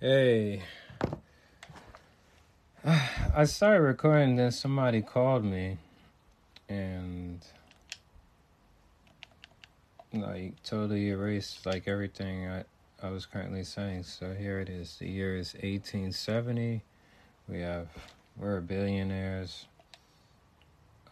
Hey, 0.00 0.62
I 2.84 3.46
started 3.46 3.82
recording, 3.82 4.36
then 4.36 4.52
somebody 4.52 5.02
called 5.02 5.42
me 5.42 5.78
and 6.68 7.44
like 10.14 10.62
totally 10.62 11.08
erased 11.08 11.66
like 11.66 11.88
everything 11.88 12.46
I, 12.46 12.62
I 13.02 13.10
was 13.10 13.26
currently 13.26 13.64
saying. 13.64 14.04
So 14.04 14.34
here 14.34 14.60
it 14.60 14.68
is. 14.68 14.98
The 15.00 15.08
year 15.08 15.36
is 15.36 15.54
1870. 15.54 16.84
We 17.48 17.60
have, 17.62 17.88
we're 18.36 18.60
billionaires. 18.60 19.66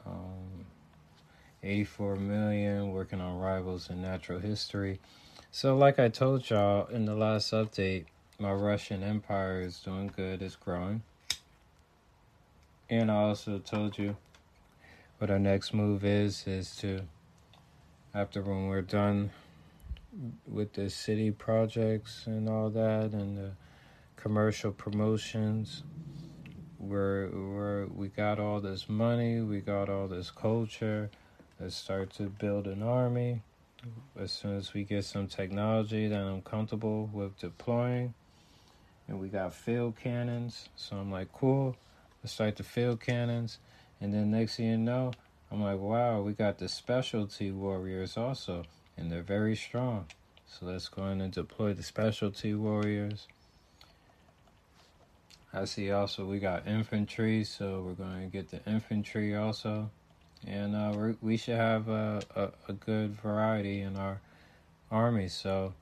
Um, 0.07 0.65
84 1.65 2.15
million 2.15 2.93
working 2.93 3.21
on 3.21 3.41
rivals 3.41 3.91
in 3.91 4.01
natural 4.01 4.39
history. 4.39 5.01
So, 5.51 5.77
like 5.77 5.99
I 5.99 6.09
told 6.09 6.49
y'all 6.49 6.87
in 6.87 7.05
the 7.05 7.17
last 7.17 7.53
update, 7.53 8.05
my 8.39 8.53
Russian 8.53 9.03
empire 9.03 9.63
is 9.63 9.81
doing 9.81 10.13
good, 10.15 10.43
it's 10.43 10.57
growing. 10.57 11.03
And 12.91 13.11
I 13.11 13.15
also 13.15 13.59
told 13.59 13.97
you 13.99 14.17
what 15.19 15.31
our 15.31 15.39
next 15.39 15.73
move 15.73 16.05
is 16.05 16.47
is 16.47 16.77
to 16.77 17.01
after 18.15 18.43
when 18.43 18.69
we're 18.69 18.83
done 18.83 19.31
with 20.47 20.75
the 20.75 20.91
city 20.91 21.31
projects 21.31 22.27
and 22.27 22.49
all 22.49 22.69
that 22.71 23.13
and 23.13 23.37
the 23.37 23.53
commercial 24.17 24.73
promotions 24.73 25.83
we're, 26.79 27.29
we're 27.29 27.87
we 27.87 28.09
got 28.09 28.39
all 28.39 28.61
this 28.61 28.89
money 28.89 29.41
we 29.41 29.61
got 29.61 29.89
all 29.89 30.07
this 30.07 30.31
culture 30.31 31.11
let's 31.59 31.75
start 31.75 32.11
to 32.11 32.25
build 32.25 32.67
an 32.67 32.83
army 32.83 33.43
as 34.19 34.33
soon 34.33 34.57
as 34.57 34.75
we 34.75 34.85
get 34.85 35.05
some 35.05 35.27
technology 35.27 36.09
that 36.09 36.23
i'm 36.23 36.43
comfortable 36.43 37.09
with 37.13 37.39
deploying 37.39 38.13
and 39.09 39.21
we 39.21 39.29
got 39.29 39.55
field 39.55 39.97
cannons 39.97 40.69
so 40.77 40.97
i'm 40.97 41.11
like 41.11 41.33
cool 41.33 41.77
let's 42.23 42.33
start 42.33 42.57
the 42.57 42.63
field 42.63 43.01
cannons 43.01 43.59
and 44.01 44.13
then 44.13 44.31
next 44.31 44.57
thing 44.57 44.67
you 44.67 44.77
know 44.77 45.13
I'm 45.51 45.63
like, 45.63 45.79
wow, 45.79 46.23
we 46.23 46.33
got 46.33 46.59
the 46.59 46.69
specialty 46.69 47.53
warriors 47.53 48.17
also, 48.17 48.65
and 48.97 49.11
they're 49.11 49.23
very 49.23 49.55
strong. 49.55 50.07
So 50.47 50.67
let's 50.67 50.89
go 50.89 51.07
in 51.07 51.21
and 51.21 51.33
deploy 51.33 51.73
the 51.73 51.83
specialty 51.83 52.55
warriors. 52.55 53.29
I 55.53 55.65
see 55.65 55.91
also 55.91 56.25
we 56.25 56.41
got 56.41 56.67
infantry, 56.67 57.45
so 57.45 57.83
we're 57.83 57.95
going 57.95 58.23
to 58.23 58.27
get 58.27 58.51
the 58.51 58.61
infantry 58.71 59.37
also. 59.37 59.91
And 60.47 60.75
uh, 60.75 61.15
we 61.23 61.37
should 61.37 61.57
have 61.57 61.89
a, 61.89 62.23
a, 62.35 62.49
a 62.69 62.73
good 62.73 63.13
variety 63.21 63.81
in 63.81 63.97
our 63.97 64.21
army. 64.91 65.29
So 65.29 65.75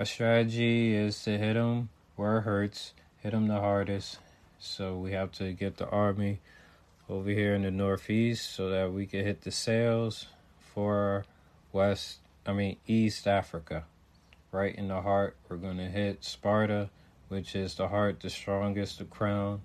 our 0.00 0.06
strategy 0.06 0.94
is 0.94 1.22
to 1.24 1.36
hit 1.36 1.52
them 1.52 1.90
where 2.16 2.38
it 2.38 2.42
hurts, 2.42 2.94
hit 3.18 3.32
them 3.32 3.48
the 3.48 3.60
hardest. 3.60 4.18
So 4.58 4.96
we 4.96 5.12
have 5.12 5.30
to 5.32 5.52
get 5.52 5.76
the 5.76 5.90
army 5.90 6.40
over 7.06 7.28
here 7.28 7.54
in 7.54 7.64
the 7.64 7.70
northeast 7.70 8.54
so 8.54 8.70
that 8.70 8.94
we 8.94 9.04
can 9.04 9.26
hit 9.26 9.42
the 9.42 9.50
sales 9.50 10.28
for 10.58 11.26
west 11.72 12.20
i 12.46 12.52
mean 12.54 12.78
east 12.86 13.26
africa. 13.26 13.84
Right 14.50 14.74
in 14.74 14.88
the 14.88 15.02
heart 15.02 15.36
we're 15.50 15.58
to 15.58 15.74
hit 15.74 16.24
sparta 16.24 16.88
which 17.28 17.54
is 17.54 17.74
the 17.74 17.88
heart 17.88 18.20
the 18.20 18.30
strongest 18.30 19.00
the 19.00 19.04
crown. 19.04 19.60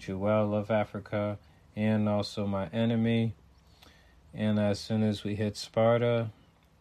Jewel 0.00 0.52
of 0.52 0.68
africa 0.68 1.38
and 1.76 2.08
also 2.08 2.44
my 2.44 2.66
enemy. 2.70 3.34
And 4.34 4.58
as 4.58 4.80
soon 4.80 5.04
as 5.04 5.22
we 5.22 5.36
hit 5.36 5.56
sparta 5.56 6.30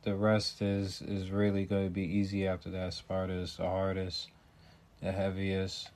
the 0.05 0.15
rest 0.15 0.61
is 0.61 1.01
is 1.01 1.29
really 1.29 1.65
going 1.65 1.83
to 1.83 1.89
be 1.89 2.03
easy 2.03 2.47
after 2.47 2.69
that 2.69 2.93
sparta 2.93 3.33
is 3.33 3.57
the 3.57 3.63
hardest 3.63 4.29
the 5.01 5.11
heaviest 5.11 5.89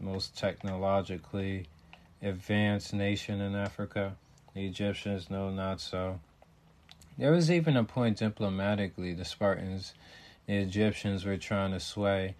most 0.00 0.36
technologically 0.36 1.66
advanced 2.22 2.92
nation 2.92 3.40
in 3.40 3.54
Africa. 3.54 4.16
The 4.54 4.66
Egyptians 4.66 5.30
know 5.30 5.50
not 5.50 5.80
so. 5.80 6.20
There 7.18 7.32
was 7.32 7.50
even 7.50 7.76
a 7.76 7.84
point 7.84 8.18
diplomatically, 8.18 9.14
the 9.14 9.24
Spartans, 9.24 9.94
the 10.46 10.54
Egyptians 10.54 11.24
were 11.24 11.36
trying 11.36 11.72
to 11.72 11.80
sway 11.80 12.34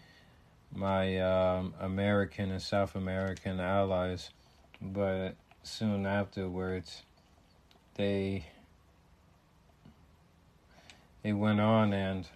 my 0.75 1.19
um, 1.21 1.75
American 1.81 2.51
and 2.51 2.61
South 2.61 2.95
American 2.95 3.61
allies, 3.61 4.31
but 4.81 5.35
soon 5.63 6.05
afterwards, 6.05 7.03
they 7.95 8.47
they 11.27 11.33
went 11.33 11.61
on 11.61 11.93
and 11.93 12.29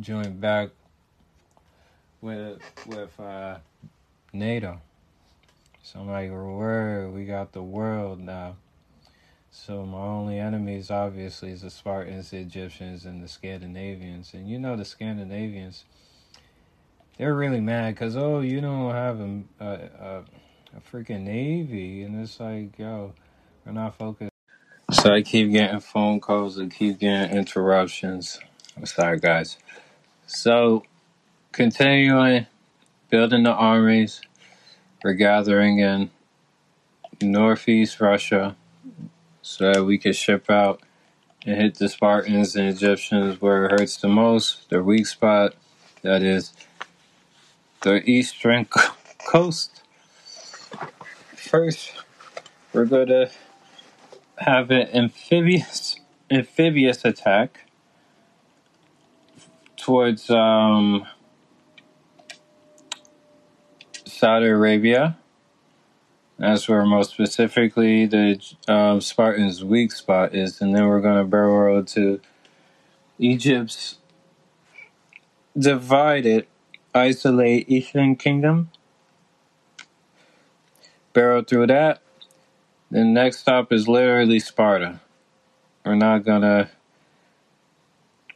joined 0.00 0.40
back 0.40 0.70
with 2.22 2.58
with 2.86 3.20
uh, 3.20 3.58
NATO. 4.32 4.80
So 5.82 6.00
I'm 6.00 6.08
like, 6.08 6.30
word, 6.30 7.12
we 7.12 7.26
got 7.26 7.52
the 7.52 7.62
world 7.62 8.18
now. 8.18 8.56
So 9.50 9.84
my 9.84 9.98
only 9.98 10.38
enemies, 10.38 10.90
obviously, 10.90 11.50
is 11.50 11.60
the 11.60 11.68
Spartans, 11.68 12.30
the 12.30 12.38
Egyptians, 12.38 13.04
and 13.04 13.22
the 13.22 13.28
Scandinavians. 13.28 14.32
And 14.32 14.48
you 14.48 14.58
know 14.58 14.74
the 14.74 14.86
Scandinavians, 14.86 15.84
they're 17.18 17.34
really 17.34 17.60
mad 17.60 17.94
because 17.94 18.16
oh, 18.16 18.40
you 18.40 18.62
don't 18.62 18.90
have 18.92 19.20
a, 19.20 19.42
a, 19.60 19.66
a, 19.66 20.24
a 20.78 20.80
freaking 20.90 21.24
navy, 21.24 22.04
and 22.04 22.22
it's 22.22 22.40
like, 22.40 22.78
yo, 22.78 23.12
we're 23.66 23.72
not 23.72 23.98
focused. 23.98 24.32
So 24.90 25.12
I 25.12 25.20
keep 25.20 25.52
getting 25.52 25.80
phone 25.80 26.18
calls, 26.18 26.58
I 26.58 26.66
keep 26.66 27.00
getting 27.00 27.36
interruptions. 27.36 28.40
I'm 28.74 28.86
sorry, 28.86 29.18
guys. 29.18 29.58
So 30.26 30.82
continuing 31.52 32.46
building 33.10 33.42
the 33.42 33.52
armies, 33.52 34.22
we're 35.04 35.12
gathering 35.12 35.80
in 35.80 36.10
northeast 37.20 38.00
Russia 38.00 38.56
so 39.42 39.72
that 39.72 39.84
we 39.84 39.98
can 39.98 40.14
ship 40.14 40.48
out 40.48 40.80
and 41.44 41.60
hit 41.60 41.74
the 41.74 41.90
Spartans 41.90 42.56
and 42.56 42.68
Egyptians 42.70 43.42
where 43.42 43.66
it 43.66 43.72
hurts 43.72 43.98
the 43.98 44.08
most, 44.08 44.70
their 44.70 44.82
weak 44.82 45.06
spot, 45.06 45.54
that 46.00 46.22
is 46.22 46.54
the 47.82 48.02
eastern 48.08 48.66
coast. 49.26 49.82
First, 51.36 51.92
we're 52.72 52.86
going 52.86 53.08
to 53.08 53.30
have 54.38 54.70
an 54.70 54.88
amphibious 54.94 55.96
amphibious 56.30 57.04
attack 57.04 57.66
towards 59.76 60.30
um, 60.30 61.06
Saudi 64.06 64.46
Arabia. 64.46 65.18
That's 66.38 66.68
where 66.68 66.84
most 66.86 67.12
specifically 67.12 68.06
the 68.06 68.40
um, 68.68 69.00
Spartans' 69.00 69.64
weak 69.64 69.92
spot 69.92 70.34
is, 70.34 70.60
and 70.60 70.74
then 70.74 70.86
we're 70.86 71.00
going 71.00 71.18
to 71.18 71.24
burrow 71.24 71.82
to 71.82 72.20
Egypt's 73.18 73.98
divided, 75.58 76.46
isolate 76.94 77.68
Eastern 77.68 78.16
Kingdom. 78.16 78.70
Barrel 81.12 81.42
through 81.44 81.68
that. 81.68 82.02
The 82.90 83.04
next 83.04 83.40
stop 83.40 83.72
is 83.72 83.88
literally 83.88 84.40
Sparta. 84.40 85.00
We're 85.84 85.96
not 85.96 86.24
gonna 86.24 86.70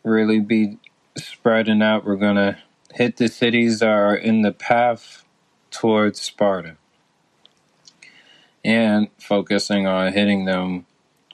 really 0.05 0.41
be 0.41 0.79
spreading 1.17 1.83
out. 1.83 2.05
We're 2.05 2.17
gonna 2.17 2.59
hit 2.95 3.19
the 3.19 3.29
cities 3.29 3.81
that 3.81 3.89
are 3.89 4.17
in 4.17 4.43
the 4.43 4.53
path 4.53 5.25
towards 5.71 6.21
Sparta 6.21 6.77
and 8.65 9.09
focusing 9.19 9.87
on 9.87 10.13
hitting 10.13 10.47
them 10.47 10.87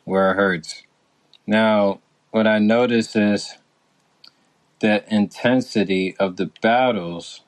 where 0.05 0.33
it 0.33 0.37
hurts. 0.37 0.85
Now, 1.47 2.01
what 2.33 2.47
I 2.47 2.59
notice 2.59 3.17
is 3.17 3.59
the 4.81 5.05
intensity 5.15 6.17
of 6.19 6.37
the 6.37 6.51
battles 6.63 7.43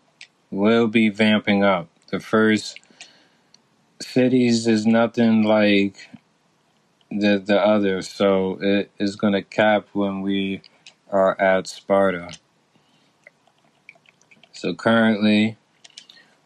will 0.50 0.88
be 0.88 1.10
vamping 1.10 1.64
up. 1.64 1.88
The 2.10 2.20
first 2.20 2.80
cities 4.02 4.66
is 4.66 4.86
nothing 4.86 5.44
like 5.44 6.08
the 7.10 7.42
the 7.44 7.58
others, 7.60 8.08
so 8.08 8.58
it 8.60 8.90
is 8.98 9.16
going 9.16 9.34
to 9.34 9.42
cap 9.42 9.88
when 9.92 10.22
we 10.22 10.62
are 11.10 11.40
at 11.40 11.68
Sparta. 11.68 12.30
So 14.52 14.74
currently, 14.74 15.58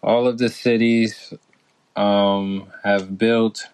all 0.02 0.26
of 0.28 0.38
the 0.38 0.48
cities 0.50 1.34
um, 1.96 2.72
have 2.84 3.18
built 3.18 3.68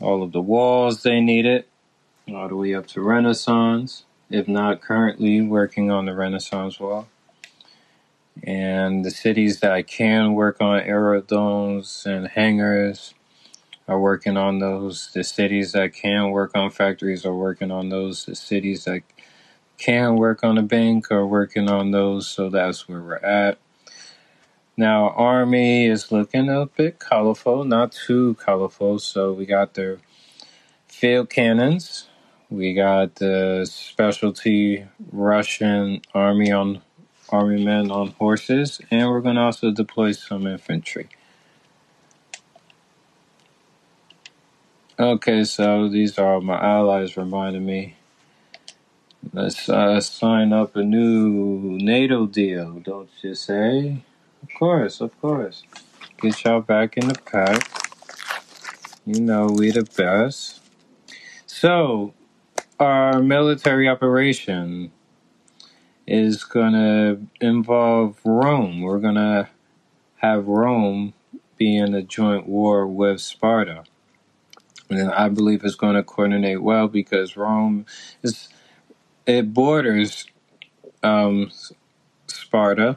all 0.00 0.22
of 0.22 0.32
the 0.32 0.40
walls 0.42 1.02
they 1.02 1.20
needed, 1.20 1.64
all 2.28 2.48
the 2.48 2.56
way 2.56 2.74
up 2.74 2.86
to 2.88 3.02
Renaissance, 3.02 4.04
if 4.30 4.48
not 4.48 4.82
currently 4.82 5.40
working 5.42 5.90
on 5.90 6.06
the 6.06 6.14
Renaissance 6.14 6.80
wall. 6.80 7.08
And 8.44 9.04
the 9.04 9.10
cities 9.10 9.60
that 9.60 9.86
can 9.86 10.34
work 10.34 10.60
on 10.60 10.80
aerodromes 10.80 12.04
and 12.06 12.28
hangars 12.28 13.14
are 13.88 14.00
working 14.00 14.36
on 14.36 14.58
those. 14.60 15.10
The 15.14 15.24
cities 15.24 15.72
that 15.72 15.94
can 15.94 16.30
work 16.30 16.52
on 16.54 16.70
factories 16.70 17.26
are 17.26 17.34
working 17.34 17.70
on 17.70 17.88
those. 17.88 18.26
The 18.26 18.36
cities 18.36 18.84
that 18.84 19.02
can 19.78 20.16
work 20.16 20.44
on 20.44 20.58
a 20.58 20.62
bank 20.62 21.10
are 21.10 21.26
working 21.26 21.70
on 21.70 21.90
those, 21.92 22.28
so 22.28 22.50
that's 22.50 22.88
where 22.88 23.00
we're 23.00 23.16
at. 23.16 23.58
Now, 24.76 25.10
Army 25.10 25.86
is 25.86 26.12
looking 26.12 26.48
a 26.48 26.66
bit 26.66 26.98
colorful, 26.98 27.64
not 27.64 27.92
too 27.92 28.34
colorful. 28.34 28.98
So 28.98 29.32
we 29.32 29.46
got 29.46 29.74
their 29.74 29.98
field 30.88 31.30
cannons, 31.30 32.08
we 32.50 32.74
got 32.74 33.16
the 33.16 33.66
specialty 33.70 34.86
Russian 35.12 36.02
Army 36.14 36.52
on 36.52 36.82
Army 37.30 37.64
men 37.64 37.90
on 37.90 38.08
horses, 38.12 38.80
and 38.90 39.08
we're 39.10 39.20
going 39.20 39.36
to 39.36 39.42
also 39.42 39.70
deploy 39.70 40.12
some 40.12 40.46
infantry. 40.46 41.08
Okay, 44.98 45.44
so 45.44 45.88
these 45.88 46.18
are 46.18 46.40
my 46.40 46.58
allies 46.60 47.16
reminding 47.16 47.66
me. 47.66 47.96
Let's 49.32 49.68
uh, 49.68 50.00
sign 50.00 50.52
up 50.52 50.76
a 50.76 50.82
new 50.82 51.78
NATO 51.80 52.26
deal, 52.26 52.80
don't 52.80 53.10
you 53.22 53.34
say? 53.34 54.02
Of 54.42 54.48
course, 54.58 55.00
of 55.00 55.18
course. 55.20 55.64
Get 56.20 56.44
y'all 56.44 56.60
back 56.62 56.96
in 56.96 57.08
the 57.08 57.14
pack. 57.14 57.82
You 59.06 59.20
know 59.20 59.46
we 59.46 59.70
the 59.70 59.84
best. 59.84 60.60
So, 61.46 62.14
our 62.80 63.22
military 63.22 63.88
operation 63.88 64.92
is 66.08 66.44
gonna 66.44 67.18
involve 67.40 68.18
Rome. 68.24 68.82
We're 68.82 69.00
gonna 69.00 69.50
have 70.18 70.46
Rome 70.46 71.14
be 71.58 71.76
in 71.76 71.94
a 71.94 72.02
joint 72.02 72.48
war 72.48 72.86
with 72.86 73.20
Sparta. 73.20 73.84
And 74.90 75.10
I 75.12 75.28
believe 75.28 75.64
it's 75.64 75.74
going 75.74 75.96
to 75.96 76.02
coordinate 76.04 76.62
well 76.62 76.88
because 76.88 77.36
Rome 77.36 77.86
is 78.22 78.48
it 79.26 79.54
borders 79.54 80.26
um, 81.02 81.50
Sparta, 82.28 82.96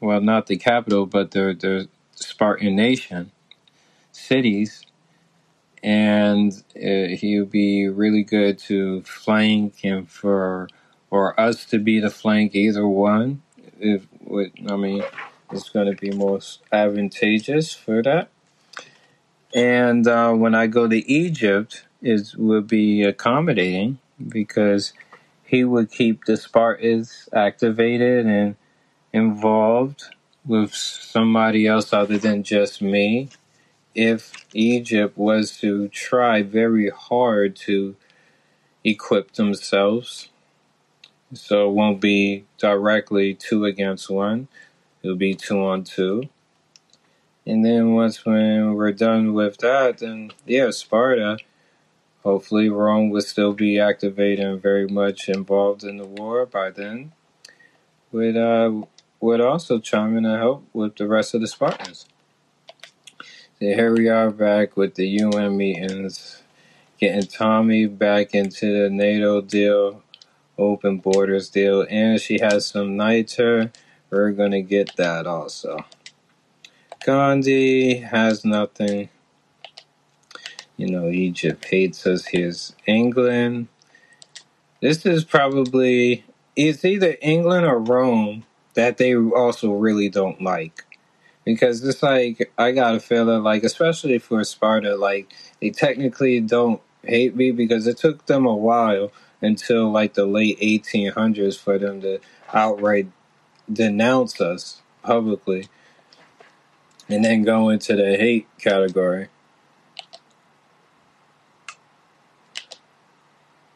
well, 0.00 0.20
not 0.20 0.46
the 0.46 0.56
capital, 0.56 1.06
but 1.06 1.32
the 1.32 1.56
the 1.58 1.88
Spartan 2.14 2.76
nation 2.76 3.32
cities, 4.12 4.84
and 5.82 6.52
uh, 6.76 7.08
he 7.16 7.38
would 7.40 7.50
be 7.50 7.88
really 7.88 8.24
good 8.24 8.58
to 8.60 9.02
flank 9.02 9.76
and 9.84 10.10
for 10.10 10.68
or 11.10 11.38
us 11.38 11.64
to 11.66 11.78
be 11.78 12.00
the 12.00 12.10
flank 12.10 12.54
either 12.54 12.86
one. 12.86 13.42
If 13.78 14.06
I 14.68 14.76
mean, 14.76 15.04
it's 15.52 15.68
going 15.68 15.94
to 15.94 16.00
be 16.00 16.10
most 16.10 16.62
advantageous 16.72 17.72
for 17.74 18.02
that. 18.02 18.30
And 19.54 20.06
uh, 20.06 20.32
when 20.32 20.54
I 20.54 20.66
go 20.66 20.88
to 20.88 21.10
Egypt, 21.10 21.84
it 22.02 22.34
will 22.36 22.62
be 22.62 23.02
accommodating 23.02 23.98
because 24.28 24.92
he 25.44 25.64
would 25.64 25.90
keep 25.90 26.24
the 26.24 26.36
Spartans 26.36 27.28
activated 27.32 28.26
and 28.26 28.56
involved 29.12 30.04
with 30.44 30.74
somebody 30.74 31.66
else 31.66 31.92
other 31.92 32.18
than 32.18 32.42
just 32.42 32.82
me 32.82 33.28
if 33.94 34.32
Egypt 34.54 35.16
was 35.18 35.58
to 35.58 35.88
try 35.88 36.42
very 36.42 36.90
hard 36.90 37.56
to 37.56 37.96
equip 38.84 39.32
themselves. 39.32 40.28
So 41.40 41.68
it 41.68 41.72
won't 41.72 42.00
be 42.00 42.44
directly 42.58 43.34
two 43.34 43.64
against 43.64 44.10
one, 44.10 44.48
it'll 45.02 45.16
be 45.16 45.34
two 45.34 45.64
on 45.64 45.84
two. 45.84 46.28
And 47.46 47.64
then 47.64 47.94
once 47.94 48.24
when 48.24 48.74
we're 48.74 48.92
done 48.92 49.32
with 49.32 49.58
that, 49.58 49.98
then 49.98 50.32
yeah, 50.46 50.70
Sparta. 50.70 51.38
Hopefully, 52.24 52.68
Rome 52.68 53.10
will 53.10 53.20
still 53.20 53.52
be 53.52 53.78
activated 53.78 54.44
and 54.44 54.60
very 54.60 54.88
much 54.88 55.28
involved 55.28 55.84
in 55.84 55.96
the 55.96 56.04
war 56.04 56.44
by 56.44 56.70
then. 56.70 57.12
Would 58.10 58.36
uh, 58.36 58.82
would 59.20 59.40
also 59.40 59.78
chime 59.78 60.16
in 60.16 60.24
and 60.24 60.38
help 60.38 60.64
with 60.72 60.96
the 60.96 61.06
rest 61.06 61.34
of 61.34 61.40
the 61.40 61.46
Spartans. 61.46 62.06
So 63.58 63.66
here 63.66 63.94
we 63.94 64.08
are 64.08 64.30
back 64.30 64.76
with 64.76 64.96
the 64.96 65.06
UN 65.06 65.56
meetings, 65.56 66.42
getting 66.98 67.22
Tommy 67.22 67.86
back 67.86 68.34
into 68.34 68.82
the 68.82 68.90
NATO 68.90 69.40
deal, 69.40 70.02
open 70.58 70.98
borders 70.98 71.48
deal, 71.50 71.86
and 71.88 72.20
she 72.20 72.38
has 72.40 72.66
some 72.66 72.96
niter. 72.96 73.72
We're 74.10 74.32
gonna 74.32 74.62
get 74.62 74.96
that 74.96 75.26
also. 75.26 75.84
Gandhi 77.04 77.98
has 77.98 78.44
nothing. 78.44 79.08
You 80.76 80.90
know, 80.90 81.08
Egypt 81.08 81.64
hates 81.66 82.06
us. 82.06 82.26
Here's 82.26 82.74
England. 82.86 83.68
This 84.80 85.06
is 85.06 85.24
probably 85.24 86.24
it's 86.54 86.84
either 86.84 87.16
England 87.22 87.66
or 87.66 87.78
Rome 87.78 88.44
that 88.74 88.98
they 88.98 89.14
also 89.14 89.72
really 89.72 90.08
don't 90.08 90.42
like. 90.42 90.84
Because 91.44 91.84
it's 91.84 92.02
like 92.02 92.52
I 92.58 92.72
got 92.72 92.94
a 92.96 93.00
feeling 93.00 93.42
like 93.42 93.64
especially 93.64 94.18
for 94.18 94.44
Sparta, 94.44 94.96
like 94.96 95.32
they 95.60 95.70
technically 95.70 96.40
don't 96.40 96.80
hate 97.02 97.36
me 97.36 97.52
because 97.52 97.86
it 97.86 97.98
took 97.98 98.26
them 98.26 98.46
a 98.46 98.54
while 98.54 99.12
until 99.40 99.90
like 99.90 100.14
the 100.14 100.26
late 100.26 100.58
eighteen 100.60 101.12
hundreds 101.12 101.56
for 101.56 101.78
them 101.78 102.00
to 102.00 102.20
outright 102.52 103.08
denounce 103.72 104.40
us 104.40 104.82
publicly 105.02 105.68
and 107.08 107.24
then 107.24 107.42
go 107.42 107.68
into 107.68 107.94
the 107.96 108.16
hate 108.16 108.46
category. 108.58 109.28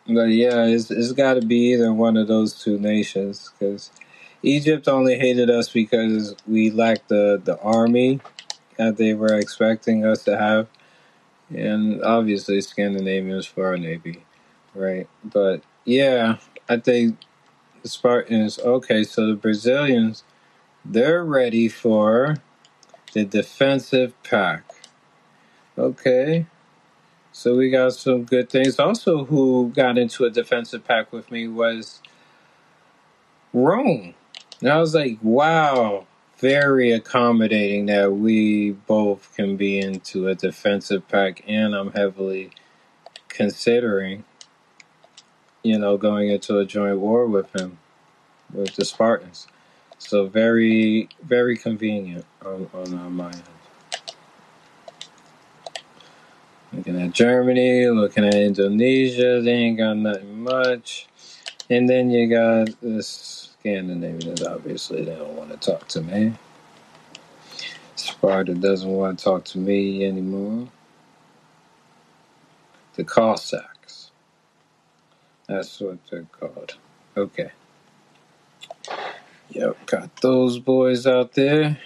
But 0.06 0.30
yeah, 0.30 0.64
it's, 0.64 0.90
it's 0.90 1.12
got 1.12 1.34
to 1.34 1.42
be 1.42 1.72
either 1.72 1.92
one 1.92 2.16
of 2.16 2.26
those 2.26 2.60
two 2.60 2.78
nations 2.78 3.50
because 3.52 3.92
Egypt 4.42 4.88
only 4.88 5.18
hated 5.18 5.50
us 5.50 5.68
because 5.68 6.34
we 6.48 6.70
lacked 6.70 7.08
the, 7.08 7.40
the 7.42 7.60
army 7.60 8.20
that 8.76 8.96
they 8.96 9.14
were 9.14 9.34
expecting 9.38 10.04
us 10.04 10.24
to 10.24 10.36
have. 10.36 10.66
And 11.54 12.02
obviously, 12.02 12.60
Scandinavians 12.60 13.46
for 13.46 13.66
our 13.66 13.76
navy, 13.76 14.24
right? 14.74 15.08
But 15.24 15.62
yeah, 15.84 16.36
I 16.68 16.78
think 16.78 17.18
the 17.82 17.88
Spartans, 17.88 18.58
okay, 18.58 19.04
so 19.04 19.26
the 19.28 19.34
Brazilians, 19.34 20.24
they're 20.84 21.24
ready 21.24 21.68
for 21.68 22.36
the 23.12 23.24
defensive 23.24 24.20
pack. 24.22 24.64
Okay. 25.78 26.46
So 27.32 27.56
we 27.56 27.70
got 27.70 27.94
some 27.94 28.24
good 28.24 28.50
things. 28.50 28.78
Also, 28.78 29.24
who 29.26 29.72
got 29.74 29.98
into 29.98 30.24
a 30.24 30.30
defensive 30.30 30.84
pack 30.84 31.12
with 31.12 31.30
me 31.30 31.48
was 31.48 32.02
Rome. 33.52 34.14
And 34.60 34.70
I 34.70 34.78
was 34.78 34.94
like, 34.94 35.18
wow, 35.22 36.06
very 36.38 36.92
accommodating 36.92 37.86
that 37.86 38.12
we 38.12 38.72
both 38.72 39.34
can 39.36 39.56
be 39.56 39.78
into 39.78 40.28
a 40.28 40.34
defensive 40.34 41.08
pack. 41.08 41.42
And 41.46 41.74
I'm 41.74 41.92
heavily 41.92 42.50
considering, 43.28 44.24
you 45.62 45.78
know, 45.78 45.96
going 45.96 46.30
into 46.30 46.58
a 46.58 46.64
joint 46.64 46.98
war 46.98 47.26
with 47.26 47.54
him, 47.58 47.78
with 48.52 48.74
the 48.76 48.84
Spartans. 48.84 49.46
So 49.98 50.26
very, 50.26 51.08
very 51.22 51.56
convenient 51.56 52.24
on, 52.44 52.68
on 52.74 53.12
my 53.12 53.30
end. 53.30 53.42
Looking 56.72 57.00
at 57.02 57.12
Germany, 57.12 57.88
looking 57.88 58.24
at 58.24 58.34
Indonesia, 58.34 59.40
they 59.42 59.52
ain't 59.52 59.78
got 59.78 59.96
nothing 59.96 60.42
much. 60.42 61.08
And 61.68 61.88
then 61.88 62.10
you 62.10 62.28
got 62.28 62.68
this 62.80 63.50
Scandinavians, 63.60 64.42
obviously, 64.42 65.04
they 65.04 65.16
don't 65.16 65.34
want 65.36 65.50
to 65.50 65.56
talk 65.56 65.86
to 65.88 66.00
me. 66.00 66.34
Sparta 67.96 68.54
doesn't 68.54 68.90
want 68.90 69.18
to 69.18 69.24
talk 69.24 69.44
to 69.46 69.58
me 69.58 70.04
anymore. 70.06 70.68
The 72.94 73.04
Cossacks. 73.04 73.79
That's 75.50 75.80
what 75.80 75.98
they're 76.08 76.28
called. 76.30 76.76
Okay. 77.16 77.50
Yep, 79.50 79.84
got 79.86 80.16
those 80.22 80.60
boys 80.60 81.08
out 81.08 81.32
there. 81.32 81.76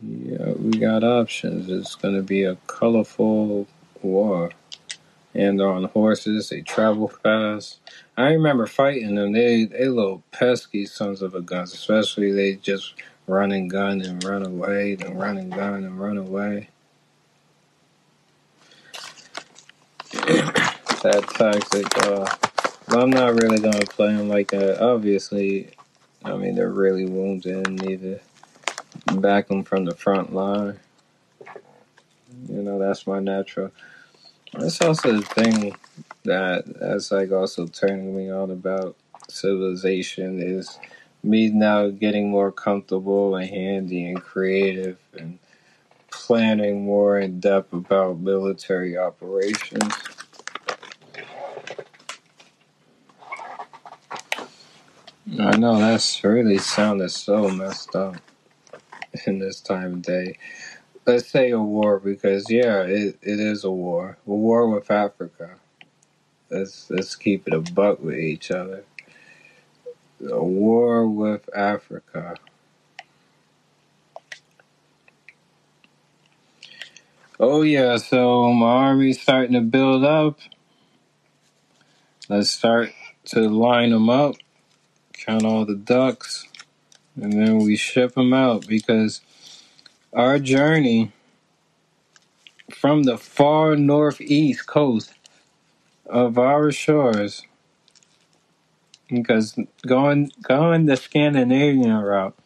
Yeah, 0.00 0.52
we 0.52 0.78
got 0.78 1.04
options. 1.04 1.68
It's 1.68 1.94
going 1.94 2.14
to 2.16 2.22
be 2.22 2.42
a 2.44 2.56
colorful 2.66 3.66
war. 4.00 4.52
And 5.34 5.60
on 5.60 5.84
horses. 5.84 6.48
They 6.48 6.62
travel 6.62 7.08
fast. 7.08 7.80
I 8.16 8.28
remember 8.30 8.66
fighting 8.66 9.16
them. 9.16 9.32
They 9.32 9.66
they 9.66 9.88
little 9.88 10.22
pesky 10.32 10.86
sons 10.86 11.20
of 11.20 11.34
a 11.34 11.42
guns. 11.42 11.74
Especially 11.74 12.32
they 12.32 12.54
just 12.54 12.94
run 13.26 13.52
and 13.52 13.68
gun 13.70 14.00
and 14.00 14.24
run 14.24 14.46
away, 14.46 14.96
and 14.98 15.20
run 15.20 15.36
and 15.36 15.52
gun 15.52 15.84
and 15.84 16.00
run 16.00 16.16
away. 16.16 16.70
that 21.02 21.24
toxic. 21.36 21.98
Uh, 22.04 22.26
I'm 22.88 23.10
not 23.10 23.40
really 23.42 23.60
gonna 23.60 23.86
play 23.86 24.14
them 24.14 24.28
like 24.28 24.50
that. 24.50 24.80
Obviously, 24.82 25.70
I 26.24 26.36
mean 26.36 26.56
they're 26.56 26.70
really 26.70 27.06
wounded 27.06 27.66
and 27.68 27.80
need 27.80 28.02
to 28.02 28.20
back 29.20 29.48
them 29.48 29.64
from 29.64 29.84
the 29.84 29.94
front 29.94 30.34
line. 30.34 30.80
You 32.48 32.62
know 32.62 32.78
that's 32.78 33.06
my 33.06 33.20
natural. 33.20 33.70
That's 34.54 34.80
also 34.82 35.12
the 35.12 35.22
thing. 35.22 35.76
that 36.24 36.64
that's 36.80 37.12
like 37.12 37.32
also 37.32 37.66
turning 37.66 38.16
me 38.16 38.30
on 38.30 38.50
about 38.50 38.96
civilization 39.28 40.40
is 40.40 40.78
me 41.24 41.50
now 41.50 41.88
getting 41.88 42.30
more 42.30 42.52
comfortable 42.52 43.36
and 43.36 43.48
handy 43.48 44.06
and 44.08 44.22
creative 44.22 44.98
and 45.18 45.38
planning 46.10 46.84
more 46.84 47.18
in 47.18 47.40
depth 47.40 47.72
about 47.72 48.18
military 48.20 48.96
operations. 48.98 49.94
I 55.32 55.56
know 55.56 55.78
that's 55.78 56.24
really 56.24 56.58
sounded 56.58 57.10
so 57.10 57.48
messed 57.48 57.96
up 57.96 58.16
in 59.26 59.38
this 59.40 59.60
time 59.60 59.94
of 59.94 60.02
day. 60.02 60.38
Let's 61.06 61.28
say 61.28 61.50
a 61.50 61.60
war 61.60 62.00
because 62.00 62.50
yeah, 62.50 62.82
it, 62.82 63.18
it 63.22 63.40
is 63.40 63.64
a 63.64 63.70
war. 63.70 64.18
A 64.26 64.30
war 64.30 64.68
with 64.68 64.90
Africa. 64.90 65.56
Let's 66.50 66.90
let's 66.90 67.16
keep 67.16 67.48
it 67.48 67.54
a 67.54 67.60
buck 67.60 68.00
with 68.02 68.18
each 68.18 68.50
other. 68.50 68.84
A 70.30 70.44
war 70.44 71.08
with 71.08 71.48
Africa. 71.56 72.36
Oh 77.40 77.62
yeah, 77.62 77.98
so 77.98 78.52
my 78.52 78.66
army's 78.66 79.20
starting 79.20 79.54
to 79.54 79.62
build 79.62 80.04
up. 80.04 80.40
Let's 82.28 82.50
start 82.50 82.92
to 83.26 83.48
line 83.48 83.90
them 83.90 84.10
up, 84.10 84.36
count 85.26 85.44
all 85.44 85.64
the 85.64 85.74
ducks, 85.74 86.46
and 87.20 87.32
then 87.32 87.58
we 87.58 87.76
ship 87.76 88.14
them 88.14 88.32
out 88.32 88.66
because 88.66 89.20
our 90.12 90.38
journey 90.38 91.12
from 92.72 93.02
the 93.02 93.18
far 93.18 93.76
northeast 93.76 94.66
coast 94.66 95.12
of 96.06 96.38
our 96.38 96.70
shores, 96.70 97.42
because 99.08 99.58
going 99.86 100.30
going 100.42 100.86
the 100.86 100.96
Scandinavian 100.96 101.96
route 101.96 102.36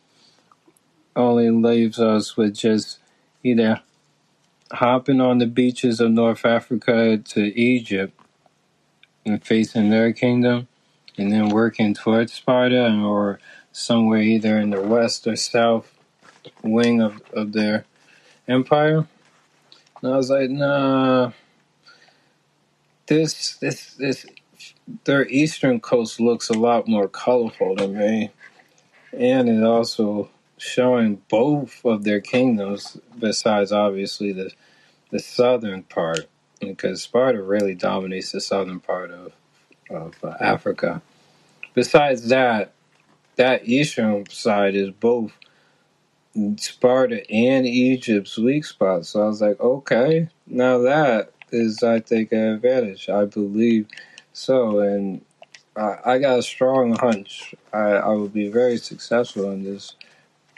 only 1.15 1.51
leaves 1.51 2.01
us 2.01 2.37
with 2.37 2.55
just 2.55 2.99
either 3.43 3.83
hopping 4.73 5.21
on 5.21 5.39
the 5.39 5.47
beaches 5.47 6.01
of 6.01 6.11
North 6.13 6.47
Africa 6.47 7.19
to 7.19 7.41
Egypt 7.59 8.19
and 9.27 9.45
facing 9.45 9.91
their 9.91 10.13
kingdom, 10.13 10.69
and 11.21 11.33
then 11.33 11.51
working 11.51 11.95
towards 11.95 12.33
Sparta 12.33 12.93
or 13.05 13.39
somewhere 13.73 14.23
either 14.23 14.59
in 14.59 14.71
the 14.71 14.81
west 14.81 15.27
or 15.27 15.37
south 15.37 15.93
wing 16.63 17.01
of, 17.03 17.21
of 17.33 17.53
their 17.53 17.85
empire. 18.49 19.07
And 20.03 20.13
I 20.13 20.17
was 20.17 20.31
like, 20.31 20.51
nah, 20.51 21.33
this 23.07 23.57
this 23.57 23.95
this 23.95 24.27
their 25.05 25.27
eastern 25.29 25.81
coast 25.81 26.21
looks 26.21 26.49
a 26.49 26.55
lot 26.55 26.89
more 26.89 27.09
colorful 27.09 27.77
to 27.77 27.89
me. 27.89 28.31
And 29.13 29.49
it 29.49 29.63
also 29.63 30.31
showing 30.57 31.23
both 31.29 31.85
of 31.85 32.05
their 32.05 32.21
kingdoms 32.21 32.99
besides 33.19 33.73
obviously 33.73 34.33
the 34.33 34.53
the 35.11 35.19
southern 35.19 35.83
part 35.83 36.27
because 36.61 37.03
Sparta 37.03 37.43
really 37.43 37.75
dominates 37.75 38.33
the 38.33 38.41
southern 38.41 38.81
part 38.81 39.11
of 39.11 39.33
of 39.91 40.15
uh, 40.23 40.35
Africa. 40.41 41.03
Besides 41.81 42.29
that, 42.29 42.73
that 43.37 43.67
eastern 43.67 44.29
side 44.31 44.75
is 44.77 44.91
both 44.91 45.33
Sparta 46.59 47.29
and 47.31 47.67
Egypt's 47.67 48.39
weak 48.39 48.65
spot. 48.67 49.07
So 49.07 49.23
I 49.23 49.27
was 49.29 49.41
like, 49.43 49.61
okay, 49.61 50.29
now 50.47 50.79
that 50.81 51.33
is, 51.53 51.83
I 51.83 52.01
think, 52.01 52.33
an 52.33 52.41
advantage. 52.55 53.09
I 53.09 53.27
believe 53.27 53.89
so, 54.33 54.81
and 54.81 55.23
I, 55.77 55.99
I 56.05 56.19
got 56.19 56.39
a 56.41 56.43
strong 56.43 56.97
hunch 56.97 57.55
I, 57.73 57.79
I 57.79 58.09
will 58.11 58.29
be 58.29 58.51
very 58.51 58.79
successful 58.79 59.51
in 59.53 59.65
this 59.65 59.95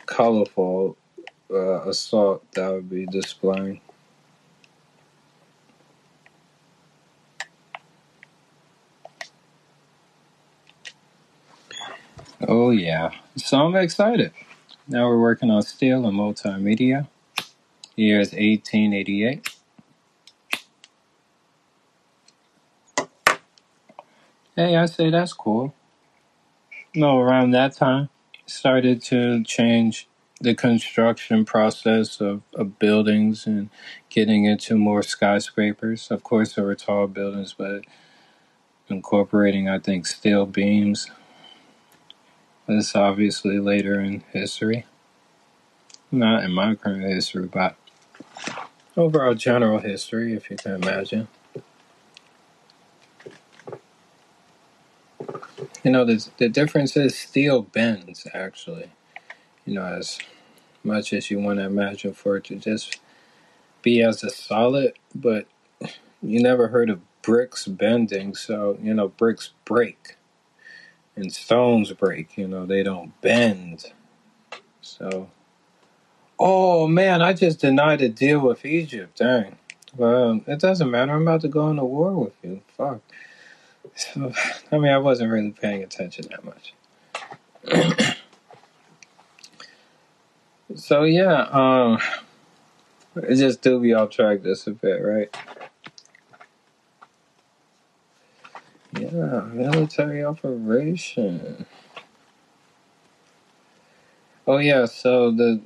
colorful 0.06 0.96
uh, 1.52 1.82
assault 1.88 2.44
that 2.54 2.64
I 2.64 2.70
would 2.70 2.90
be 2.90 3.06
displaying. 3.06 3.80
Oh 12.48 12.70
yeah, 12.70 13.12
so 13.36 13.58
I'm 13.58 13.76
excited. 13.76 14.32
Now 14.88 15.08
we're 15.08 15.20
working 15.20 15.50
on 15.50 15.62
steel 15.62 16.06
and 16.06 16.18
multimedia. 16.18 17.08
Year 17.96 18.20
is 18.20 18.32
1888. 18.32 19.48
Hey, 24.56 24.76
I 24.76 24.86
say 24.86 25.10
that's 25.10 25.32
cool. 25.34 25.74
No, 26.94 27.20
around 27.20 27.52
that 27.52 27.74
time, 27.74 28.10
started 28.46 29.02
to 29.04 29.44
change 29.44 30.08
the 30.40 30.54
construction 30.54 31.44
process 31.46 32.20
of, 32.20 32.42
of 32.54 32.78
buildings 32.78 33.46
and 33.46 33.70
getting 34.10 34.44
into 34.44 34.76
more 34.76 35.02
skyscrapers. 35.02 36.10
Of 36.10 36.22
course, 36.24 36.54
there 36.54 36.64
were 36.66 36.74
tall 36.76 37.06
buildings, 37.08 37.54
but 37.58 37.86
incorporating, 38.88 39.68
I 39.68 39.78
think, 39.80 40.06
steel 40.06 40.46
beams. 40.46 41.10
That's 42.76 42.96
obviously 42.96 43.58
later 43.58 44.00
in 44.00 44.24
history. 44.32 44.86
Not 46.10 46.44
in 46.44 46.52
my 46.52 46.74
current 46.74 47.04
history, 47.04 47.46
but 47.46 47.76
overall 48.96 49.34
general 49.34 49.80
history, 49.80 50.34
if 50.34 50.50
you 50.50 50.56
can 50.56 50.74
imagine. 50.74 51.28
You 55.84 55.90
know, 55.90 56.04
the, 56.04 56.28
the 56.38 56.48
difference 56.48 56.96
is 56.96 57.18
steel 57.18 57.62
bends, 57.62 58.26
actually. 58.34 58.90
You 59.66 59.74
know, 59.74 59.84
as 59.84 60.18
much 60.84 61.12
as 61.12 61.30
you 61.30 61.40
want 61.40 61.58
to 61.58 61.66
imagine 61.66 62.14
for 62.14 62.36
it 62.38 62.44
to 62.44 62.56
just 62.56 63.00
be 63.82 64.02
as 64.02 64.24
a 64.24 64.30
solid, 64.30 64.94
but 65.14 65.46
you 66.22 66.42
never 66.42 66.68
heard 66.68 66.90
of 66.90 67.00
bricks 67.22 67.66
bending, 67.66 68.34
so, 68.34 68.78
you 68.82 68.94
know, 68.94 69.08
bricks 69.08 69.52
break 69.64 70.16
and 71.16 71.32
stones 71.32 71.92
break, 71.92 72.36
you 72.36 72.48
know, 72.48 72.66
they 72.66 72.82
don't 72.82 73.18
bend. 73.20 73.92
So, 74.80 75.30
oh 76.38 76.86
man, 76.86 77.22
I 77.22 77.32
just 77.32 77.60
denied 77.60 78.02
a 78.02 78.08
deal 78.08 78.40
with 78.40 78.64
Egypt. 78.64 79.18
Dang. 79.18 79.56
Well, 79.96 80.40
it 80.46 80.58
doesn't 80.58 80.90
matter. 80.90 81.12
I'm 81.12 81.22
about 81.22 81.42
to 81.42 81.48
go 81.48 81.68
into 81.68 81.84
war 81.84 82.12
with 82.12 82.34
you. 82.42 82.62
Fuck. 82.76 83.00
So, 83.94 84.32
I 84.72 84.78
mean, 84.78 84.92
I 84.92 84.98
wasn't 84.98 85.30
really 85.30 85.50
paying 85.50 85.82
attention 85.82 86.26
that 86.30 86.44
much. 86.44 86.74
so 90.74 91.04
yeah, 91.04 91.42
um, 91.50 91.98
it 93.16 93.36
just 93.36 93.60
do 93.62 93.78
be 93.78 93.92
off 93.92 94.10
track 94.10 94.42
just 94.42 94.66
a 94.66 94.70
bit, 94.70 95.02
right? 95.02 95.34
Yeah, 98.98 99.42
military 99.52 100.24
operation. 100.24 101.66
Oh 104.46 104.58
yeah, 104.58 104.86
so 104.86 105.30
the 105.32 105.62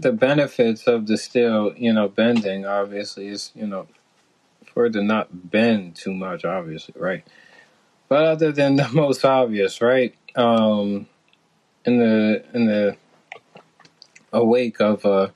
the 0.00 0.12
benefits 0.12 0.86
of 0.86 1.06
the 1.06 1.16
steel, 1.18 1.74
you 1.76 1.92
know, 1.92 2.08
bending 2.08 2.66
obviously 2.66 3.28
is, 3.28 3.52
you 3.54 3.66
know, 3.66 3.86
for 4.66 4.86
it 4.86 4.92
to 4.94 5.02
not 5.02 5.50
bend 5.50 5.96
too 5.96 6.14
much, 6.14 6.44
obviously, 6.44 6.94
right? 6.98 7.24
But 8.08 8.24
other 8.24 8.52
than 8.52 8.76
the 8.76 8.88
most 8.94 9.24
obvious, 9.24 9.80
right? 9.80 10.14
Um, 10.36 11.06
in 11.84 11.98
the 11.98 12.44
in 12.54 12.66
the 12.66 12.96
awake 14.32 14.80
of 14.80 15.04
a 15.04 15.34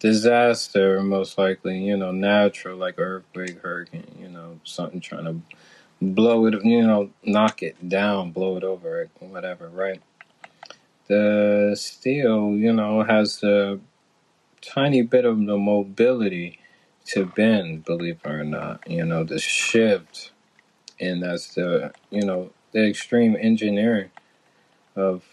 disaster, 0.00 1.02
most 1.02 1.38
likely, 1.38 1.78
you 1.78 1.96
know, 1.96 2.12
natural 2.12 2.78
like 2.78 2.98
earthquake, 2.98 3.60
hurricane, 3.60 4.16
you 4.20 4.28
know, 4.28 4.60
something 4.64 5.00
trying 5.00 5.24
to 5.26 5.40
blow 6.00 6.46
it, 6.46 6.64
you 6.64 6.86
know, 6.86 7.10
knock 7.24 7.62
it 7.62 7.88
down, 7.88 8.32
blow 8.32 8.56
it 8.56 8.64
over 8.64 9.08
whatever, 9.20 9.68
right? 9.68 10.02
The 11.08 11.76
steel, 11.78 12.50
you 12.56 12.72
know, 12.72 13.02
has 13.04 13.42
a 13.42 13.80
tiny 14.60 15.02
bit 15.02 15.24
of 15.24 15.38
the 15.46 15.56
mobility 15.56 16.58
to 17.06 17.26
bend, 17.26 17.84
believe 17.84 18.18
it 18.24 18.28
or 18.28 18.44
not, 18.44 18.88
you 18.90 19.04
know, 19.04 19.24
the 19.24 19.38
shift, 19.38 20.32
and 21.00 21.22
that's 21.22 21.54
the, 21.54 21.92
you 22.10 22.24
know, 22.24 22.50
the 22.72 22.88
extreme 22.88 23.36
engineering 23.40 24.10
of 24.96 25.24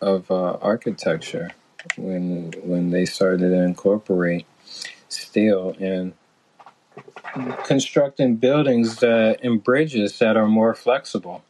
of 0.00 0.30
uh, 0.30 0.52
architecture 0.60 1.50
when 1.96 2.52
when 2.62 2.90
they 2.90 3.04
started 3.04 3.50
to 3.50 3.62
incorporate 3.62 4.46
steel 5.08 5.74
and 5.80 6.12
constructing 7.64 8.36
buildings 8.36 8.96
that 9.00 9.40
and 9.42 9.62
bridges 9.64 10.18
that 10.20 10.36
are 10.36 10.48
more 10.48 10.74
flexible. 10.74 11.42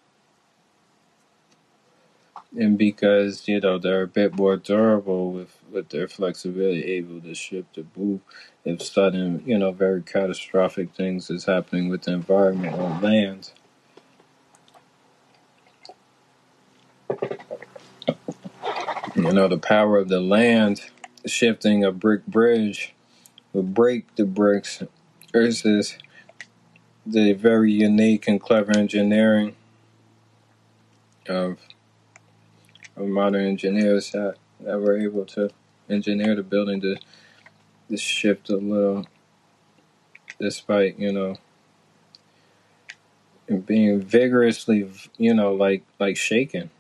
and 2.56 2.78
because 2.78 3.49
you 3.49 3.61
know 3.61 3.78
they're 3.78 4.02
a 4.02 4.09
bit 4.09 4.37
more 4.37 4.56
durable 4.56 5.33
with 5.33 5.56
with 5.73 5.90
their 5.90 6.09
flexibility, 6.09 6.85
able 6.85 7.21
to 7.21 7.35
shift 7.35 7.78
or 7.78 7.85
move 7.97 8.21
if 8.64 8.83
sudden 8.83 9.42
you 9.47 9.59
know 9.59 9.73
very 9.73 10.02
catastrophic 10.02 10.92
things 10.95 11.30
is 11.30 11.47
happening 11.47 11.88
with 11.88 12.02
the 12.04 12.12
environment 12.12 12.75
on 12.78 13.02
land. 13.02 13.52
You 19.16 19.33
know 19.33 19.49
the 19.49 19.59
power 19.59 19.99
of 19.99 20.09
the 20.09 20.21
land 20.21 20.83
shifting 21.26 21.85
a 21.85 21.92
brick 21.92 22.26
bridge 22.26 22.95
will 23.52 23.62
break 23.64 24.14
the 24.16 24.26
bricks 24.26 24.83
versus 25.33 25.99
the 27.06 27.33
very 27.35 27.73
unique 27.73 28.28
and 28.28 28.40
clever 28.40 28.76
engineering 28.76 29.56
of, 31.28 31.59
of 32.97 33.06
modern 33.06 33.45
engineers 33.47 34.12
that, 34.12 34.37
that 34.61 34.80
were 34.80 34.99
able 34.99 35.25
to 35.26 35.50
engineer 35.90 36.35
the 36.35 36.42
building 36.42 36.80
to, 36.80 36.97
to 37.90 37.97
shift 37.97 38.50
a 38.50 38.56
little 38.56 39.06
despite, 40.40 40.99
you 40.99 41.12
know, 41.12 41.37
being 43.66 44.00
vigorously, 44.00 44.90
you 45.18 45.35
know, 45.35 45.54
like 45.54 45.85
like 46.00 46.16
shaken. 46.16 46.71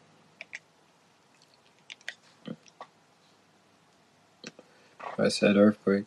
I 5.18 5.28
said 5.28 5.56
earthquake. 5.56 6.06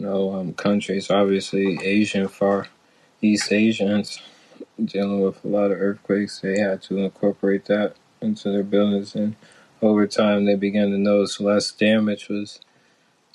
Know, 0.00 0.34
um, 0.34 0.54
countries, 0.54 1.10
obviously 1.10 1.78
Asian, 1.82 2.26
far 2.26 2.68
East 3.20 3.52
Asians, 3.52 4.18
dealing 4.82 5.20
with 5.20 5.44
a 5.44 5.48
lot 5.48 5.70
of 5.70 5.78
earthquakes. 5.78 6.40
They 6.40 6.58
had 6.58 6.80
to 6.84 6.98
incorporate 7.00 7.66
that 7.66 7.96
into 8.22 8.50
their 8.50 8.62
buildings, 8.62 9.14
and 9.14 9.36
over 9.82 10.06
time, 10.06 10.46
they 10.46 10.54
began 10.54 10.90
to 10.90 10.96
notice 10.98 11.38
less 11.38 11.70
damage 11.72 12.30
was 12.30 12.60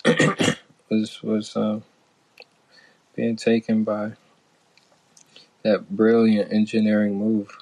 was 0.89 1.21
was 1.21 1.55
uh, 1.55 1.81
being 3.15 3.35
taken 3.35 3.83
by 3.83 4.13
that 5.61 5.91
brilliant 5.91 6.51
engineering 6.51 7.19
move. 7.19 7.55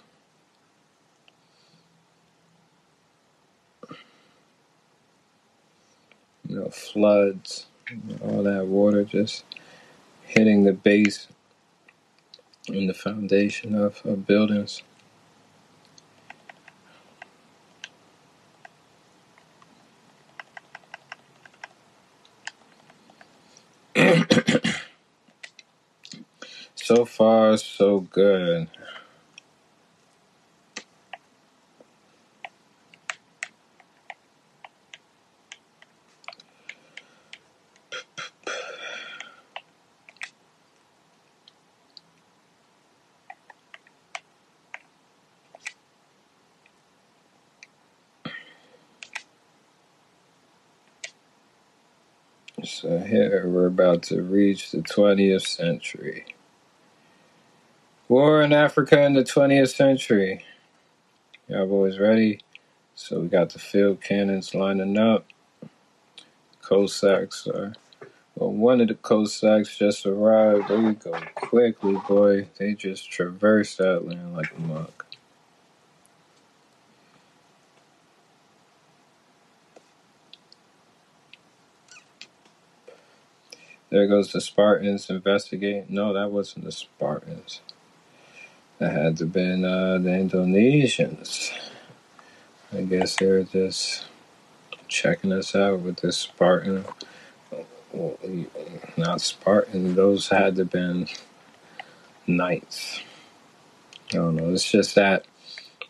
You 6.48 6.60
know, 6.60 6.70
floods, 6.70 7.66
all 8.22 8.44
that 8.44 8.68
water 8.68 9.04
just 9.04 9.46
hitting 10.24 10.64
the 10.64 10.74
base 10.74 11.28
and 12.68 12.90
the 12.90 12.94
foundation 12.94 13.76
of, 13.76 14.02
of 14.06 14.28
buildings. 14.28 14.84
So 26.76 27.06
far, 27.06 27.58
so 27.58 28.02
good. 28.02 28.70
So 52.64 53.00
here 53.00 53.48
we're 53.48 53.63
about 53.74 54.04
to 54.06 54.22
reach 54.24 54.72
the 54.72 54.80
20th 54.80 55.48
century. 55.48 56.26
War 58.10 58.44
in 58.44 58.54
Africa 58.54 59.02
in 59.04 59.14
the 59.14 59.24
20th 59.24 59.76
century. 59.76 60.46
Y'all 61.50 61.68
boys 61.68 62.00
ready? 62.00 62.42
So 62.96 63.22
we 63.22 63.30
got 63.30 63.52
the 63.52 63.60
field 63.60 64.02
cannons 64.02 64.56
lining 64.56 64.98
up. 64.98 65.26
Cossacks 66.62 67.48
are. 67.48 67.74
Well, 68.36 68.52
one 68.52 68.82
of 68.82 68.90
the 68.90 68.96
Cossacks 68.96 69.78
just 69.78 70.06
arrived. 70.06 70.70
They 70.70 70.94
go 70.94 71.14
quickly, 71.36 71.98
boy. 72.08 72.48
They 72.60 72.74
just 72.76 73.12
traverse 73.12 73.78
that 73.78 74.08
land 74.08 74.36
like 74.36 74.54
a 74.58 74.62
mug. 74.62 74.92
There 83.94 84.08
goes 84.08 84.32
the 84.32 84.42
Spartans 84.42 85.08
investigate. 85.12 85.88
No, 85.88 86.14
that 86.14 86.32
wasn't 86.32 86.66
the 86.66 86.72
Spartans. 86.72 87.62
That 88.80 88.92
had 88.92 89.18
to 89.18 89.26
have 89.26 89.34
been 89.34 89.64
uh, 89.64 90.00
the 90.00 90.10
Indonesians. 90.10 91.52
I 92.76 92.82
guess 92.82 93.18
they 93.18 93.28
were 93.28 93.44
just 93.44 94.06
checking 94.88 95.32
us 95.32 95.54
out 95.54 95.82
with 95.82 95.98
this 95.98 96.18
Spartan. 96.18 96.86
Not 98.98 99.22
Spartan. 99.22 99.94
Those 99.94 100.30
had 100.30 100.56
to 100.56 100.62
have 100.64 100.72
been 100.72 101.08
knights. 102.26 103.00
I 104.10 104.16
don't 104.16 104.38
know. 104.38 104.50
It's 104.50 104.72
just 104.72 104.96
that 104.96 105.26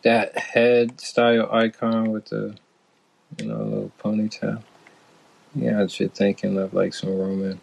that 0.02 0.36
head 0.36 1.00
style 1.00 1.48
icon 1.50 2.12
with 2.12 2.26
the 2.26 2.54
you 3.38 3.46
know 3.46 3.62
little 3.62 3.92
ponytail. 3.98 4.62
Yeah, 5.54 5.86
you're 5.88 6.10
thinking 6.10 6.58
of 6.58 6.74
like 6.74 6.92
some 6.92 7.16
Roman 7.16 7.62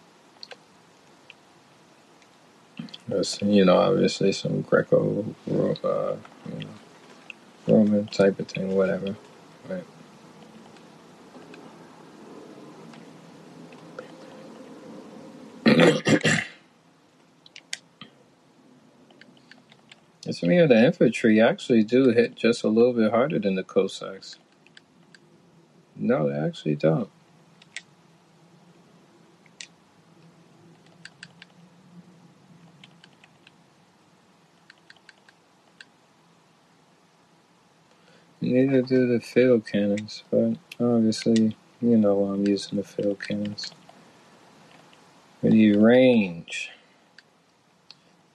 You 3.42 3.66
know, 3.66 3.78
obviously 3.78 4.32
some 4.32 4.62
Greco, 4.62 5.26
uh, 5.84 6.16
you 6.46 6.60
know, 6.60 6.70
Roman 7.68 8.08
type 8.08 8.40
of 8.40 8.48
thing, 8.48 8.76
whatever. 8.76 9.16
Right. 9.70 9.84
It's 20.24 20.44
me 20.44 20.64
the 20.66 20.86
infantry 20.86 21.42
actually 21.42 21.84
do 21.84 22.10
hit 22.12 22.36
just 22.36 22.64
a 22.64 22.68
little 22.68 22.94
bit 22.94 23.12
harder 23.12 23.40
than 23.40 23.56
the 23.56 23.64
Cossacks. 23.64 24.38
No, 25.96 26.30
they 26.30 26.38
actually 26.38 26.76
don't. 26.76 27.10
Neither 38.52 38.82
do 38.82 39.08
the 39.08 39.22
field 39.22 39.66
cannons, 39.66 40.24
but 40.30 40.58
obviously, 40.78 41.56
you 41.82 41.96
know 41.96 42.16
why 42.16 42.34
I'm 42.34 42.46
using 42.46 42.80
the 42.80 42.84
field 42.84 43.22
cannons. 43.26 43.72
When 45.40 45.54
you 45.54 45.80
range, 45.80 46.70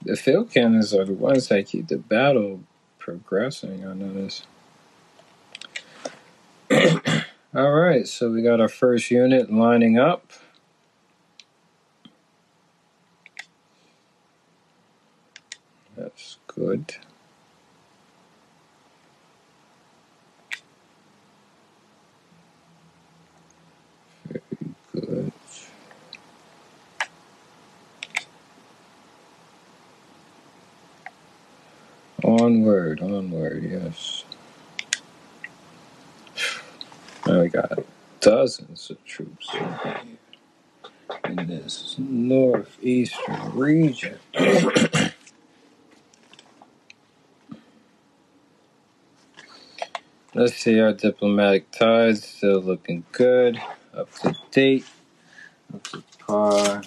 the 0.02 0.16
field 0.16 0.50
cannons 0.50 0.94
are 0.94 1.05
the 1.05 1.12
ones 1.12 1.48
that 1.48 1.66
keep 1.66 1.88
the 1.88 1.98
battle 1.98 2.61
progressing, 2.98 3.87
I 3.87 3.92
notice. 3.92 4.46
All 7.55 7.72
right, 7.72 8.09
so 8.09 8.31
we 8.31 8.40
got 8.40 8.59
our 8.59 8.68
first 8.70 9.11
unit 9.11 9.52
lining 9.52 9.98
up. 9.98 10.33
That's 15.94 16.38
good. 16.46 16.96
Good. 24.92 25.33
Onward, 32.24 33.00
onward, 33.02 33.62
yes. 33.62 34.24
Now 37.26 37.42
we 37.42 37.48
got 37.48 37.79
dozens 38.20 38.90
of 38.90 39.05
troops 39.05 39.48
in 41.24 41.46
this 41.46 41.96
northeastern 42.96 43.52
region. 43.52 44.18
Let's 50.35 50.56
see 50.56 50.80
our 50.80 50.92
diplomatic 50.92 51.70
ties 51.70 52.22
still 52.24 52.61
looking 52.61 53.04
good, 53.12 53.61
up 53.94 54.12
to 54.16 54.35
date, 54.50 54.85
up 55.72 55.82
to 55.85 56.02
par. 56.18 56.82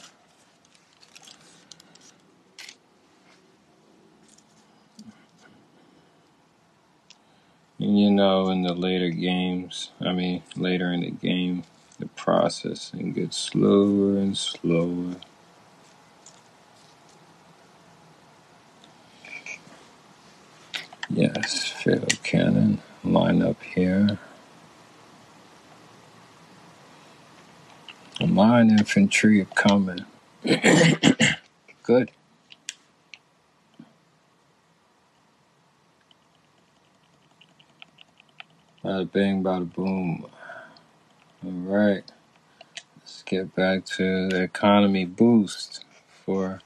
And 7.79 7.99
you 7.99 8.11
know, 8.11 8.49
in 8.49 8.61
the 8.63 8.73
later 8.73 9.09
games, 9.09 9.91
I 10.01 10.11
mean, 10.11 10.43
later 10.55 10.91
in 10.91 11.01
the 11.01 11.11
game, 11.11 11.63
the 11.97 12.07
processing 12.07 13.13
gets 13.13 13.37
slower 13.37 14.17
and 14.17 14.37
slower. 14.37 15.15
Yes, 21.19 21.67
field 21.67 22.23
cannon 22.23 22.81
line 23.03 23.41
up 23.41 23.61
here. 23.61 24.19
Line 28.21 28.69
infantry 28.69 29.45
coming. 29.53 30.05
Good. 31.83 32.11
Bada 38.85 39.11
bing, 39.11 39.43
bada 39.43 39.73
boom. 39.73 40.25
All 41.45 41.51
right. 41.51 42.09
Let's 42.97 43.23
get 43.23 43.53
back 43.53 43.83
to 43.97 44.29
the 44.29 44.41
economy 44.43 45.03
boost 45.03 45.83
for 46.25 46.61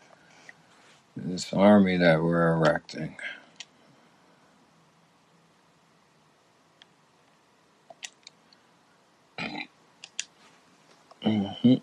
this 1.18 1.52
army 1.54 1.98
that 1.98 2.22
we're 2.22 2.54
erecting. 2.54 3.16
Hmm 11.24 11.76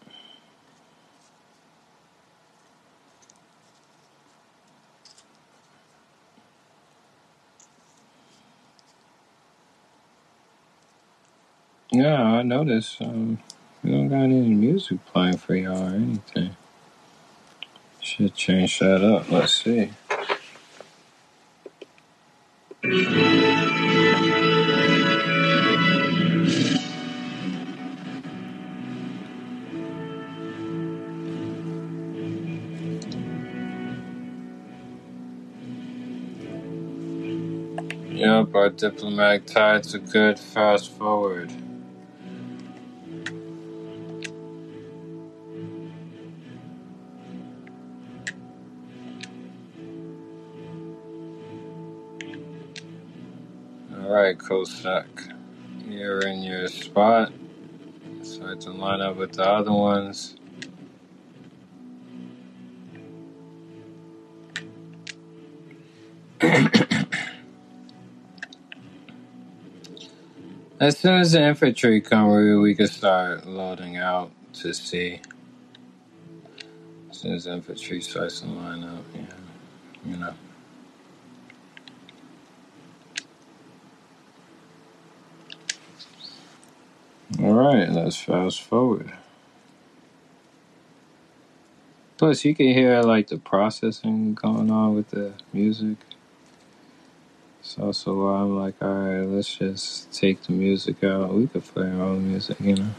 Yeah, 11.92 12.22
I 12.22 12.42
noticed. 12.42 13.02
Um, 13.02 13.38
we 13.84 13.92
don't 13.92 14.08
got 14.08 14.22
any 14.24 14.40
music 14.50 15.04
playing 15.06 15.38
for 15.38 15.54
y'all 15.56 15.84
or 15.88 15.96
anything. 15.96 16.56
Should 18.00 18.34
change 18.34 18.78
that 18.80 19.02
up. 19.04 19.30
Let's 19.30 19.54
see. 19.64 19.92
Yep, 38.20 38.56
our 38.56 38.70
diplomatic 38.70 39.46
ties 39.46 39.94
are 39.94 40.00
good. 40.00 40.40
Fast 40.40 40.92
forward. 40.92 41.52
All 53.92 54.10
right, 54.10 54.38
Cossack. 54.38 55.08
You're 55.86 56.20
in 56.20 56.42
your 56.42 56.68
spot. 56.68 57.32
Start 58.22 58.60
to 58.62 58.72
line 58.72 59.00
up 59.02 59.16
with 59.16 59.32
the 59.34 59.44
other 59.44 59.72
ones. 59.72 60.36
As 70.80 70.98
soon 70.98 71.20
as 71.20 71.32
the 71.32 71.42
infantry 71.42 72.00
come, 72.02 72.30
we, 72.32 72.56
we 72.58 72.76
can 72.76 72.88
start 72.88 73.46
loading 73.48 73.98
out 73.98 74.32
to 74.54 74.74
sea. 74.74 75.20
As 77.10 77.18
soon 77.18 77.34
as 77.34 77.44
the 77.44 77.54
infantry 77.54 78.00
starts 78.02 78.40
to 78.42 78.46
line 78.48 78.84
up, 78.84 79.04
yeah, 79.14 79.22
you 80.06 80.16
know. 80.18 80.34
All 87.42 87.54
right, 87.54 87.90
let's 87.90 88.16
fast 88.18 88.62
forward. 88.62 89.12
Plus, 92.18 92.44
you 92.44 92.54
can 92.54 92.68
hear 92.68 93.02
like 93.02 93.28
the 93.28 93.38
processing 93.38 94.34
going 94.34 94.70
on 94.70 94.94
with 94.94 95.10
the 95.10 95.34
music. 95.52 95.98
So, 97.70 97.92
so 97.92 98.26
I'm 98.26 98.58
like, 98.58 98.74
all 98.82 98.92
right, 98.92 99.26
let's 99.28 99.54
just 99.56 100.12
take 100.12 100.42
the 100.42 100.52
music 100.52 101.04
out. 101.04 101.32
We 101.32 101.46
could 101.46 101.62
play 101.62 101.86
our 101.86 102.02
own 102.02 102.26
music, 102.28 102.58
you 102.60 102.74
know. 102.74 102.90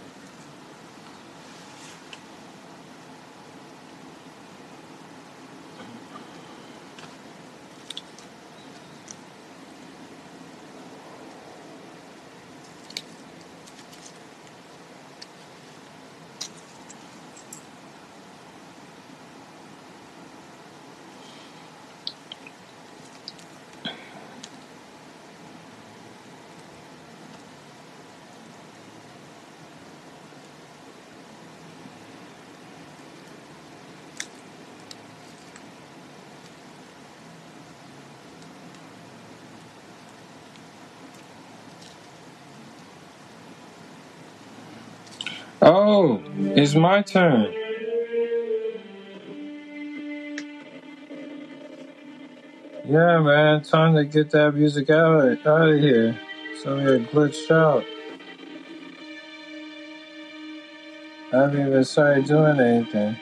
Oh, 45.61 46.23
it's 46.41 46.75
my 46.75 47.01
turn. 47.01 47.53
Yeah, 52.85 53.19
man, 53.21 53.63
time 53.63 53.95
to 53.95 54.05
get 54.05 54.31
that 54.31 54.55
music 54.55 54.89
out 54.89 55.45
out 55.45 55.69
of 55.69 55.79
here. 55.79 56.19
So 56.63 56.77
here 56.79 56.99
glitched 56.99 57.51
out. 57.51 57.85
I 61.33 61.37
haven't 61.43 61.67
even 61.67 61.83
started 61.85 62.25
doing 62.25 62.59
anything. 62.59 63.17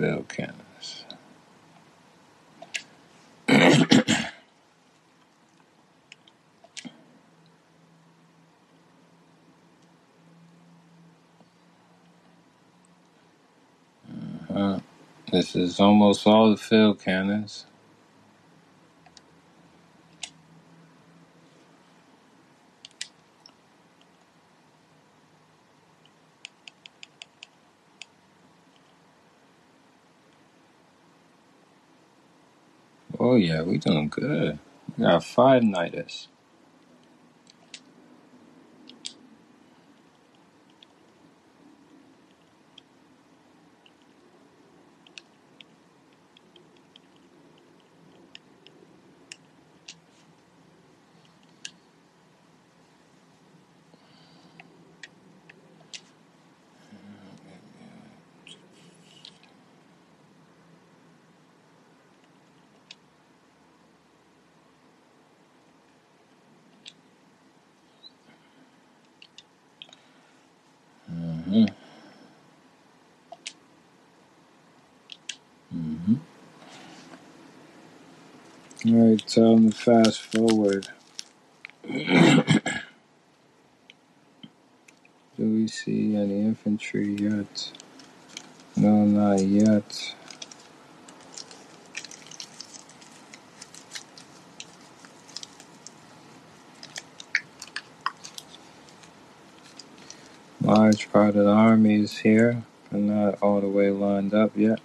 Lining 0.00 0.14
up 0.18 0.28
the 0.28 0.28
field 0.28 0.28
cannons. 0.28 1.04
Uh, 14.54 14.80
this 15.32 15.56
is 15.56 15.80
almost 15.80 16.26
all 16.26 16.50
the 16.50 16.56
field 16.56 17.00
cannons. 17.00 17.66
Oh 33.18 33.27
yeah, 33.38 33.62
we 33.62 33.78
doing 33.78 34.08
good. 34.08 34.58
We 34.98 35.04
got 35.04 35.24
five 35.24 35.64
nighters. 35.64 36.28
All 78.88 78.94
right, 78.94 79.26
tell 79.28 79.58
to 79.58 79.70
fast 79.70 80.22
forward. 80.22 80.88
Do 81.84 82.00
we 85.36 85.68
see 85.68 86.16
any 86.16 86.40
infantry 86.40 87.14
yet? 87.16 87.70
No, 88.76 89.04
not 89.04 89.42
yet. 89.42 90.14
Large 100.62 101.12
part 101.12 101.36
of 101.36 101.44
the 101.44 101.50
army 101.50 102.00
is 102.00 102.16
here, 102.18 102.62
but 102.90 103.00
not 103.00 103.42
all 103.42 103.60
the 103.60 103.68
way 103.68 103.90
lined 103.90 104.32
up 104.32 104.52
yet. 104.56 104.80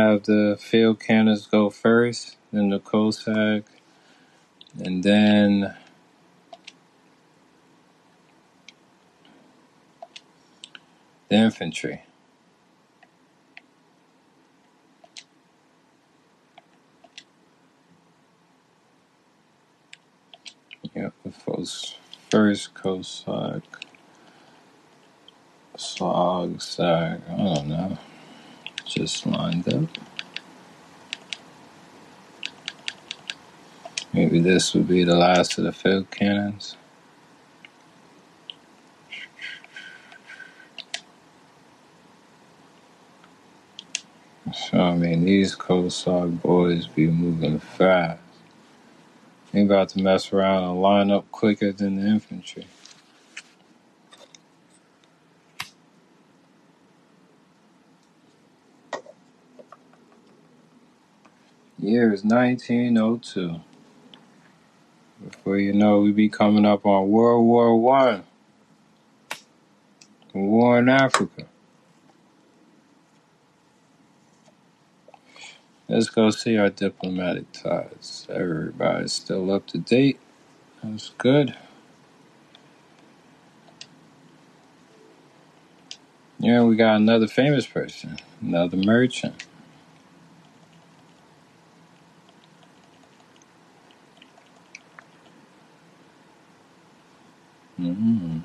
Have 0.00 0.22
the 0.22 0.56
field 0.58 0.98
cannons 0.98 1.46
go 1.46 1.68
first, 1.68 2.38
then 2.54 2.70
the 2.70 2.78
Cossack, 2.80 3.64
and 4.82 5.04
then 5.04 5.74
the 11.28 11.36
infantry. 11.36 12.04
Yep, 20.94 21.12
the 21.24 21.32
first, 21.32 21.98
first 22.30 22.72
Cossack, 22.72 23.62
Slog, 25.76 26.62
Sag, 26.62 27.20
I 27.30 27.36
don't 27.36 27.68
know, 27.68 27.98
just 28.90 29.26
lined 29.26 29.72
up. 29.72 29.88
Maybe 34.12 34.40
this 34.40 34.74
would 34.74 34.88
be 34.88 35.04
the 35.04 35.16
last 35.16 35.56
of 35.58 35.64
the 35.64 35.72
field 35.72 36.10
cannons. 36.10 36.76
So, 44.52 44.80
I 44.80 44.96
mean, 44.96 45.24
these 45.24 45.54
Cossack 45.54 46.42
boys 46.42 46.88
be 46.88 47.06
moving 47.06 47.60
fast. 47.60 48.20
They 49.52 49.62
about 49.62 49.90
to 49.90 50.02
mess 50.02 50.32
around 50.32 50.64
and 50.64 50.82
line 50.82 51.10
up 51.10 51.30
quicker 51.30 51.72
than 51.72 51.96
the 51.96 52.08
infantry. 52.08 52.66
Year 61.90 62.12
is 62.14 62.24
1902. 62.24 63.60
Before 65.24 65.58
you 65.58 65.72
know, 65.72 66.00
we 66.00 66.12
be 66.12 66.28
coming 66.28 66.64
up 66.64 66.86
on 66.86 67.10
World 67.10 67.44
War 67.46 67.76
One, 67.76 68.24
war 70.32 70.78
in 70.78 70.88
Africa. 70.88 71.46
Let's 75.88 76.10
go 76.10 76.30
see 76.30 76.56
our 76.58 76.70
diplomatic 76.70 77.52
ties. 77.52 78.26
Everybody's 78.30 79.12
still 79.12 79.52
up 79.52 79.66
to 79.68 79.78
date. 79.78 80.20
That's 80.82 81.10
good. 81.18 81.56
Yeah, 86.38 86.62
we 86.62 86.76
got 86.76 86.96
another 86.96 87.28
famous 87.28 87.66
person, 87.66 88.18
another 88.40 88.76
merchant. 88.78 89.44
Mm-hmm. 97.80 98.40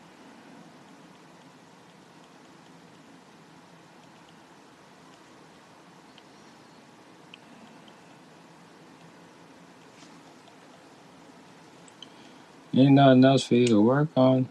Ain't 12.76 12.91
nothing 12.93 13.26
else 13.26 13.43
for 13.45 13.56
you 13.56 13.67
to 13.67 13.82
work 13.82 14.10
on. 14.17 14.50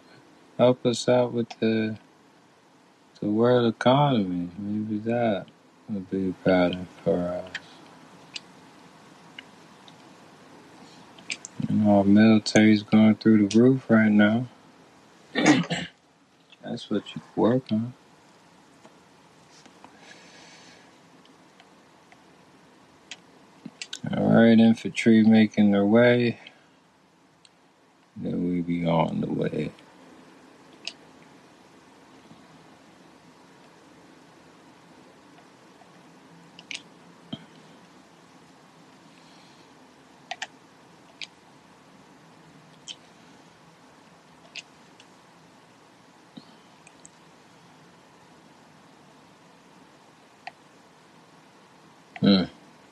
Help 0.59 0.87
us 0.87 1.09
out 1.09 1.33
with 1.33 1.49
the 1.61 1.99
the 3.21 3.29
world 3.31 3.75
economy. 3.75 4.51
Maybe 4.59 4.99
that 5.01 5.47
would 5.89 6.11
be 6.11 6.31
a 6.31 6.33
better 6.45 6.87
for 7.05 7.19
us. 7.19 7.53
You 11.69 11.77
know, 11.77 11.99
our 11.99 12.05
military's 12.05 12.83
going 12.85 13.17
through 13.17 13.49
the 13.49 13.59
roof 13.61 13.87
right 13.91 14.13
now. 14.13 14.47
That's 16.75 16.91
what 16.91 17.15
you 17.15 17.23
work 17.37 17.71
on. 17.71 17.95
All 24.17 24.25
right, 24.35 24.59
infantry 24.59 25.23
making 25.23 25.71
their 25.71 25.87
way. 25.87 26.41
Then 28.17 28.49
we 28.49 28.61
be 28.61 28.85
on 28.87 29.21
the 29.21 29.29
way. 29.29 29.71
Hmm. 52.25 52.45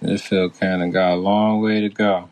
This 0.02 0.22
field 0.24 0.60
kind 0.60 0.82
of 0.82 0.92
got 0.92 1.14
a 1.14 1.16
long 1.16 1.62
way 1.62 1.80
to 1.82 1.90
go. 1.90 2.30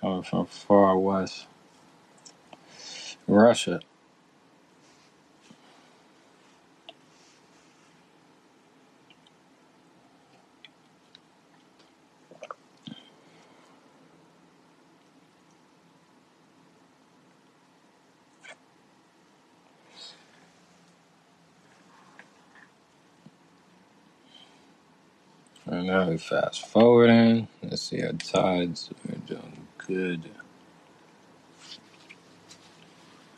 Coming 0.00 0.22
from 0.24 0.46
far 0.46 0.98
west 0.98 1.46
Russia. 3.28 3.80
And 25.66 25.86
now 25.88 26.08
we 26.09 26.09
fast 26.20 26.66
forwarding. 26.68 27.48
Let's 27.62 27.82
see 27.82 28.02
our 28.04 28.12
tides. 28.14 28.90
We're 29.08 29.16
doing 29.26 29.66
good. 29.78 30.30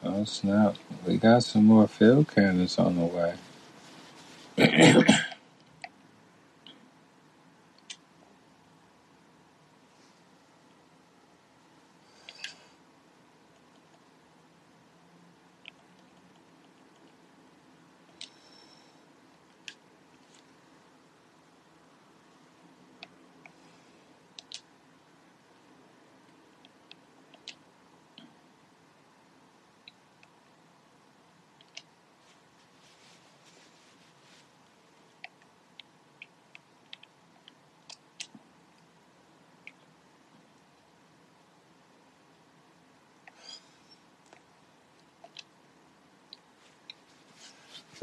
Oh 0.05 0.25
snap. 0.25 0.77
We 1.07 1.18
got 1.18 1.45
some 1.45 1.66
more 1.66 1.88
field 1.88 2.29
cannons 2.35 2.79
on 2.79 2.99
the 2.99 3.07
way. 3.07 3.35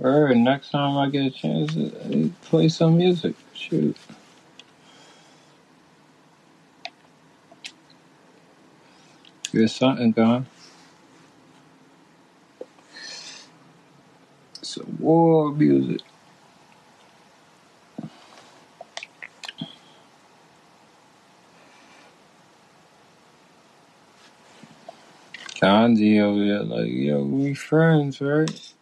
Alright, 0.01 0.37
next 0.37 0.71
time 0.71 0.97
I 0.97 1.09
get 1.09 1.25
a 1.25 1.31
chance 1.31 1.75
uh, 1.75 2.29
play 2.43 2.69
some 2.69 2.97
music. 2.97 3.35
Shoot. 3.53 3.97
Get 9.51 9.69
something 9.71 10.11
going. 10.13 10.45
Some 14.61 14.97
war 14.99 15.51
music. 15.51 16.01
Gandhi 25.59 26.19
over 26.21 26.45
there, 26.45 26.63
like, 26.63 26.89
yo, 26.89 27.23
we 27.23 27.53
friends, 27.53 28.21
right? 28.21 28.73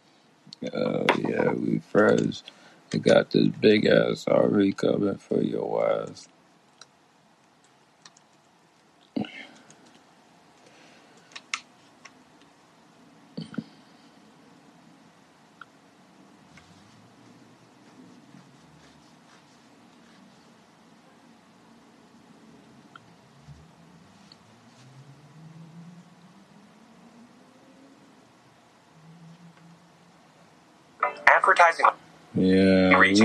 Oh, 0.73 1.05
yeah, 1.19 1.51
we 1.53 1.79
friends. 1.79 2.43
We 2.93 2.99
got 2.99 3.31
this 3.31 3.47
big 3.47 3.85
ass 3.87 4.25
RV 4.25 4.77
coming 4.77 5.17
for 5.17 5.41
your 5.41 6.03
ass. 6.03 6.27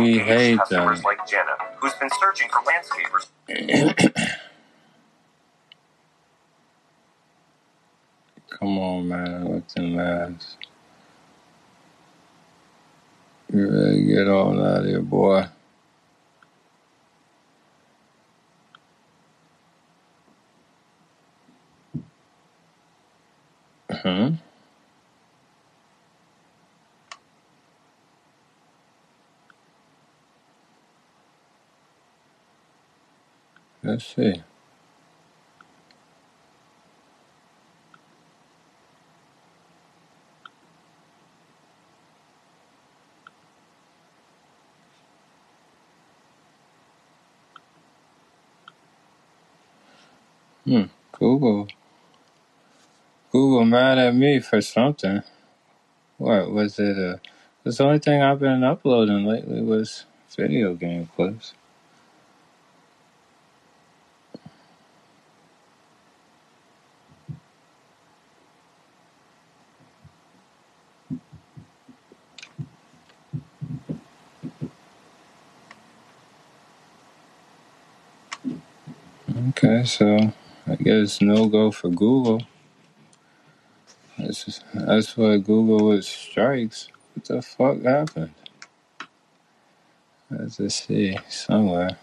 We 0.01 0.19
hate 0.19 0.59
customers 0.59 1.01
that. 1.01 1.07
like 1.07 1.27
Jenna, 1.29 1.57
who's 1.77 1.95
been 1.95 2.11
searching 2.21 2.49
for 2.51 2.61
landscapers. 2.63 3.27
Come 8.51 8.79
on, 8.79 9.09
man, 9.09 9.45
with 9.49 9.69
them 9.75 9.99
ass. 9.99 10.57
You 13.53 13.69
ready 13.71 14.01
to 14.07 14.15
get 14.15 14.29
on 14.29 14.59
out 14.61 14.79
of 14.81 14.85
here, 14.87 15.01
boy? 15.03 15.47
Huh? 23.91 24.31
Let's 33.93 34.17
see. 34.17 34.43
Hmm. 50.65 50.85
Google. 51.13 51.69
Google 53.31 53.67
mad 53.67 53.99
at 53.99 54.15
me 54.15 54.41
for 54.41 54.63
something. 54.63 55.23
What 56.17 56.51
was 56.51 56.79
it? 56.79 56.97
Uh, 56.97 57.19
the 57.65 57.85
only 57.85 57.99
thing 57.99 58.23
I've 58.23 58.41
been 58.41 58.65
uploading 58.65 59.27
lately 59.27 59.61
was 59.61 60.07
video 60.35 60.73
game 60.73 61.11
clips. 61.15 61.53
So 79.85 80.33
I 80.66 80.77
guess 80.77 81.21
no 81.21 81.47
go 81.49 81.71
for 81.73 81.88
Google. 81.90 82.42
That's 84.18 84.62
that's 84.75 85.16
why 85.16 85.38
Google 85.38 85.88
was 85.88 86.07
strikes. 86.09 86.88
What 87.14 87.25
the 87.27 87.42
fuck 87.42 87.83
happened? 87.83 88.35
Let's 90.31 90.59
just 90.59 90.87
see 90.87 91.18
somewhere. 91.29 91.99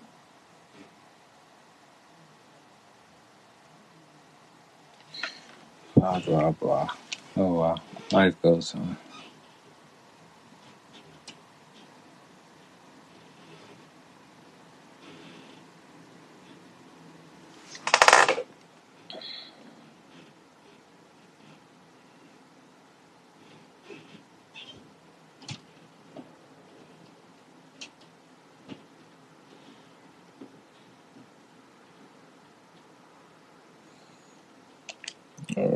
Blah 5.95 6.19
blah 6.21 6.51
blah. 6.51 6.89
Oh 7.37 7.53
wow, 7.59 7.77
life 8.11 8.41
goes 8.41 8.75
on. 8.75 8.97
All 35.57 35.67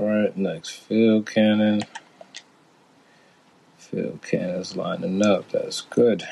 Field 0.63 1.25
cannon. 1.27 1.83
Field 3.77 4.21
cannon's 4.21 4.75
lining 4.75 5.25
up. 5.25 5.49
That's 5.51 5.81
good. 5.81 6.23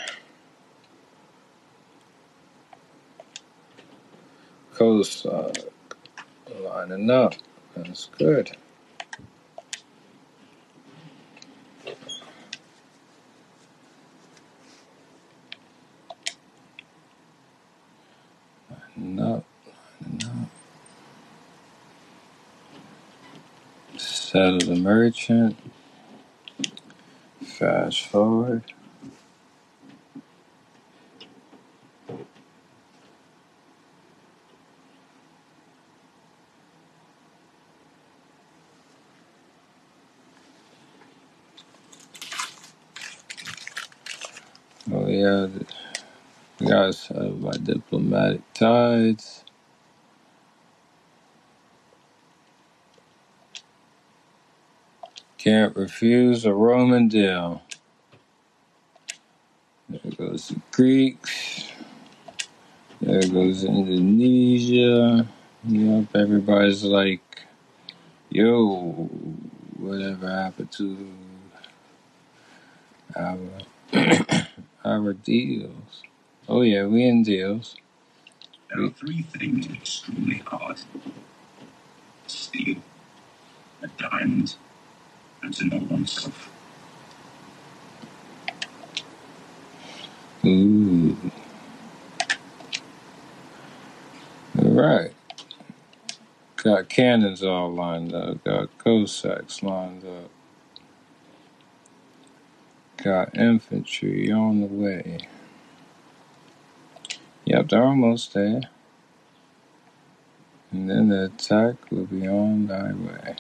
Coast 4.73 5.25
uh, 5.25 5.51
lining 6.61 7.09
up. 7.11 7.35
That's 7.75 8.09
good. 8.17 8.55
No, 18.95 19.43
no. 20.07 20.29
Settle 24.41 24.59
the 24.75 24.75
merchant. 24.81 25.55
Fast 27.43 28.07
forward. 28.07 28.63
Oh 44.91 45.07
yeah, 45.07 45.47
we 46.59 46.67
got 46.67 46.95
settled 46.95 47.43
by 47.43 47.51
diplomatic 47.63 48.41
tides. 48.53 49.40
Can't 55.43 55.75
refuse 55.75 56.45
a 56.45 56.53
Roman 56.53 57.07
deal. 57.07 57.63
There 59.89 60.11
goes 60.15 60.49
the 60.49 60.61
Greeks. 60.71 61.71
There 63.01 63.23
goes 63.23 63.63
Indonesia. 63.63 65.27
Yep, 65.67 66.15
everybody's 66.15 66.83
like, 66.83 67.41
yo, 68.29 69.09
whatever 69.79 70.29
happened 70.29 70.71
to 70.73 71.07
our 73.15 73.39
our 74.85 75.13
deals? 75.13 76.03
Oh 76.47 76.61
yeah, 76.61 76.85
we 76.85 77.03
in 77.03 77.23
deals. 77.23 77.77
There 78.69 78.85
are 78.85 78.91
three 78.91 79.23
things 79.23 79.65
extremely 79.73 80.43
hard. 80.45 80.81
Steel, 82.27 82.77
a 83.81 83.87
diamond, 83.87 84.55
to 85.53 85.65
know. 85.65 86.05
Ooh. 90.45 91.17
All 94.59 94.71
right. 94.71 95.13
Got 96.57 96.89
cannons 96.89 97.43
all 97.43 97.73
lined 97.73 98.13
up. 98.13 98.43
Got 98.43 98.77
Cossacks 98.77 99.63
lined 99.63 100.05
up. 100.05 100.29
Got 102.97 103.37
infantry 103.37 104.31
on 104.31 104.61
the 104.61 104.67
way. 104.67 105.19
Yep, 107.45 107.69
they're 107.69 107.83
almost 107.83 108.33
there. 108.33 108.61
And 110.71 110.89
then 110.89 111.09
the 111.09 111.25
attack 111.25 111.91
will 111.91 112.05
be 112.05 112.27
on 112.27 112.67
thy 112.67 112.93
way. 112.93 113.35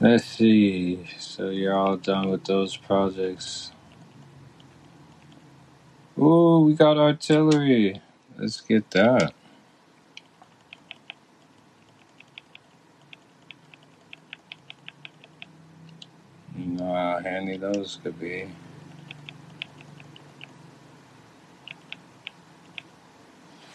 Let's 0.00 0.26
see. 0.26 1.06
So 1.18 1.50
you're 1.50 1.74
all 1.76 1.98
done 1.98 2.30
with 2.30 2.44
those 2.46 2.76
projects. 2.78 3.72
Ooh, 6.18 6.60
we 6.66 6.74
got 6.74 6.98
artillery. 6.98 8.02
Let's 8.38 8.60
get 8.62 8.90
that. 8.92 9.34
You 16.58 16.66
know 16.66 16.94
how 16.94 17.20
handy 17.24 17.58
those 17.58 17.98
could 18.02 18.20
be. 18.20 18.48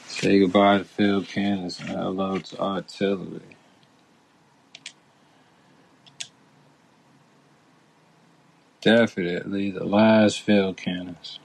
Say 0.07 0.39
goodbye 0.39 0.80
to 0.80 0.86
field 0.86 1.28
cannons 1.28 1.80
hello 1.80 2.39
to 2.39 2.59
artillery. 2.61 3.55
Definitely 8.86 9.72
the 9.72 9.86
last 9.86 10.42
field 10.42 10.78
cannons. 10.78 11.40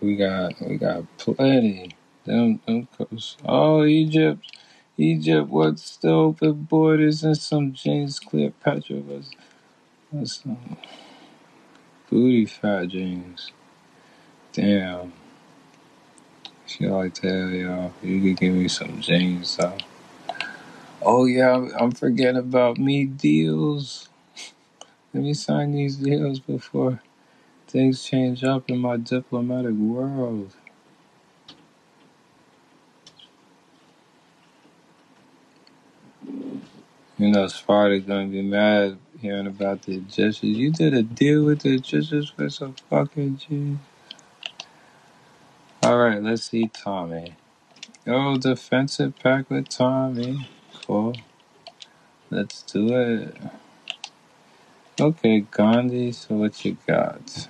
We 0.00 0.16
got 0.16 0.54
we 0.66 0.76
got 0.78 1.04
plenty. 1.18 1.92
Them 2.26 2.60
them 2.66 2.88
coast. 2.98 3.38
Oh, 3.46 3.84
Egypt, 3.84 4.52
Egypt. 4.98 5.48
What's 5.50 5.96
the 5.98 6.10
open 6.10 6.64
borders 6.64 7.24
and 7.24 7.36
some 7.36 7.72
James 7.74 8.20
Cleopatra 8.20 8.96
was 8.98 9.30
was 10.12 10.36
some 10.44 10.78
booty 12.10 12.46
fat 12.46 12.88
jeans. 12.88 13.52
Damn. 14.52 15.12
She 16.66 16.86
like 16.88 17.14
tell 17.14 17.50
y'all 17.50 17.92
you 18.02 18.20
could 18.22 18.40
give 18.40 18.54
me 18.54 18.68
some 18.68 19.00
jeans 19.00 19.56
though. 19.56 19.76
Oh 21.02 21.26
yeah, 21.26 21.68
I'm 21.80 21.92
forgetting 21.92 22.38
about 22.38 22.78
me 22.78 23.06
deals. 23.06 24.08
Let 25.14 25.24
me 25.24 25.34
sign 25.34 25.72
these 25.72 25.96
deals 25.96 26.40
before 26.40 27.02
things 27.68 28.04
change 28.04 28.44
up 28.44 28.70
in 28.70 28.78
my 28.78 28.96
diplomatic 28.98 29.74
world. 29.74 30.54
You 37.18 37.30
know, 37.32 37.48
Sparta's 37.48 38.04
gonna 38.04 38.28
be 38.28 38.42
mad 38.42 38.98
hearing 39.20 39.46
about 39.48 39.82
the 39.82 39.94
Egyptians. 39.96 40.42
You 40.44 40.72
did 40.72 40.94
a 40.94 41.02
deal 41.02 41.44
with 41.44 41.62
the 41.62 41.74
Egyptians 41.76 42.30
for 42.30 42.50
some 42.50 42.74
fucking 42.90 43.38
G. 43.38 43.78
Alright, 45.84 46.22
let's 46.22 46.44
see 46.50 46.68
Tommy. 46.68 47.34
Oh, 48.06 48.38
defensive 48.38 49.14
pack 49.22 49.50
with 49.50 49.68
Tommy. 49.70 50.48
Cool. 50.86 51.14
Let's 52.30 52.62
do 52.62 52.94
it. 52.96 53.36
Okay, 55.00 55.40
Gandhi, 55.50 56.12
so 56.12 56.36
what 56.36 56.64
you 56.64 56.76
got? 56.86 57.48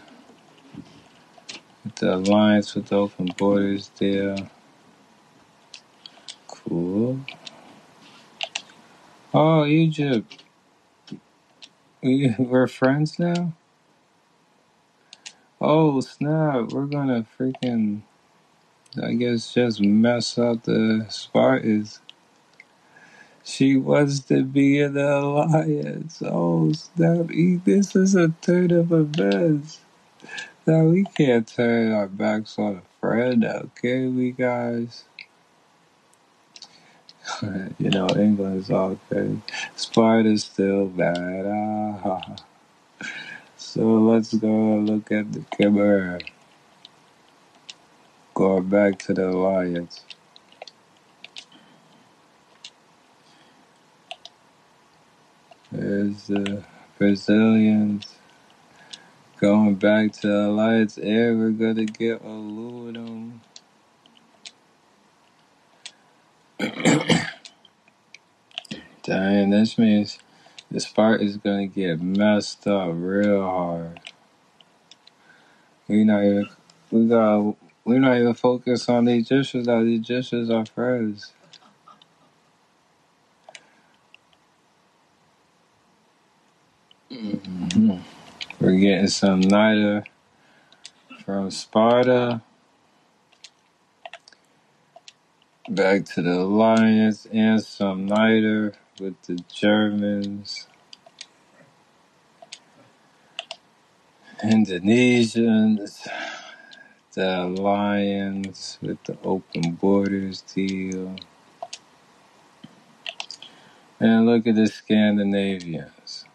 With 1.85 1.97
the 1.97 2.17
alliance 2.17 2.75
with 2.75 2.93
open 2.93 3.31
borders 3.39 3.89
deal. 3.91 4.51
Cool. 6.49 7.21
Oh, 9.37 9.67
Egypt. 9.67 10.45
We, 12.03 12.35
we're 12.41 12.69
friends 12.69 13.19
now? 13.19 13.55
Oh, 15.61 16.01
snap. 16.01 16.71
We're 16.73 16.87
gonna 16.87 17.27
freaking, 17.39 18.03
I 19.03 19.15
guess, 19.15 19.55
just 19.55 19.81
mess 19.81 20.39
up 20.39 20.65
the 20.65 21.07
Spartans. 21.11 22.01
She 23.45 23.77
wants 23.77 24.21
to 24.23 24.45
be 24.45 24.81
in 24.81 24.95
the 24.95 25.19
alliance. 25.19 26.23
Oh, 26.25 26.73
snap. 26.73 27.29
This 27.65 27.97
is 27.97 28.15
a 28.17 28.29
turn 28.43 28.73
of 28.73 28.93
events. 28.93 29.81
Now, 30.67 30.85
we 30.85 31.05
can't 31.05 31.47
turn 31.49 31.93
our 31.93 32.09
backs 32.09 32.59
on 32.59 32.77
a 32.77 32.83
friend, 33.01 33.45
okay, 33.45 34.07
we 34.07 34.33
guys? 34.33 35.05
you 37.79 37.91
know, 37.91 38.09
England's 38.11 38.71
all 38.71 38.99
good. 39.11 39.43
Sparta's 39.77 40.45
still 40.45 40.87
bad. 40.87 41.47
Ah. 41.47 42.37
So 43.59 43.83
let's 43.83 44.35
go 44.35 44.77
look 44.77 45.13
at 45.13 45.33
the 45.33 45.41
Kimmer. 45.57 46.21
Going 48.35 48.69
back 48.69 48.99
to 49.01 49.15
the 49.15 49.31
alliance. 49.31 50.03
There's 55.73 56.27
the 56.29 56.65
Brazilians 56.99 58.17
going 59.41 59.77
back 59.77 60.13
to 60.15 60.29
the 60.29 60.47
alliance. 60.49 60.99
And 60.99 61.41
we're 61.41 61.51
gonna 61.51 61.87
get 61.87 62.23
aluminum. 62.23 63.41
Dang, 69.05 69.51
this 69.51 69.79
means 69.79 70.19
the 70.71 70.81
is 71.23 71.39
gonna 71.39 71.67
get 71.69 72.01
messed 72.03 72.67
up 72.67 72.91
real 72.95 73.43
hard. 73.43 74.01
We 75.89 76.05
not 76.05 76.25
even 76.25 76.49
we 76.91 77.09
got 77.09 77.57
we're 77.85 78.01
not 78.01 78.17
even 78.19 78.35
focused 78.35 78.91
on 78.91 79.07
the 79.07 79.15
Egyptians. 79.19 79.67
Now 79.69 79.83
the 79.85 79.95
Egyptians 79.97 80.51
are 80.51 80.67
friends. 80.67 81.33
Mhm. 87.13 88.01
We're 88.61 88.73
getting 88.79 89.09
some 89.09 89.43
Nida 89.43 90.05
from 91.25 91.51
Sparta 91.51 92.43
back 95.69 96.05
to 96.07 96.23
the 96.23 96.33
alliance 96.41 97.27
and 97.33 97.63
some 97.63 98.09
Nida 98.09 98.75
with 99.01 99.21
the 99.23 99.37
Germans, 99.53 100.69
Indonesians, 104.45 106.07
the 107.15 107.43
alliance 107.45 108.79
with 108.83 109.03
the 109.05 109.19
open 109.25 109.73
borders 109.75 110.43
deal. 110.43 111.17
And 114.01 114.27
look 114.27 114.47
at 114.47 114.57
the 114.57 114.69
Scandinavians. 114.69 116.27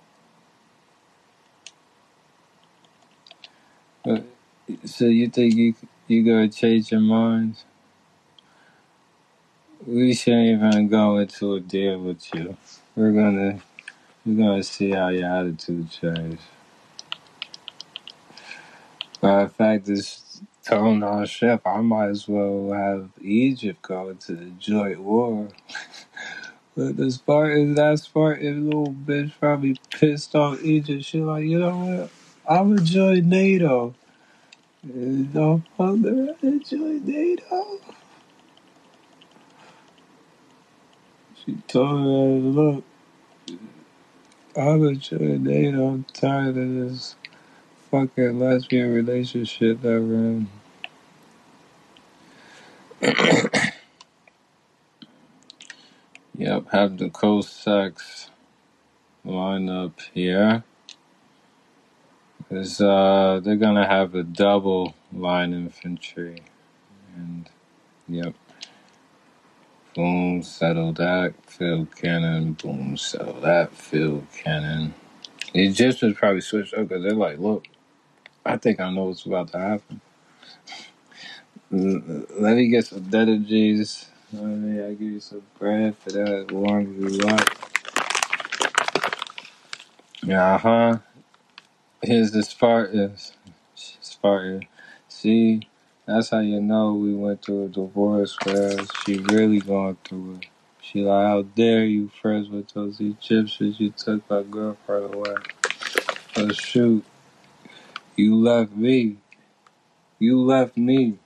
But- 4.06 4.26
So 4.86 5.06
you 5.06 5.30
think 5.30 5.56
you 5.56 5.76
you 6.08 6.24
gonna 6.24 6.50
change 6.50 6.92
your 6.92 7.02
minds? 7.02 7.66
We 9.88 10.14
shouldn't 10.16 10.64
even 10.64 10.90
go 10.90 11.18
into 11.18 11.56
a 11.56 11.62
deal 11.62 12.00
with 12.00 12.34
you. 12.34 12.58
We're 12.96 13.12
gonna 13.14 13.62
we're 14.26 14.38
gonna 14.38 14.64
see 14.64 14.92
how 14.92 15.10
your 15.10 15.30
attitude 15.32 15.92
changes. 15.92 16.40
Matter 19.24 19.46
of 19.46 19.56
fact, 19.56 19.86
this 19.86 20.42
tone 20.66 21.04
on 21.04 21.26
ship, 21.28 21.62
I 21.66 21.82
might 21.82 22.10
as 22.10 22.28
well 22.28 22.72
have 22.74 23.12
Egypt 23.22 23.82
go 23.84 24.10
into 24.10 24.36
the 24.36 24.52
joint 24.60 25.02
war. 25.02 25.50
But 26.78 26.98
the 26.98 27.12
Spartan, 27.12 27.76
that 27.76 28.00
Spartan 28.00 28.66
little 28.66 28.94
bitch 28.94 29.34
probably 29.40 29.78
pissed 29.92 30.36
off 30.36 30.64
Egypt. 30.64 31.06
She 31.06 31.22
like, 31.22 31.46
you 31.46 31.60
know 31.60 31.78
what? 31.78 32.12
I'm 32.50 32.76
gonna 32.76 32.82
join 32.88 33.30
NATO. 33.30 33.96
No 34.84 35.64
mother, 35.80 36.36
I 36.44 36.60
join 36.60 37.06
NATO. 37.06 37.80
She 41.46 41.58
told 41.68 41.90
her, 42.02 42.50
look, 42.50 42.84
I'm 44.58 44.82
gonna 44.84 44.96
join 44.96 45.46
I'm 45.76 46.06
tired 46.14 46.58
of 46.58 46.76
this 46.76 47.16
fucking 47.92 48.40
lesbian 48.40 48.94
relationship 48.94 49.82
that 49.82 50.02
we're 50.02 50.42
in. 50.42 50.50
Yep, 56.38 56.68
have 56.72 56.98
the 56.98 57.10
Cossacks 57.10 58.30
line 59.26 59.70
up 59.70 60.00
here. 60.14 60.64
Uh, 62.82 63.40
they're 63.44 63.58
gonna 63.58 63.88
have 63.88 64.16
a 64.16 64.24
double 64.24 64.96
line 65.14 65.54
infantry, 65.54 66.44
and 67.16 67.50
yep, 68.08 68.36
Boom, 69.96 70.44
settle 70.44 70.94
that. 70.94 71.36
Field 71.48 71.96
cannon. 71.96 72.54
Boom, 72.54 72.98
settle 72.98 73.42
that. 73.42 73.74
Field 73.74 74.28
cannon. 74.34 74.94
The 75.54 75.68
Egyptians 75.68 76.18
probably 76.18 76.42
switched 76.42 76.74
up 76.76 76.88
because 76.90 77.04
they're 77.04 77.14
like, 77.14 77.40
look, 77.40 77.68
I 78.46 78.58
think 78.58 78.80
I 78.80 78.92
know 78.94 79.06
what's 79.06 79.26
about 79.26 79.52
to 79.54 79.60
happen. 79.60 80.02
Let 81.72 82.58
me 82.58 82.70
get 82.70 82.88
some 82.88 83.04
dead 83.10 83.30
G's. 83.48 84.10
Let 84.34 84.44
me 84.46 84.84
I 84.84 84.92
give 84.92 85.02
you 85.02 85.20
some 85.22 85.44
bread 85.60 85.98
for 85.98 86.12
that 86.12 86.28
as 86.30 86.52
long 86.52 86.82
as 86.84 87.14
you 87.14 87.20
like. 87.22 87.58
Uh 90.30 90.58
huh. 90.60 90.98
Here's 92.04 92.32
the 92.32 92.44
Spartans. 92.44 93.34
Spartan. 93.76 94.68
See, 95.10 95.68
that's 96.06 96.30
how 96.30 96.40
you 96.40 96.60
know 96.62 96.94
we 96.94 97.14
went 97.14 97.44
through 97.44 97.66
a 97.66 97.70
divorce 97.70 98.38
where 98.44 98.78
she 99.06 99.18
really 99.20 99.60
going 99.60 99.98
through 100.04 100.40
it. 100.42 100.48
She 100.82 101.02
like, 101.02 101.28
how 101.28 101.44
dare 101.44 101.86
you 101.86 102.10
friends 102.22 102.50
with 102.50 102.70
those 102.74 103.00
Egyptians? 103.00 103.80
You 103.80 103.92
took 103.92 104.30
my 104.30 104.44
girlfriend 104.44 105.14
away. 105.14 105.36
Oh 106.38 106.52
shoot, 106.52 107.06
you 108.16 108.36
left 108.36 108.74
me. 108.74 109.18
You 110.20 110.42
left 110.42 110.78
me. 110.78 111.20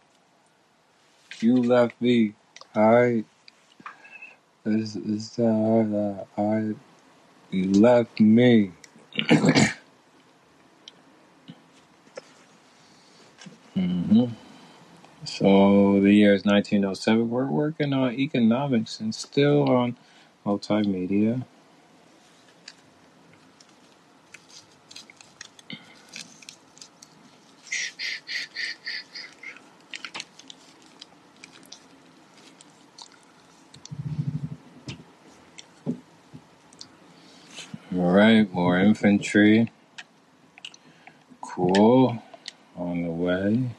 You 1.42 1.58
left 1.58 2.02
me. 2.02 2.34
Alright? 2.76 3.26
It's, 4.66 4.96
it's 4.96 5.36
that 5.38 5.52
hard. 5.54 5.94
uh, 5.94 6.24
Alright? 6.42 6.78
You 7.52 7.72
left 7.72 8.20
me. 8.20 8.72
hmm 13.76 14.26
So 15.26 16.00
the 16.02 16.14
year 16.14 16.34
is 16.36 16.46
1907. 16.46 17.30
We're 17.30 17.48
working 17.48 17.94
on 17.94 18.14
economics 18.14 19.00
and 19.00 19.14
still 19.16 19.70
on 19.70 19.98
multimedia. 20.46 21.46
Alright, 37.96 38.54
more 38.54 38.80
infantry. 38.80 39.72
Cool. 41.42 42.22
On 42.76 43.02
the 43.04 43.10
way. 43.10 43.72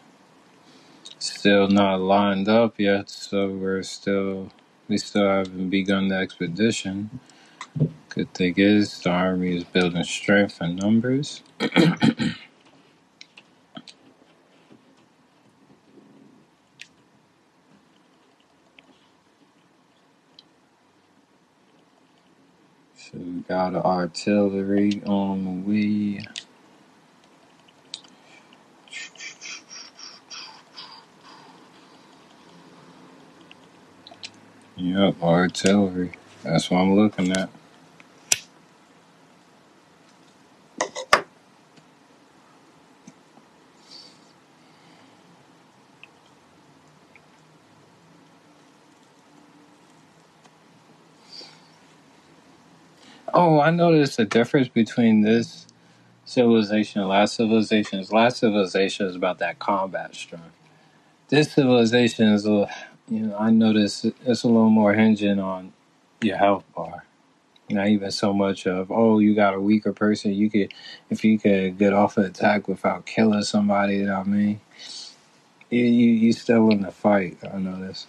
Still 1.46 1.68
not 1.68 2.00
lined 2.00 2.48
up 2.48 2.80
yet, 2.80 3.10
so 3.10 3.48
we're 3.50 3.84
still 3.84 4.50
we 4.88 4.98
still 4.98 5.28
haven't 5.28 5.70
begun 5.70 6.08
the 6.08 6.16
expedition. 6.16 7.20
Good 8.10 8.34
thing 8.34 8.54
is 8.58 9.00
the 9.02 9.10
army 9.10 9.56
is 9.58 9.64
building 9.64 10.04
strength 10.04 10.58
and 10.60 10.76
numbers. 10.76 11.42
So 22.96 23.18
we 23.18 23.42
got 23.42 23.74
artillery 23.76 25.02
on 25.06 25.44
the 25.44 26.20
Yep, 34.76 35.22
artillery. 35.22 36.12
That's 36.44 36.70
what 36.70 36.78
I'm 36.80 36.96
looking 36.96 37.32
at. 37.32 37.50
Oh, 53.34 53.60
I 53.60 53.70
noticed 53.70 54.18
the 54.18 54.26
difference 54.26 54.68
between 54.68 55.22
this 55.22 55.66
civilization 56.24 57.00
and 57.02 57.10
last 57.10 57.36
civilization. 57.36 58.04
Last 58.10 58.38
civilization 58.38 59.06
is 59.06 59.16
about 59.16 59.38
that 59.40 59.58
combat 59.60 60.14
strength. 60.14 60.56
This 61.28 61.52
civilization 61.52 62.28
is 62.30 62.46
a, 62.46 62.70
you 63.08 63.20
know, 63.20 63.36
I 63.38 63.50
notice 63.50 64.04
it's 64.04 64.44
a 64.44 64.48
little 64.48 64.70
more 64.70 64.94
hinging 64.94 65.40
on 65.40 65.72
your 66.22 66.36
health 66.38 66.64
bar. 66.76 67.04
Not 67.70 67.88
even 67.88 68.10
so 68.12 68.32
much 68.34 68.66
of 68.66 68.92
oh, 68.92 69.18
you 69.20 69.34
got 69.34 69.54
a 69.54 69.60
weaker 69.60 69.92
person. 69.92 70.34
You 70.34 70.50
could, 70.50 70.72
if 71.10 71.24
you 71.24 71.38
could 71.38 71.78
get 71.78 71.92
off 71.94 72.16
an 72.18 72.24
attack 72.24 72.68
without 72.68 73.06
killing 73.06 73.42
somebody. 73.42 73.98
You 73.98 74.06
know 74.06 74.18
what 74.18 74.28
I 74.28 74.30
mean, 74.30 74.60
you 75.70 75.84
you, 75.84 76.10
you 76.12 76.32
still 76.34 76.70
in 76.70 76.82
the 76.82 76.92
fight. 76.92 77.38
I 77.52 77.58
notice. 77.58 78.06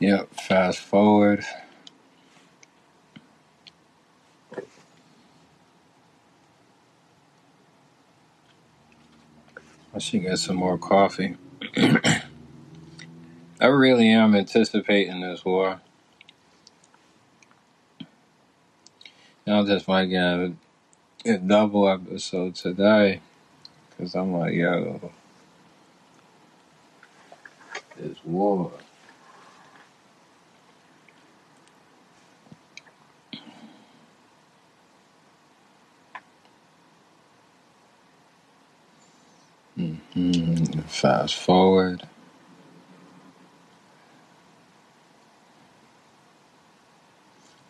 Yep. 0.00 0.30
Fast 0.48 0.80
forward. 0.80 1.44
I 9.94 9.98
should 9.98 10.22
get 10.22 10.38
some 10.38 10.56
more 10.56 10.78
coffee. 10.78 11.36
I 13.60 13.66
really 13.66 14.10
am 14.10 14.34
anticipating 14.34 15.20
this 15.20 15.44
war. 15.44 15.80
I 19.46 19.62
just 19.64 19.88
might 19.88 20.06
get 20.06 20.22
a, 20.22 20.52
a 21.24 21.38
double 21.38 21.88
episode 21.88 22.54
today 22.54 23.20
because 23.90 24.14
I'm 24.14 24.32
like, 24.34 24.52
yo, 24.52 25.10
this 27.96 28.18
war. 28.24 28.72
Mm, 40.18 40.84
fast 40.84 41.36
forward. 41.36 42.08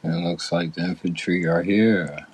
And 0.02 0.14
it 0.14 0.28
looks 0.28 0.52
like 0.52 0.74
the 0.74 0.82
infantry 0.82 1.46
are 1.46 1.62
here. 1.62 2.26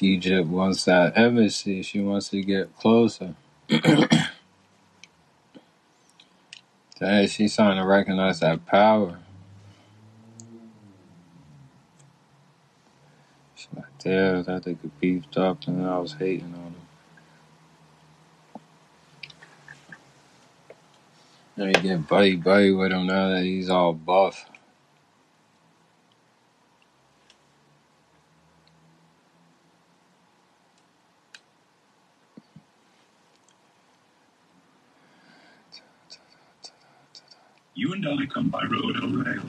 Egypt 0.00 0.48
wants 0.48 0.84
that 0.86 1.16
embassy. 1.18 1.82
She 1.82 2.00
wants 2.00 2.30
to 2.30 2.42
get 2.42 2.74
closer. 2.76 3.34
Dang, 3.68 4.08
she's 7.28 7.54
starting 7.54 7.80
to 7.82 7.86
recognize 7.86 8.40
that 8.40 8.66
power. 8.66 9.20
She's 13.56 13.68
like, 13.76 13.86
damn, 13.98 14.42
that 14.44 14.64
they 14.64 14.74
could 14.74 14.98
beefed 15.00 15.36
up 15.38 15.66
and 15.68 15.86
I 15.86 15.98
was 15.98 16.14
hating 16.14 16.54
on 16.54 16.67
you 21.66 21.72
get 21.74 22.08
buddy 22.08 22.36
buddy 22.36 22.72
with 22.72 22.92
him 22.92 23.06
now 23.06 23.30
that 23.30 23.44
he's 23.44 23.70
all 23.70 23.92
buff. 23.94 24.46
You 37.74 37.92
and 37.94 38.06
I 38.08 38.26
come 38.26 38.48
by 38.50 38.64
road 38.64 38.96
or 39.02 39.08
rail. 39.08 39.42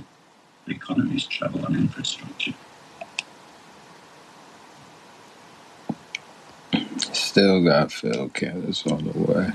The 0.66 0.74
economies 0.74 1.26
travel 1.28 1.66
on 1.66 1.76
infrastructure. 1.76 2.53
Still 7.01 7.64
got 7.64 7.91
field 7.91 8.34
cannons 8.34 8.86
on 8.88 9.05
the 9.05 9.20
way. 9.20 9.51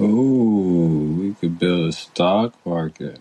Ooh, 0.00 1.16
we 1.20 1.34
could 1.34 1.58
build 1.58 1.90
a 1.90 1.92
stock 2.20 2.54
market. 2.66 3.18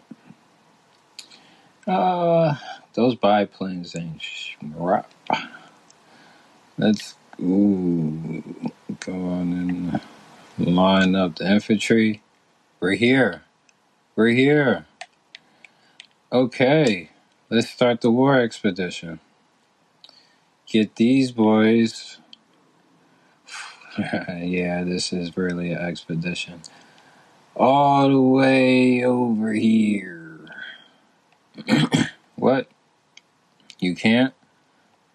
Uh, 1.88 2.56
those 2.96 3.16
biplanes 3.16 3.96
ain't 3.96 4.22
crap. 4.76 5.10
Let's 6.78 7.16
ooh 7.42 8.44
go 9.00 9.14
on 9.14 10.02
and 10.58 10.76
line 10.76 11.16
up 11.16 11.38
the 11.38 11.50
infantry. 11.50 12.22
We're 12.82 12.96
here. 12.96 13.44
We're 14.18 14.36
here. 14.36 14.86
Okay, 16.34 17.12
let's 17.50 17.70
start 17.70 18.02
the 18.02 18.12
war 18.12 18.36
expedition. 18.36 19.22
Get 20.68 20.98
these 20.98 21.32
boys. 21.32 22.18
yeah, 23.98 24.84
this 24.84 25.14
is 25.14 25.38
really 25.38 25.72
an 25.72 25.78
expedition. 25.78 26.64
All 27.60 28.10
the 28.10 28.22
way 28.22 29.06
over 29.06 29.54
here. 29.54 30.48
what? 32.38 32.70
You 33.80 33.96
can't? 33.96 34.34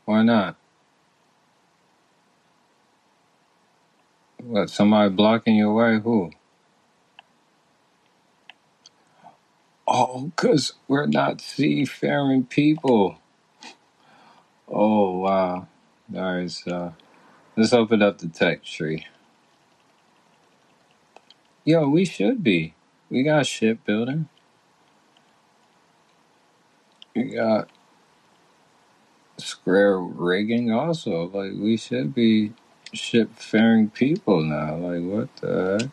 Why 0.06 0.22
not? 0.22 0.56
What, 4.42 4.70
somebody 4.70 5.10
blocking 5.10 5.56
your 5.56 5.74
way? 5.74 6.00
Who? 6.00 6.32
Oh, 9.88 10.26
because 10.36 10.74
we're 10.88 11.06
not 11.06 11.40
seafaring 11.40 12.46
people. 12.46 13.18
Oh, 14.68 15.18
wow. 15.20 15.68
All 16.16 16.36
right, 16.36 16.50
so 16.50 16.94
let's 17.56 17.72
open 17.74 18.02
up 18.02 18.18
the 18.18 18.28
tech 18.28 18.64
tree. 18.64 19.06
Yo, 21.66 21.88
we 21.88 22.04
should 22.04 22.44
be. 22.44 22.74
We 23.08 23.22
got 23.22 23.46
shipbuilding. 23.46 24.28
We 27.16 27.34
got 27.34 27.70
square 29.38 29.98
rigging 29.98 30.70
also. 30.70 31.28
Like, 31.28 31.52
we 31.52 31.78
should 31.78 32.14
be 32.14 32.52
ship-faring 32.92 33.88
people 33.90 34.42
now. 34.42 34.76
Like, 34.76 35.04
what 35.04 35.34
the 35.36 35.78
heck? 35.80 35.88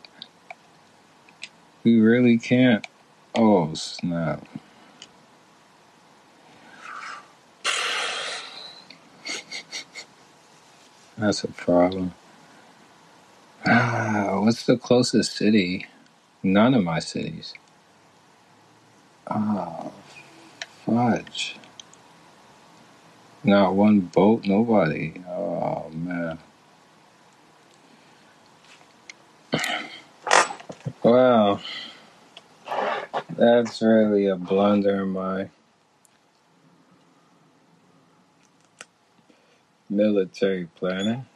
We 1.84 1.98
really 1.98 2.36
can't. 2.36 2.86
Oh, 3.34 3.72
snap. 3.72 4.46
That's 11.16 11.44
a 11.44 11.48
problem. 11.48 12.12
Ah, 13.66 14.40
what's 14.40 14.66
the 14.66 14.78
closest 14.78 15.36
city? 15.36 15.86
None 16.42 16.74
of 16.74 16.84
my 16.84 17.00
cities. 17.00 17.54
Ah, 19.28 19.90
fudge. 20.86 21.56
Not 23.44 23.74
one 23.76 24.00
boat, 24.00 24.46
nobody. 24.46 25.14
Oh, 25.28 25.90
man. 25.94 26.38
Well, 31.04 31.62
that's 33.30 33.82
really 33.82 34.26
a 34.26 34.36
blunder 34.36 35.02
in 35.04 35.10
my 35.10 35.50
military 39.90 40.66
planning. 40.76 41.26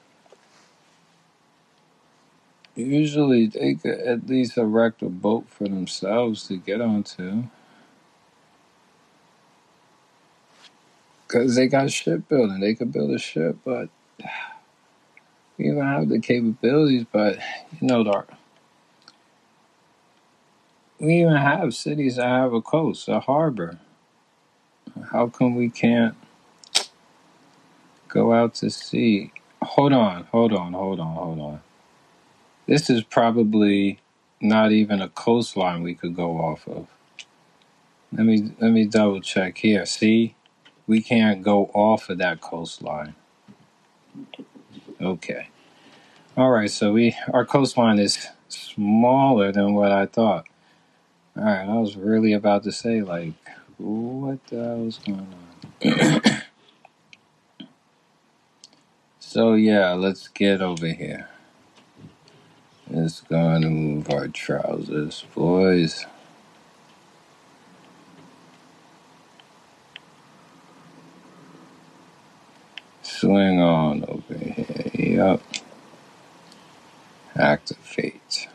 Usually 2.76 3.48
they 3.48 3.76
could 3.76 4.00
at 4.00 4.28
least 4.28 4.58
erect 4.58 5.02
a 5.02 5.10
boat 5.10 5.46
for 5.50 5.64
themselves 5.66 6.48
to 6.48 6.58
get 6.58 6.82
onto. 6.82 7.44
Because 11.26 11.56
they 11.56 11.68
got 11.68 11.90
shipbuilding. 11.92 12.60
They 12.60 12.74
could 12.74 12.92
build 12.92 13.12
a 13.12 13.18
ship, 13.18 13.58
but 13.64 13.90
we 15.58 15.66
even 15.70 15.82
have 15.84 16.08
the 16.08 16.20
capabilities, 16.20 17.06
but 17.12 17.38
you 17.80 17.88
know, 17.88 18.04
the, 18.04 18.24
we 21.00 21.20
even 21.22 21.36
have 21.36 21.74
cities 21.74 22.16
that 22.16 22.26
have 22.28 22.54
a 22.54 22.62
coast, 22.62 23.08
a 23.08 23.20
harbor. 23.20 23.78
How 25.12 25.28
come 25.28 25.56
we 25.56 25.70
can't 25.70 26.16
go 28.08 28.32
out 28.34 28.54
to 28.56 28.70
sea? 28.70 29.32
Hold 29.62 29.92
on, 29.94 30.24
hold 30.32 30.52
on, 30.54 30.74
hold 30.74 31.00
on, 31.00 31.14
hold 31.16 31.40
on. 31.40 31.65
This 32.66 32.90
is 32.90 33.04
probably 33.04 34.00
not 34.40 34.72
even 34.72 35.00
a 35.02 35.08
coastline 35.08 35.82
we 35.82 35.94
could 35.94 36.16
go 36.16 36.38
off 36.38 36.66
of. 36.68 36.88
Let 38.12 38.26
me 38.26 38.52
let 38.60 38.72
me 38.72 38.86
double 38.86 39.20
check 39.20 39.58
here. 39.58 39.86
See, 39.86 40.34
we 40.86 41.02
can't 41.02 41.42
go 41.42 41.66
off 41.74 42.10
of 42.10 42.18
that 42.18 42.40
coastline. 42.40 43.14
Okay. 45.00 45.48
All 46.36 46.50
right. 46.50 46.70
So 46.70 46.92
we 46.92 47.16
our 47.32 47.44
coastline 47.46 47.98
is 47.98 48.28
smaller 48.48 49.52
than 49.52 49.74
what 49.74 49.92
I 49.92 50.06
thought. 50.06 50.46
All 51.36 51.44
right. 51.44 51.68
I 51.68 51.78
was 51.78 51.96
really 51.96 52.32
about 52.32 52.64
to 52.64 52.72
say 52.72 53.02
like, 53.02 53.34
what 53.78 54.44
the 54.48 54.56
hell 54.56 54.86
is 54.86 54.98
going 54.98 55.34
on? 55.84 56.42
so 59.20 59.54
yeah, 59.54 59.92
let's 59.92 60.28
get 60.28 60.62
over 60.62 60.88
here. 60.88 61.28
Let's 62.90 63.20
go 63.22 63.38
move 63.70 64.10
our 64.10 64.28
trousers, 64.28 65.24
boys. 65.34 66.06
Swing 73.02 73.60
on 73.60 74.04
over 74.08 74.38
here. 74.38 74.90
Yup. 74.94 75.42
Activate. 77.36 78.48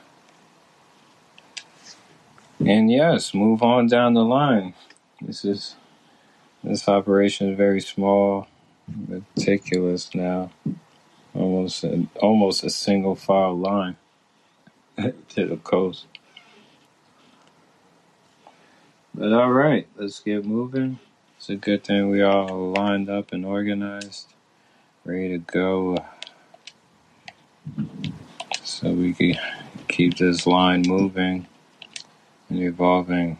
And 2.60 2.92
yes, 2.92 3.34
move 3.34 3.64
on 3.64 3.88
down 3.88 4.14
the 4.14 4.26
line. 4.26 4.74
This 5.22 5.46
is 5.46 5.76
this 6.64 6.88
operation 6.88 7.52
is 7.52 7.58
very 7.58 7.82
small, 7.82 8.48
meticulous 9.08 10.16
now. 10.16 10.52
Almost 11.36 11.84
a, 11.86 12.08
almost 12.22 12.64
a 12.64 12.70
single 12.70 13.16
file 13.16 13.58
line 13.58 13.98
to 15.30 15.47
the 15.47 15.58
coast. 15.58 16.06
But 19.14 19.34
all 19.34 19.52
right, 19.52 19.88
let's 19.97 20.20
get 20.22 20.45
moving. 20.45 20.99
It's 21.38 21.49
a 21.49 21.56
good 21.56 21.84
thing 21.84 22.10
we 22.10 22.22
all 22.24 22.72
lined 22.74 23.10
up 23.10 23.34
and 23.34 23.45
organized, 23.45 24.34
ready 25.06 25.30
to 25.30 25.39
go, 25.39 25.97
so 28.64 28.91
we 28.91 29.14
can 29.14 29.38
keep 29.88 30.18
this 30.18 30.47
line 30.47 30.84
moving 30.88 31.47
and 32.49 32.60
evolving, 32.60 33.39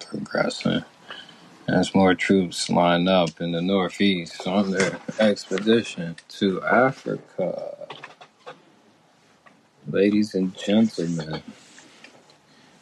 progressing. 0.00 0.84
As 1.68 1.94
more 1.94 2.14
troops 2.14 2.70
line 2.70 3.08
up 3.08 3.40
in 3.40 3.52
the 3.52 3.62
Northeast 3.62 4.46
on 4.46 4.70
their 4.72 5.00
expedition 5.20 6.16
to 6.28 6.62
Africa. 6.64 7.81
Ladies 9.88 10.36
and 10.36 10.56
gentlemen. 10.56 11.42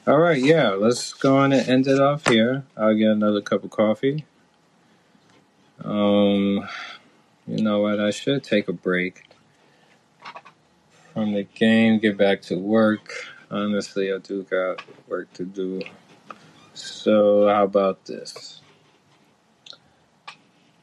All 0.07 0.18
right, 0.18 0.40
yeah, 0.40 0.70
let's 0.70 1.14
go 1.14 1.38
on 1.38 1.51
and 1.51 1.66
end 1.66 1.86
it 1.86 1.98
off 1.98 2.26
here. 2.28 2.64
I'll 2.76 2.94
get 2.94 3.09
another 3.09 3.40
cup 3.40 3.64
of 3.64 3.70
coffee. 3.70 4.26
Um, 5.82 6.68
you 7.46 7.62
know 7.62 7.80
what? 7.80 8.01
I 8.01 8.11
should 8.11 8.44
take 8.44 8.68
a 8.68 8.74
break 8.74 9.24
from 11.14 11.32
the 11.32 11.44
game, 11.44 12.01
get 12.01 12.18
back 12.18 12.42
to 12.42 12.57
work. 12.57 13.12
Honestly, 13.51 14.12
I 14.12 14.18
do 14.18 14.42
got 14.42 14.82
work 15.09 15.32
to 15.34 15.44
do. 15.44 15.80
So, 16.74 17.48
how 17.48 17.64
about 17.64 18.05
this? 18.05 18.61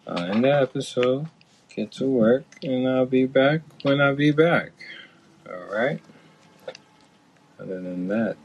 I'll 0.08 0.32
end 0.32 0.46
the 0.46 0.62
episode, 0.62 1.28
get 1.74 1.92
to 1.94 2.06
work, 2.06 2.46
and 2.64 2.88
I'll 2.88 3.06
be 3.06 3.28
back 3.28 3.62
when 3.84 4.02
I 4.02 4.14
be 4.14 4.32
back. 4.32 4.72
All 5.50 5.76
right? 5.76 6.02
Other 7.60 7.82
than 7.82 8.08
that, 8.10 8.38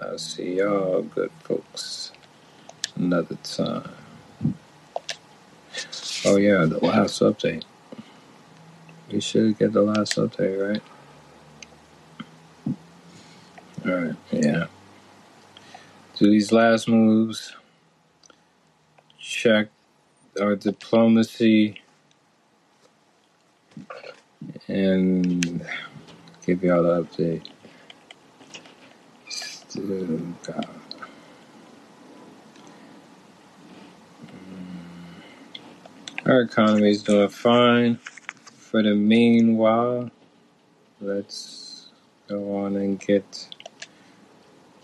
I'll 0.00 0.18
see 0.18 0.56
y'all 0.56 1.02
good 1.02 1.30
folks 1.44 2.12
another 2.96 3.36
time. 3.42 3.90
Oh 6.24 6.36
yeah, 6.36 6.64
the 6.64 6.78
last 6.82 7.20
update. 7.20 7.64
We 9.10 9.20
should 9.20 9.58
get 9.58 9.72
the 9.72 9.82
last 9.82 10.16
update, 10.16 10.72
right? 10.72 10.82
Alright, 13.86 14.16
yeah. 14.30 14.66
Do 16.16 16.30
these 16.30 16.52
last 16.52 16.88
moves. 16.88 17.54
Check 19.18 19.68
our 20.40 20.56
diplomacy 20.56 21.80
and 24.68 25.66
give 26.56 26.64
y'all 26.64 26.82
the 26.84 27.04
update. 27.04 27.46
Still 29.28 30.18
got 30.44 30.66
mm, 34.26 35.12
Our 36.26 36.42
economy 36.42 36.90
is 36.90 37.02
doing 37.02 37.28
fine. 37.30 37.98
For 38.54 38.82
the 38.82 38.94
meanwhile, 38.94 40.10
let's 41.00 41.88
go 42.28 42.58
on 42.58 42.76
and 42.76 43.00
get 43.00 43.48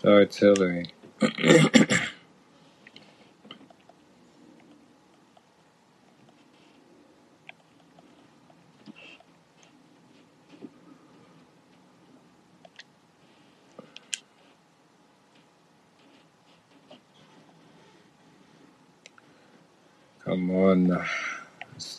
the 0.01 0.11
artillery. 0.13 0.91
Come 20.25 20.51
on. 20.51 21.05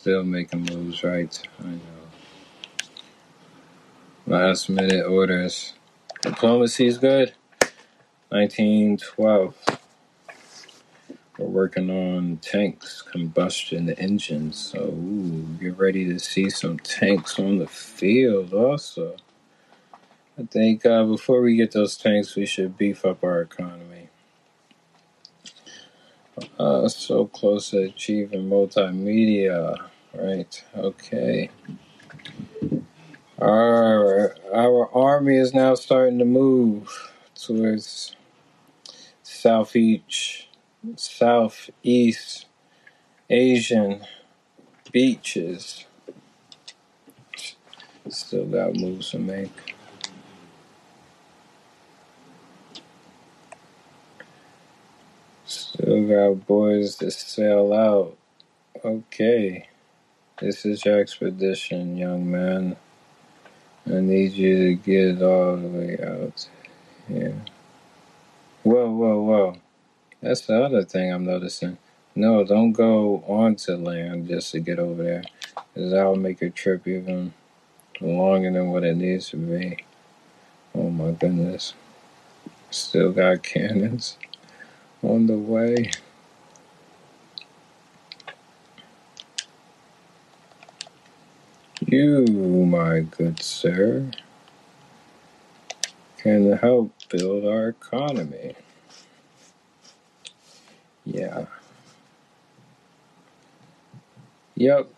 Still 0.09 0.23
making 0.23 0.61
moves, 0.61 1.03
right? 1.03 1.39
I 1.59 1.67
know. 1.67 1.79
Last 4.25 4.67
minute 4.67 5.05
orders. 5.05 5.73
Diplomacy 6.23 6.87
is 6.87 6.97
good. 6.97 7.33
1912. 8.29 9.55
We're 11.37 11.45
working 11.45 11.91
on 11.91 12.37
tanks, 12.37 13.03
combustion 13.03 13.91
engines. 13.91 14.57
So, 14.57 14.79
ooh, 14.79 15.45
get 15.61 15.77
ready 15.77 16.05
to 16.05 16.17
see 16.17 16.49
some 16.49 16.79
tanks 16.79 17.37
on 17.37 17.59
the 17.59 17.67
field 17.67 18.51
also. 18.51 19.15
I 20.39 20.45
think 20.45 20.87
uh, 20.87 21.03
before 21.03 21.41
we 21.41 21.55
get 21.55 21.73
those 21.73 21.95
tanks, 21.95 22.35
we 22.35 22.47
should 22.47 22.79
beef 22.79 23.05
up 23.05 23.23
our 23.23 23.41
economy. 23.41 24.09
Uh, 26.57 26.87
so 26.87 27.27
close 27.27 27.69
to 27.69 27.83
achieving 27.83 28.49
multimedia, 28.49 29.77
right? 30.13 30.63
Okay. 30.75 31.49
Our, 33.39 34.35
our 34.53 34.93
army 34.93 35.37
is 35.37 35.53
now 35.53 35.75
starting 35.75 36.19
to 36.19 36.25
move 36.25 36.89
towards 37.35 38.15
southeast, 39.23 40.47
southeast 40.95 42.47
Asian 43.29 44.01
beaches. 44.91 45.85
Still 48.09 48.45
got 48.45 48.75
moves 48.75 49.11
to 49.11 49.19
make. 49.19 49.75
Still 55.45 56.07
got 56.07 56.47
boys 56.47 56.95
to 56.97 57.11
sail 57.11 57.71
out. 57.73 58.17
Okay. 58.83 59.69
This 60.41 60.65
is 60.65 60.85
your 60.85 60.99
expedition, 61.01 61.97
young 61.97 62.31
man. 62.31 62.77
I 63.87 64.01
need 64.01 64.33
you 64.33 64.69
to 64.69 64.75
get 64.75 65.21
all 65.23 65.57
the 65.57 65.67
way 65.67 65.99
out 66.01 66.47
here. 67.07 67.35
Whoa, 68.63 68.91
whoa, 68.91 69.21
whoa. 69.21 69.55
That's 70.21 70.41
the 70.41 70.63
other 70.63 70.83
thing 70.83 71.13
I'm 71.13 71.25
noticing. 71.25 71.77
No, 72.15 72.43
don't 72.45 72.73
go 72.73 73.23
onto 73.27 73.73
land 73.75 74.27
just 74.29 74.51
to 74.53 74.59
get 74.59 74.79
over 74.79 75.03
there. 75.03 75.23
Because 75.73 75.91
that'll 75.91 76.15
make 76.17 76.41
your 76.41 76.51
trip 76.51 76.87
even 76.87 77.33
longer 78.01 78.51
than 78.51 78.69
what 78.71 78.83
it 78.83 78.97
needs 78.97 79.29
to 79.31 79.37
be. 79.37 79.85
Oh 80.75 80.89
my 80.89 81.11
goodness. 81.11 81.73
Still 82.71 83.11
got 83.13 83.43
cannons 83.43 84.17
on 85.03 85.27
the 85.27 85.37
way. 85.37 85.91
You, 91.91 92.25
my 92.67 93.01
good 93.01 93.41
sir, 93.41 94.11
can 96.17 96.53
help 96.57 96.91
build 97.09 97.45
our 97.45 97.69
economy. 97.69 98.55
Yeah. 101.05 101.45
Yep. 104.55 104.89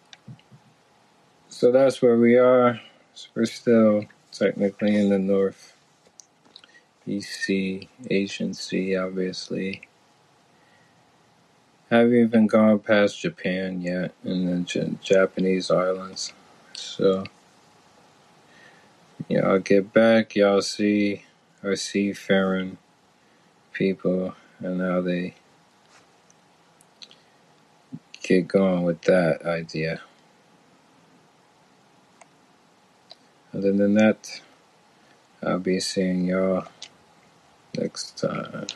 So 1.49 1.71
that's 1.71 2.01
where 2.01 2.17
we 2.17 2.37
are. 2.37 2.81
So 3.13 3.29
we're 3.35 3.45
still 3.45 4.05
technically 4.31 4.95
in 4.97 5.09
the 5.09 5.19
North 5.19 5.75
Asian 8.09 8.53
Sea, 8.53 8.95
obviously. 8.97 9.81
Have 11.89 12.09
you 12.11 12.23
even 12.25 12.47
gone 12.47 12.79
past 12.79 13.21
Japan 13.21 13.81
yet, 13.81 14.13
and 14.23 14.47
the 14.49 14.59
J- 14.65 14.95
Japanese 15.01 15.71
islands. 15.71 16.33
So, 16.81 17.23
yeah, 19.29 19.47
I'll 19.47 19.59
get 19.59 19.93
back. 19.93 20.35
Y'all 20.35 20.61
see 20.61 21.23
I 21.63 21.75
see 21.75 22.13
seafaring 22.13 22.77
people 23.73 24.35
and 24.59 24.81
how 24.81 25.01
they 25.01 25.35
get 28.23 28.47
going 28.47 28.83
with 28.83 29.01
that 29.03 29.45
idea. 29.45 30.01
Other 33.53 33.73
than 33.73 33.93
that, 33.95 34.41
I'll 35.43 35.59
be 35.59 35.79
seeing 35.79 36.25
y'all 36.25 36.65
next 37.77 38.17
time. 38.17 38.67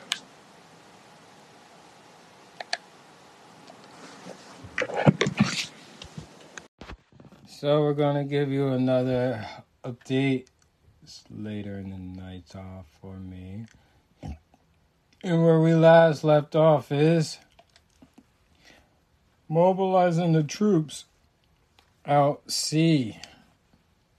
So 7.65 7.81
we're 7.81 7.95
gonna 7.95 8.25
give 8.25 8.51
you 8.51 8.67
another 8.67 9.43
update. 9.83 10.45
It's 11.01 11.23
later 11.31 11.79
in 11.79 11.89
the 11.89 11.97
night 11.97 12.55
off 12.55 12.85
for 13.01 13.15
me. 13.15 13.65
And 15.23 15.43
where 15.43 15.59
we 15.59 15.73
last 15.73 16.23
left 16.23 16.55
off 16.55 16.91
is 16.91 17.39
mobilizing 19.49 20.33
the 20.33 20.43
troops 20.43 21.05
out 22.05 22.51
sea 22.51 23.19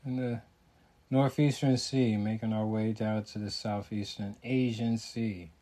in 0.04 0.16
the 0.16 0.42
northeastern 1.08 1.76
sea, 1.76 2.16
making 2.16 2.52
our 2.52 2.66
way 2.66 2.90
down 2.92 3.22
to 3.22 3.38
the 3.38 3.52
southeastern 3.52 4.34
Asian 4.42 4.98
Sea. 4.98 5.52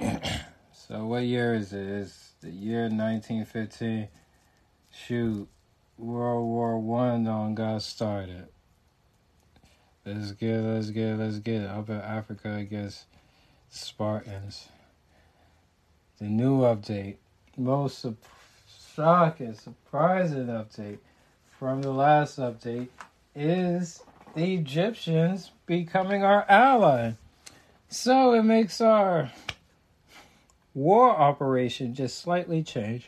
So 0.94 1.06
what 1.06 1.24
year 1.24 1.54
is 1.54 1.72
it? 1.72 1.88
It's 1.88 2.34
the 2.40 2.50
year 2.50 2.82
1915. 2.82 4.06
Shoot, 4.92 5.48
World 5.98 6.46
War 6.46 6.78
One 6.78 7.24
done 7.24 7.56
got 7.56 7.82
started. 7.82 8.46
Let's 10.06 10.30
get, 10.30 10.60
let's 10.60 10.90
get, 10.90 11.18
let's 11.18 11.40
get 11.40 11.62
it. 11.62 11.68
up 11.68 11.90
in 11.90 11.96
Africa 11.96 12.54
against 12.54 13.06
Spartans. 13.70 14.68
The 16.20 16.26
new 16.26 16.60
update, 16.60 17.16
most 17.56 17.98
su- 17.98 18.16
shocking, 18.94 19.54
surprising 19.54 20.46
update 20.46 20.98
from 21.58 21.82
the 21.82 21.90
last 21.90 22.38
update 22.38 22.86
is 23.34 24.00
the 24.36 24.54
Egyptians 24.54 25.50
becoming 25.66 26.22
our 26.22 26.48
ally. 26.48 27.14
So 27.88 28.32
it 28.34 28.44
makes 28.44 28.80
our 28.80 29.32
war 30.74 31.10
operation 31.10 31.94
just 31.94 32.20
slightly 32.20 32.62
changed, 32.62 33.06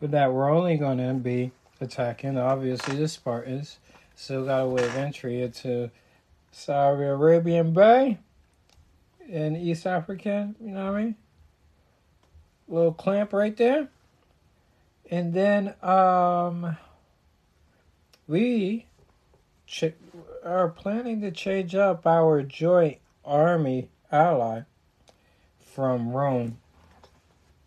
but 0.00 0.10
that 0.10 0.32
we're 0.32 0.50
only 0.50 0.76
going 0.76 0.98
to 0.98 1.14
be 1.14 1.52
attacking, 1.80 2.38
obviously, 2.38 2.96
the 2.96 3.08
Spartans. 3.08 3.78
Still 4.16 4.44
got 4.44 4.62
a 4.62 4.66
way 4.66 4.84
of 4.84 4.96
entry 4.96 5.42
into 5.42 5.90
Saudi 6.50 7.04
Arabian 7.04 7.72
Bay 7.72 8.18
and 9.30 9.56
East 9.56 9.86
Africa, 9.86 10.54
you 10.60 10.70
know 10.70 10.92
what 10.92 10.94
I 10.94 11.04
mean? 11.04 11.16
Little 12.68 12.92
clamp 12.92 13.32
right 13.32 13.56
there. 13.56 13.88
And 15.10 15.34
then 15.34 15.74
um, 15.82 16.76
we 18.26 18.86
ch- 19.66 19.94
are 20.44 20.68
planning 20.68 21.20
to 21.20 21.30
change 21.30 21.74
up 21.74 22.06
our 22.06 22.42
joint 22.42 22.98
army 23.24 23.88
ally 24.10 24.62
from 25.60 26.10
Rome 26.10 26.58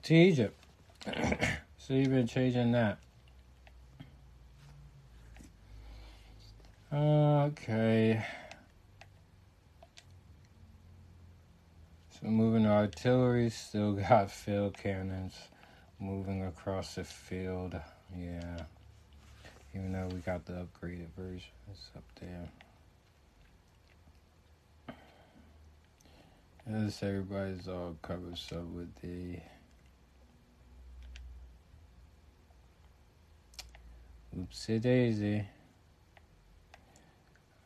to 0.05 0.13
Egypt. 0.13 0.55
so 1.77 1.93
you've 1.95 2.11
been 2.11 2.27
changing 2.27 2.71
that. 2.73 2.99
Okay. 6.93 8.23
So 12.11 12.27
moving 12.27 12.67
artillery, 12.67 13.49
still 13.49 13.93
got 14.09 14.29
field 14.29 14.77
cannons 14.77 15.33
moving 15.99 16.45
across 16.45 16.95
the 16.95 17.03
field. 17.03 17.75
Yeah. 18.15 18.57
Even 19.73 19.91
though 19.91 20.07
we 20.13 20.19
got 20.19 20.45
the 20.45 20.53
upgraded 20.53 21.07
version, 21.17 21.49
it's 21.71 21.89
up 21.97 22.03
there. 22.21 22.47
As 26.67 27.01
everybody's 27.01 27.67
all 27.67 27.95
covered 28.03 28.33
up 28.33 28.65
with 28.73 28.95
the 29.01 29.39
Oopsie 34.38 34.81
daisy. 34.81 35.45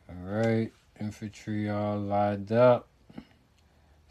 Alright, 0.07 0.71
infantry 0.99 1.69
all 1.69 1.97
lined 1.97 2.51
up. 2.51 2.87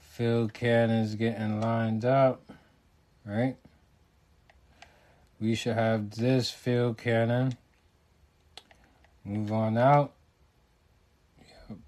Field 0.01 0.53
cannons 0.53 1.15
getting 1.15 1.61
lined 1.61 2.05
up, 2.05 2.51
right? 3.25 3.57
We 5.41 5.55
should 5.55 5.75
have 5.75 6.11
this 6.11 6.51
field 6.51 6.99
cannon. 6.99 7.57
Move 9.25 9.53
on 9.53 9.79
out. 9.79 10.15
Yep. 11.69 11.79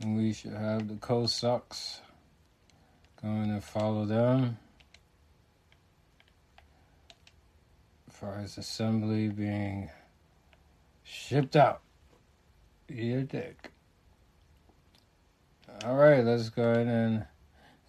And 0.00 0.16
we 0.16 0.32
should 0.32 0.54
have 0.54 0.88
the 0.88 0.94
Cossacks 0.94 2.00
going 3.22 3.54
to 3.54 3.60
follow 3.60 4.06
them. 4.06 4.58
Far 8.20 8.38
as 8.38 8.58
assembly 8.58 9.28
being 9.28 9.88
shipped 11.02 11.56
out. 11.56 11.80
You 12.86 13.22
dick. 13.22 13.70
All 15.86 15.94
right, 15.94 16.22
let's 16.22 16.50
go 16.50 16.70
ahead 16.70 16.86
and 16.86 17.24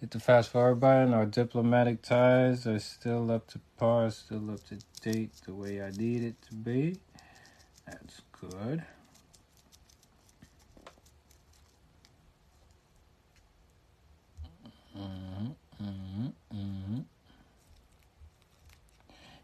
hit 0.00 0.10
the 0.10 0.20
fast 0.20 0.48
forward 0.48 0.76
button. 0.76 1.12
Our 1.12 1.26
diplomatic 1.26 2.00
ties 2.00 2.66
are 2.66 2.78
still 2.78 3.30
up 3.30 3.46
to 3.48 3.60
par, 3.76 4.10
still 4.10 4.50
up 4.50 4.64
to 4.68 4.78
date 5.02 5.32
the 5.44 5.52
way 5.52 5.82
I 5.82 5.90
need 5.90 6.22
it 6.22 6.40
to 6.48 6.54
be. 6.54 6.96
That's 7.84 8.22
good. 8.40 8.82
Mm-hmm, 14.96 15.46
mm-hmm, 15.82 16.26
mm-hmm. 16.54 17.00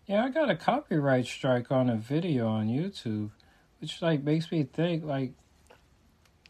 Yeah, 0.08 0.24
I 0.24 0.30
got 0.30 0.48
a 0.48 0.56
copyright 0.56 1.26
strike 1.26 1.70
on 1.70 1.90
a 1.90 1.96
video 1.96 2.48
on 2.48 2.68
YouTube, 2.68 3.30
which 3.78 4.00
like 4.00 4.22
makes 4.22 4.50
me 4.50 4.62
think 4.62 5.04
like 5.04 5.32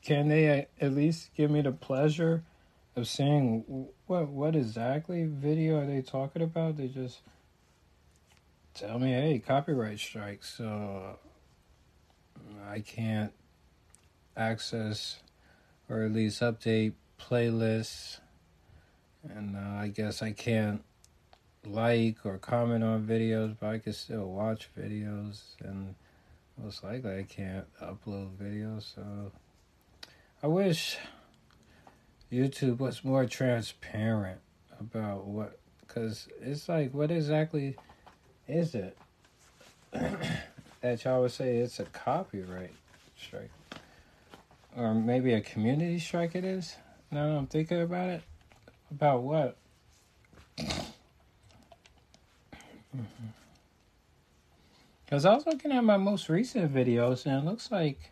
can 0.01 0.29
they 0.29 0.69
at 0.81 0.93
least 0.95 1.35
give 1.37 1.51
me 1.51 1.61
the 1.63 1.73
pleasure 1.73 2.45
of 2.95 3.09
seeing 3.09 3.89
what 4.07 4.29
what 4.29 4.55
exactly 4.55 5.27
video 5.27 5.81
are 5.81 5.87
they 5.87 6.03
talking 6.03 6.41
about? 6.41 6.77
They 6.77 6.87
just 6.87 7.19
tell 8.75 9.01
me, 9.01 9.11
hey, 9.11 9.43
copyright 9.45 9.99
strike, 9.99 10.45
so 10.45 11.19
I 12.71 12.79
can't 12.79 13.33
access 14.37 15.19
or 15.89 16.05
at 16.05 16.13
least 16.13 16.43
update 16.43 16.93
playlists, 17.21 18.21
and 19.29 19.57
uh, 19.57 19.81
I 19.83 19.89
guess 19.89 20.23
I 20.23 20.31
can't 20.31 20.85
like 21.71 22.25
or 22.25 22.39
comment 22.39 22.83
on 22.85 23.07
videos, 23.07 23.57
but 23.59 23.69
I 23.69 23.79
can 23.79 23.93
still 23.93 24.27
watch 24.27 24.69
videos, 24.79 25.41
and 25.61 25.95
most 26.63 26.83
likely 26.83 27.19
I 27.19 27.23
can't 27.23 27.67
upload 27.81 28.37
videos, 28.37 28.95
so. 28.95 29.33
I 30.43 30.47
wish 30.47 30.99
YouTube 32.33 32.79
was 32.79 33.05
more 33.05 33.27
transparent 33.27 34.41
about 34.79 35.25
what, 35.25 35.59
because 35.81 36.29
it's 36.41 36.69
like, 36.69 36.95
what 36.95 37.11
exactly 37.11 37.77
is 38.47 38.75
it 38.75 38.97
that 39.93 41.05
y'all 41.05 41.23
would 41.23 41.33
say 41.33 41.59
it's 41.59 41.81
a 41.81 41.85
copyright 41.85 42.75
strike? 43.21 43.51
Or 44.77 44.95
maybe 44.95 45.33
a 45.33 45.41
community 45.41 45.99
strike 45.99 46.35
it 46.35 46.45
is? 46.45 46.77
Now 47.11 47.37
I'm 47.37 47.47
thinking 47.47 47.81
about 47.81 48.11
it. 48.11 48.23
About 48.91 49.23
what? 49.23 49.57
Because 55.09 55.25
I 55.25 55.35
was 55.35 55.47
looking 55.47 55.73
at 55.73 55.83
my 55.85 55.97
most 55.97 56.29
recent 56.29 56.71
videos 56.71 57.25
and 57.25 57.37
it 57.37 57.51
looks 57.51 57.71
like 57.71 58.11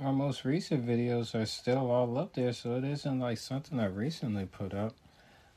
our 0.00 0.12
most 0.12 0.44
recent 0.44 0.84
videos 0.84 1.36
are 1.40 1.46
still 1.46 1.88
all 1.88 2.18
up 2.18 2.34
there, 2.34 2.52
so 2.52 2.74
it 2.74 2.82
isn't 2.82 3.20
like 3.20 3.38
something 3.38 3.78
I 3.78 3.86
recently 3.86 4.46
put 4.46 4.74
up. 4.74 4.96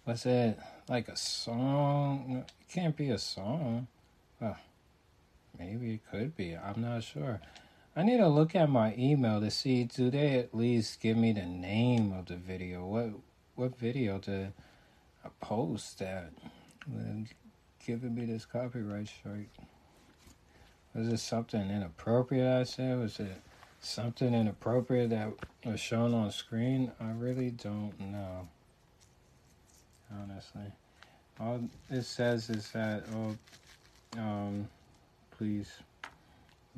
Was 0.05 0.27
it 0.27 0.59
like 0.87 1.07
a 1.07 1.15
song? 1.15 2.45
It 2.45 2.71
can't 2.71 2.95
be 2.95 3.09
a 3.09 3.17
song. 3.17 3.87
Oh, 4.39 4.57
maybe 5.57 5.95
it 5.95 6.01
could 6.11 6.37
be. 6.37 6.55
I'm 6.55 6.81
not 6.83 7.03
sure. 7.03 7.41
I 7.95 8.03
need 8.03 8.17
to 8.17 8.27
look 8.27 8.55
at 8.55 8.69
my 8.69 8.93
email 8.95 9.41
to 9.41 9.49
see 9.49 9.85
do 9.85 10.11
they 10.11 10.37
at 10.37 10.53
least 10.53 10.99
give 10.99 11.17
me 11.17 11.31
the 11.31 11.47
name 11.47 12.13
of 12.13 12.27
the 12.27 12.35
video? 12.35 12.85
What 12.85 13.09
what 13.55 13.79
video 13.79 14.21
I 15.25 15.29
post 15.41 15.97
that 15.97 16.31
uh, 16.87 17.25
giving 17.83 18.13
me 18.13 18.25
this 18.25 18.45
copyright 18.45 19.07
strike? 19.07 19.49
Was 20.93 21.07
it 21.07 21.19
something 21.19 21.69
inappropriate 21.69 22.47
I 22.47 22.63
said? 22.63 22.99
Was 22.99 23.19
it 23.19 23.41
something 23.81 24.33
inappropriate 24.33 25.09
that 25.11 25.31
was 25.65 25.79
shown 25.79 26.13
on 26.13 26.31
screen, 26.31 26.91
I 26.99 27.11
really 27.11 27.51
don't 27.51 27.99
know. 27.99 28.47
Honestly, 30.11 30.71
all 31.39 31.61
it 31.89 32.03
says 32.03 32.49
is 32.49 32.71
that 32.71 33.03
oh, 33.15 33.37
um, 34.19 34.67
please 35.37 35.71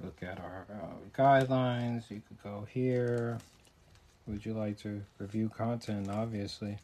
look 0.04 0.22
at 0.22 0.38
our 0.40 0.66
uh, 0.70 1.18
guidelines. 1.18 2.10
You 2.10 2.22
could 2.28 2.44
go 2.44 2.68
here. 2.70 3.38
Would 4.28 4.46
you 4.46 4.54
like 4.54 4.78
to 4.80 5.02
review 5.18 5.50
content? 5.50 6.10
Obviously, 6.10 6.78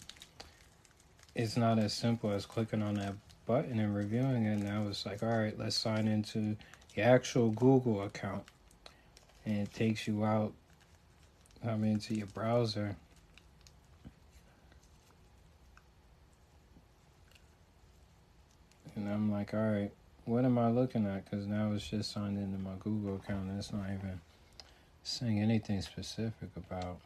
it's 1.36 1.58
not 1.58 1.80
as 1.80 1.94
simple 1.94 2.32
as 2.32 2.46
clicking 2.46 2.82
on 2.82 2.96
that 2.96 3.14
button 3.46 3.80
and 3.80 3.94
reviewing 3.94 4.46
it. 4.46 4.60
Now 4.60 4.86
it's 4.88 5.06
like, 5.06 5.22
all 5.22 5.38
right, 5.38 5.58
let's 5.60 5.76
sign 5.76 6.08
into 6.08 6.56
the 6.98 7.04
actual 7.04 7.52
Google 7.52 8.02
account 8.02 8.44
and 9.46 9.60
it 9.60 9.72
takes 9.72 10.08
you 10.08 10.26
out 10.26 10.52
I 11.66 11.76
mean 11.76 12.00
to 12.00 12.16
your 12.16 12.26
browser. 12.28 12.96
And 18.96 19.08
I'm 19.08 19.32
like 19.32 19.54
all 19.54 19.60
right 19.60 19.92
what 20.26 20.44
am 20.44 20.58
I 20.58 20.70
looking 20.70 21.06
at? 21.06 21.30
Because 21.30 21.46
now 21.46 21.72
it's 21.74 21.88
just 21.88 22.12
signed 22.12 22.40
into 22.40 22.58
my 22.58 22.74
Google 22.80 23.18
account 23.18 23.48
and 23.48 23.60
it's 23.60 23.72
not 23.72 23.86
even 23.86 24.20
saying 25.04 25.40
anything 25.40 25.82
specific 25.84 26.50
about 26.58 27.00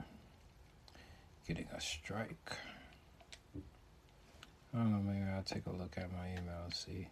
getting 1.45 1.67
a 1.75 1.81
strike. 1.81 2.55
I 4.73 4.77
don't 4.77 4.91
know 4.93 5.11
maybe 5.11 5.29
I'll 5.29 5.43
take 5.43 5.65
a 5.65 5.71
look 5.71 5.97
at 5.97 6.09
my 6.13 6.29
email 6.29 6.61
and 6.63 6.73
see 6.73 7.09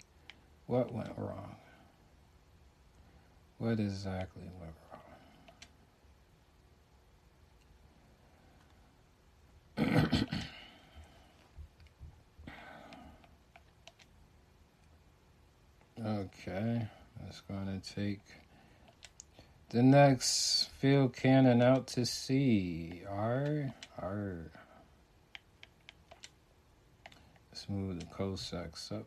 what 0.65 0.93
went 0.93 1.11
wrong 1.17 1.57
what 3.59 3.79
exactly 3.79 4.49
went 4.59 4.73
wrong 4.91 4.99
okay, 16.05 16.87
that's 17.21 17.41
going 17.41 17.79
to 17.79 17.93
take 17.95 18.21
the 19.69 19.83
next 19.83 20.69
field 20.79 21.15
cannon 21.15 21.61
out 21.61 21.87
to 21.87 22.05
sea. 22.05 23.03
R, 23.07 23.73
R. 24.01 24.51
Let's 27.51 27.69
move 27.69 27.99
the 27.99 28.05
Cossacks 28.05 28.91
up. 28.91 29.05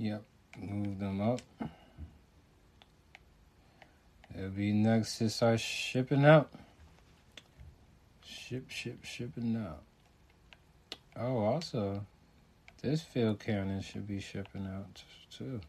Yep, 0.00 0.22
move 0.58 0.98
them 0.98 1.20
up. 1.20 1.42
It'll 4.34 4.48
be 4.48 4.72
next 4.72 5.18
to 5.18 5.28
start 5.28 5.60
shipping 5.60 6.24
out. 6.24 6.50
Ship, 8.24 8.64
ship, 8.70 9.04
shipping 9.04 9.56
out. 9.56 9.82
Oh, 11.18 11.40
also, 11.40 12.06
this 12.80 13.02
field 13.02 13.40
cannon 13.40 13.82
should 13.82 14.08
be 14.08 14.20
shipping 14.20 14.66
out 14.66 15.02
too. 15.30 15.60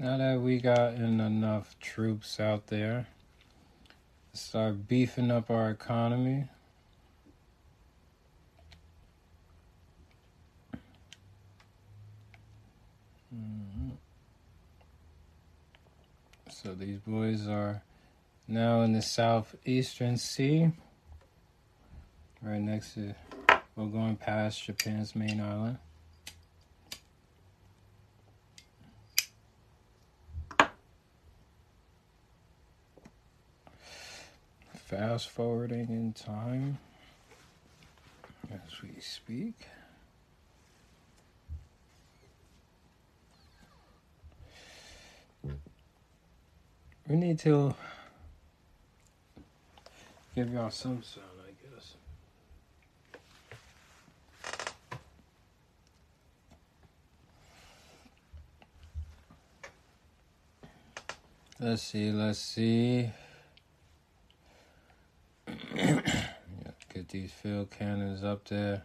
Now 0.00 0.16
that 0.16 0.40
we 0.40 0.60
got 0.60 0.94
in 0.94 1.18
enough 1.18 1.76
troops 1.80 2.38
out 2.38 2.68
there, 2.68 3.08
start 4.32 4.86
beefing 4.86 5.32
up 5.32 5.50
our 5.50 5.70
economy. 5.70 6.44
Mm-hmm. 13.34 13.88
So 16.48 16.74
these 16.74 17.00
boys 17.00 17.48
are 17.48 17.82
now 18.46 18.82
in 18.82 18.92
the 18.92 19.02
southeastern 19.02 20.16
sea, 20.16 20.70
right 22.40 22.60
next 22.60 22.94
to, 22.94 23.16
we're 23.74 23.86
going 23.86 24.14
past 24.14 24.62
Japan's 24.62 25.16
main 25.16 25.40
island. 25.40 25.78
Fast 34.88 35.28
forwarding 35.28 35.90
in 35.90 36.14
time 36.14 36.78
as 38.50 38.80
we 38.82 38.98
speak. 39.00 39.66
We 47.06 47.16
need 47.16 47.38
to 47.40 47.74
give 50.34 50.50
y'all 50.50 50.70
some 50.70 51.02
sound, 51.02 51.26
I 51.46 51.52
guess. 51.74 51.94
Let's 61.60 61.82
see, 61.82 62.10
let's 62.10 62.38
see. 62.38 63.10
Yeah, 65.74 66.00
These 67.10 67.32
field 67.32 67.70
cannons 67.70 68.22
up 68.22 68.46
there. 68.48 68.82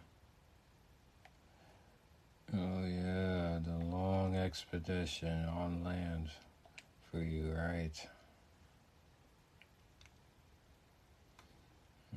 Oh, 2.54 2.84
yeah, 2.86 3.58
the 3.62 3.84
long 3.84 4.34
expedition 4.34 5.44
on 5.44 5.84
land 5.84 6.30
for 7.10 7.18
you, 7.18 7.52
right? 7.52 7.92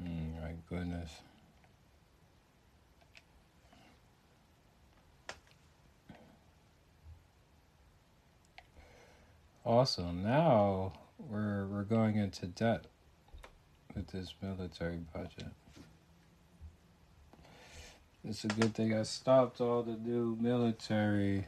Mm, 0.01 0.41
my 0.41 0.53
goodness. 0.69 1.11
Also, 9.65 10.11
now 10.11 10.93
we're 11.17 11.67
we're 11.67 11.83
going 11.83 12.15
into 12.15 12.45
debt 12.45 12.85
with 13.93 14.07
this 14.07 14.33
military 14.41 15.01
budget. 15.13 15.51
It's 18.29 18.43
a 18.43 18.49
good 18.49 18.75
thing 18.75 18.93
I 18.93 19.03
stopped 19.03 19.61
all 19.61 19.83
the 19.83 19.95
new 19.95 20.37
military 20.41 21.45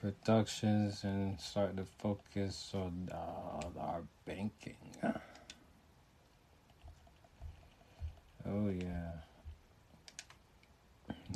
productions 0.00 1.04
and 1.04 1.38
started 1.38 1.76
to 1.76 1.84
focus 1.98 2.72
on 2.72 3.10
uh, 3.12 3.78
our 3.78 4.00
banking. 4.24 4.76
Oh 8.48 8.70
yeah. 8.70 9.10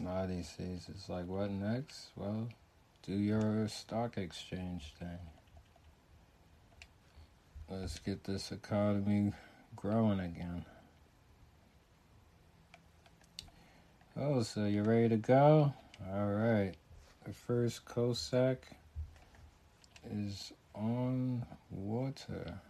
Now 0.03 0.25
these 0.25 0.51
days 0.59 0.89
it's 0.89 1.11
like 1.11 1.27
what 1.27 1.51
next? 1.51 2.13
Well, 2.17 2.49
do 3.03 3.13
your 3.13 3.69
stock 3.69 4.17
exchange 4.17 4.95
thing. 4.99 5.19
Let's 7.69 7.99
get 7.99 8.25
this 8.25 8.51
economy 8.51 9.33
growing 9.77 10.21
again. 10.21 10.65
Oh, 14.17 14.43
so 14.43 14.65
you're 14.67 14.85
ready 14.85 15.09
to 15.11 15.17
go? 15.17 15.73
All 16.13 16.27
right. 16.27 16.73
The 17.25 17.33
first 17.33 17.85
Cossack 17.85 18.77
is 20.11 20.53
on 20.75 21.47
water. 21.71 22.61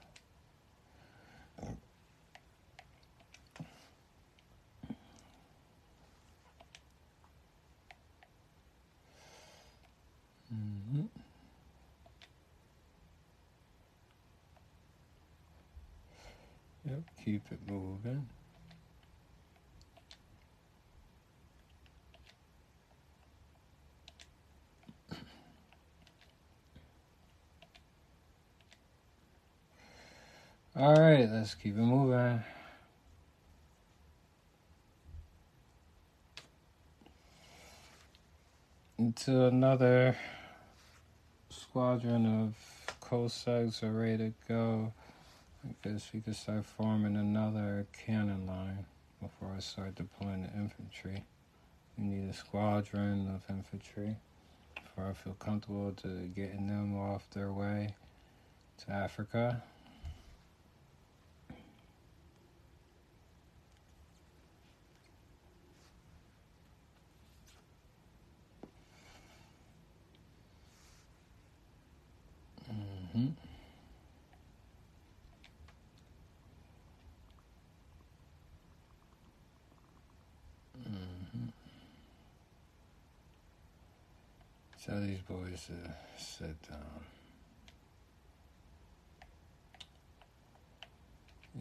Mhm. 10.53 11.09
Yep, 16.84 17.03
keep 17.24 17.43
it 17.53 17.61
moving. 17.66 18.28
All 30.77 30.95
right, 30.95 31.29
let's 31.29 31.57
keep 31.57 31.77
it 31.77 31.81
moving. 31.81 32.45
Into 38.97 39.47
another 39.47 40.16
squadron 41.49 42.25
of 42.25 42.55
Cossacks 43.01 43.83
are 43.83 43.91
ready 43.91 44.18
to 44.18 44.33
go. 44.47 44.93
I 45.64 45.89
guess 45.89 46.09
we 46.14 46.21
could 46.21 46.37
start 46.37 46.64
forming 46.64 47.16
another 47.16 47.89
cannon 48.07 48.47
line 48.47 48.87
before 49.21 49.53
I 49.57 49.59
start 49.59 49.97
deploying 49.97 50.43
the 50.43 50.53
infantry. 50.55 51.25
We 51.99 52.05
need 52.05 52.31
a 52.31 52.33
squadron 52.33 53.27
of 53.35 53.43
infantry 53.53 54.14
before 54.77 55.11
I 55.11 55.14
feel 55.14 55.35
comfortable 55.35 55.91
to 56.03 56.31
getting 56.37 56.68
them 56.68 56.97
off 56.97 57.29
their 57.31 57.51
way 57.51 57.97
to 58.87 58.93
Africa. 58.93 59.64
Hmm 73.13 73.29
Tell 84.85 85.01
these 85.01 85.21
boys 85.21 85.67
to 85.67 85.95
sit 86.19 86.57
down. 86.69 87.05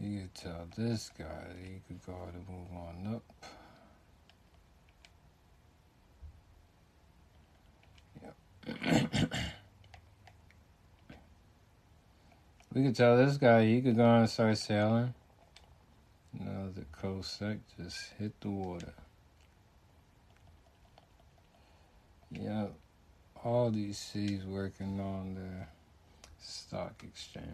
You 0.00 0.20
could 0.22 0.34
tell 0.34 0.68
this 0.76 1.10
guy 1.18 1.46
he 1.62 1.80
could 1.86 2.04
go 2.06 2.12
ahead 2.14 2.34
and 2.34 2.48
move 2.48 2.72
on 2.72 3.14
up. 3.16 3.22
Yep. 8.22 9.32
We 12.72 12.84
could 12.84 12.96
tell 12.96 13.16
this 13.16 13.36
guy 13.36 13.64
he 13.64 13.80
could 13.80 13.96
go 13.96 14.04
on 14.04 14.20
and 14.20 14.30
start 14.30 14.56
sailing. 14.58 15.14
Now 16.38 16.68
the 16.74 16.84
Cossack 16.92 17.58
just 17.76 18.12
hit 18.18 18.40
the 18.40 18.50
water. 18.50 18.92
Yep. 22.30 22.72
All 23.42 23.70
these 23.70 23.98
cities 23.98 24.44
working 24.44 25.00
on 25.00 25.34
the 25.34 25.66
stock 26.40 27.02
exchange. 27.02 27.46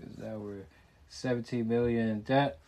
Is 0.00 0.16
that 0.16 0.38
we're 0.38 0.66
17 1.08 1.66
million 1.66 2.08
in 2.08 2.20
debt. 2.22 2.58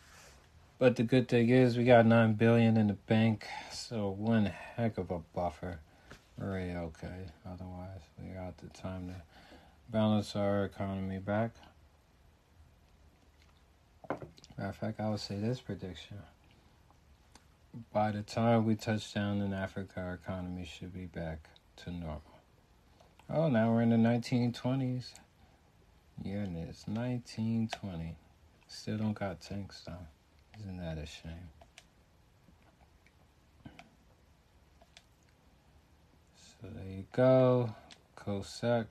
But 0.77 0.97
the 0.97 1.03
good 1.03 1.29
thing 1.29 1.49
is 1.49 1.77
we 1.77 1.85
got 1.85 2.05
9 2.05 2.33
billion 2.33 2.75
in 2.75 2.87
the 2.87 2.93
bank, 2.93 3.47
so 3.71 4.09
one 4.09 4.45
heck 4.45 4.97
of 4.97 5.09
a 5.09 5.19
buffer. 5.33 5.79
We're 6.37 6.77
okay. 6.77 7.27
Otherwise, 7.45 8.01
we 8.21 8.33
got 8.33 8.57
the 8.57 8.67
time 8.67 9.07
to 9.07 9.15
balance 9.89 10.35
our 10.35 10.65
economy 10.65 11.19
back. 11.19 11.51
Matter 14.57 14.69
of 14.69 14.75
fact, 14.75 14.99
I 14.99 15.09
would 15.09 15.19
say 15.19 15.39
this 15.39 15.59
prediction. 15.61 16.17
By 17.91 18.11
the 18.11 18.21
time 18.21 18.65
we 18.65 18.75
touch 18.75 19.13
down 19.13 19.41
in 19.41 19.53
Africa, 19.53 19.99
our 19.99 20.13
economy 20.13 20.65
should 20.65 20.93
be 20.93 21.05
back 21.05 21.49
to 21.77 21.91
normal. 21.91 22.21
Oh, 23.29 23.49
now 23.49 23.73
we're 23.73 23.81
in 23.81 23.89
the 23.89 23.97
1920s. 23.97 25.13
Yeah, 26.23 26.43
and 26.43 26.57
it's 26.57 26.87
1920. 26.87 28.15
Still 28.67 28.97
don't 28.97 29.13
got 29.13 29.41
tanks 29.41 29.83
though. 29.85 29.93
Isn't 30.59 30.77
that 30.77 30.97
a 30.97 31.05
shame? 31.05 31.49
So 36.65 36.71
there 36.79 36.91
you 36.91 37.05
go. 37.11 37.75
Cossack 38.15 38.87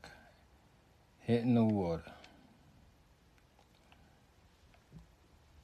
hitting 1.18 1.54
the 1.56 1.64
water. 1.64 2.12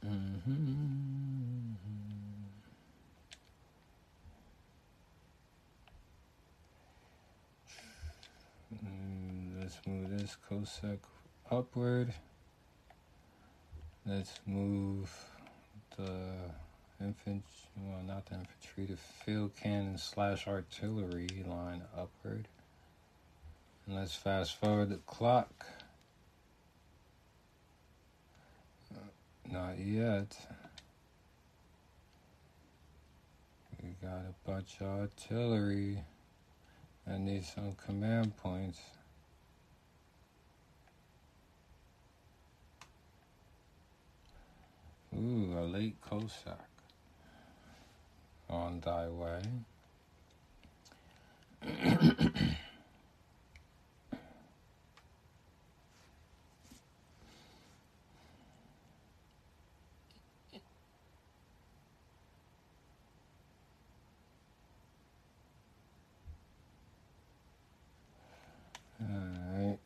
hmm 0.02 1.74
Mm, 8.84 9.60
Let's 9.60 9.78
move 9.86 10.10
this 10.18 10.36
Cossack 10.48 10.98
upward. 11.48 12.12
Let's 14.04 14.40
move 14.46 15.14
the 15.96 16.50
infantry, 17.00 17.42
well, 17.76 18.02
not 18.06 18.26
the 18.26 18.34
infantry, 18.36 18.86
the 18.86 18.96
field 18.96 19.52
cannon 19.60 19.98
slash 19.98 20.46
artillery 20.46 21.28
line 21.46 21.82
upward. 21.96 22.48
And 23.86 23.96
let's 23.96 24.14
fast 24.14 24.56
forward 24.56 24.90
the 24.90 24.96
clock 24.96 25.66
uh, 28.94 28.98
Not 29.50 29.78
yet. 29.78 30.36
We 33.82 33.94
got 34.02 34.20
a 34.20 34.34
bunch 34.50 34.76
of 34.80 34.86
artillery. 34.86 35.98
I 37.10 37.16
need 37.16 37.44
some 37.44 37.74
command 37.86 38.36
points. 38.36 38.80
Ooh, 45.16 45.56
a 45.58 45.64
late 45.64 46.00
Cossack 46.00 46.69
on 48.50 48.80
thy 48.80 49.08
way. 49.08 49.40
Alright. 69.02 69.78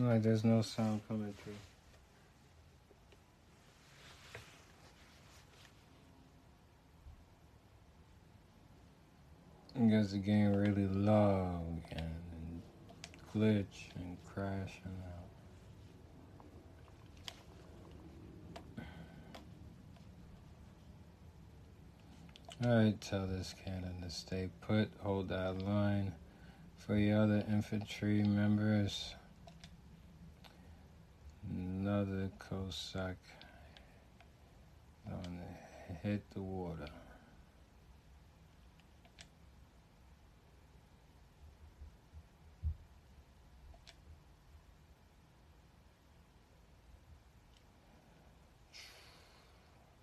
Like 0.00 0.22
there's 0.22 0.44
no 0.44 0.62
sound 0.62 1.00
coming 1.08 1.34
through. 1.42 1.71
Because 9.84 10.12
the 10.12 10.18
game 10.18 10.54
really 10.54 10.86
low 10.86 11.60
and 11.90 12.62
glitch 13.34 13.90
and 13.96 14.16
crashing 14.32 14.96
out. 18.78 18.84
Alright, 22.64 23.00
tell 23.00 23.26
this 23.26 23.56
cannon 23.64 24.00
to 24.02 24.10
stay 24.10 24.50
put, 24.60 24.88
hold 25.00 25.30
that 25.30 25.66
line 25.66 26.12
for 26.76 26.94
the 26.94 27.10
other 27.10 27.42
infantry 27.50 28.22
members. 28.22 29.16
Another 31.50 32.30
Cossack 32.38 33.16
gonna 35.08 35.58
hit 36.04 36.22
the 36.30 36.40
water. 36.40 36.86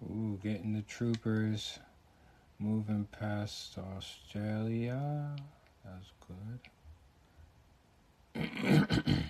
Ooh, 0.04 0.39
getting 0.41 0.74
the 0.74 0.82
troopers 0.84 1.80
moving 2.58 3.06
past 3.12 3.78
Australia. 3.78 5.36
That's 5.84 6.12
good. 6.28 6.60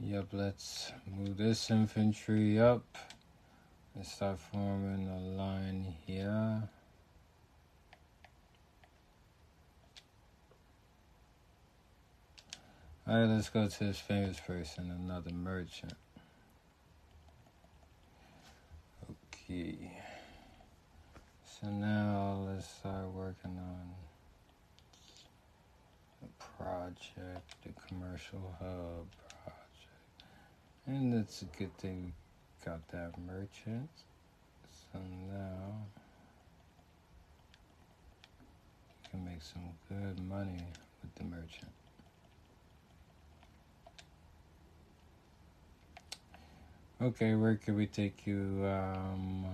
yep, 0.00 0.26
let's 0.32 0.92
move 1.06 1.36
this 1.36 1.70
infantry 1.70 2.60
up 2.60 2.84
and 3.96 4.06
start 4.06 4.38
forming 4.38 5.08
a 5.08 5.18
line 5.18 5.94
here. 6.06 6.68
Alright, 13.08 13.28
let's 13.28 13.48
go 13.48 13.66
to 13.66 13.84
this 13.84 13.98
famous 13.98 14.38
person, 14.38 14.92
another 14.92 15.32
merchant. 15.32 15.94
So 19.50 19.56
now 21.66 22.46
let's 22.46 22.68
start 22.68 23.08
working 23.12 23.58
on 23.58 23.90
the 26.22 26.28
project, 26.38 27.56
the 27.64 27.72
commercial 27.88 28.54
hub 28.60 29.08
project. 29.28 30.22
And 30.86 31.14
it's 31.14 31.42
a 31.42 31.46
good 31.46 31.76
thing 31.78 32.04
we 32.04 32.64
got 32.64 32.86
that 32.90 33.18
merchant. 33.26 33.90
So 34.70 35.00
now 35.00 35.78
we 39.02 39.10
can 39.10 39.24
make 39.24 39.42
some 39.42 39.70
good 39.88 40.24
money 40.28 40.64
with 41.02 41.14
the 41.16 41.24
merchant. 41.24 41.79
Okay, 47.02 47.34
where 47.34 47.54
could 47.54 47.76
we 47.76 47.86
take 47.86 48.26
you? 48.26 48.62
Um, 48.66 49.46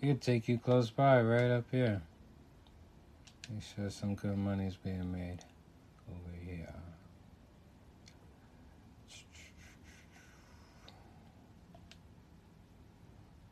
we 0.00 0.06
could 0.06 0.22
take 0.22 0.46
you 0.46 0.56
close 0.56 0.88
by, 0.88 1.20
right 1.20 1.50
up 1.50 1.64
here. 1.72 2.00
Make 3.52 3.64
sure 3.74 3.90
some 3.90 4.14
good 4.14 4.38
money's 4.38 4.76
being 4.76 5.10
made 5.10 5.40
over 6.08 6.36
here. 6.46 6.72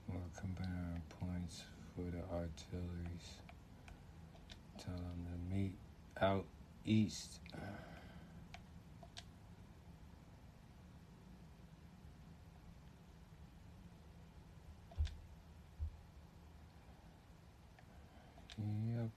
More 0.07 0.21
combined 0.39 1.03
points 1.19 1.65
for 1.97 2.03
the 2.03 2.23
artilleries. 2.33 3.41
Tell 4.79 4.95
them 4.95 5.27
to 5.27 5.57
meet 5.57 5.75
out 6.21 6.45
east. 6.87 7.41
Yep. 18.59 19.11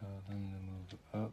Tell 0.00 0.22
them 0.28 0.52
to 0.52 0.60
move 1.16 1.24
up. 1.26 1.32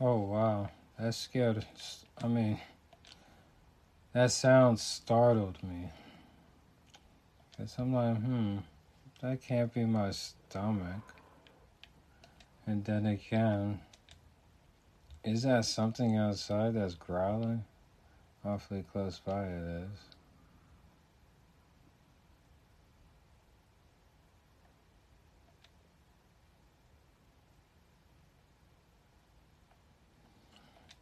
Oh 0.00 0.18
wow, 0.18 0.70
that's 0.98 1.16
scared. 1.18 1.64
I 2.22 2.28
mean, 2.28 2.58
that 4.12 4.30
sound 4.30 4.78
startled 4.78 5.62
me. 5.62 5.88
Cause 7.56 7.74
I'm 7.78 7.94
like, 7.94 8.16
hmm, 8.18 8.58
that 9.20 9.42
can't 9.42 9.72
be 9.72 9.84
my 9.84 10.10
stomach. 10.10 11.14
And 12.66 12.84
then 12.84 13.06
again, 13.06 13.80
is 15.24 15.42
that 15.42 15.64
something 15.64 16.16
outside 16.16 16.74
that's 16.74 16.94
growling? 16.94 17.64
Awfully 18.44 18.84
close 18.92 19.20
by 19.20 19.44
it 19.44 19.62
is. 19.84 19.98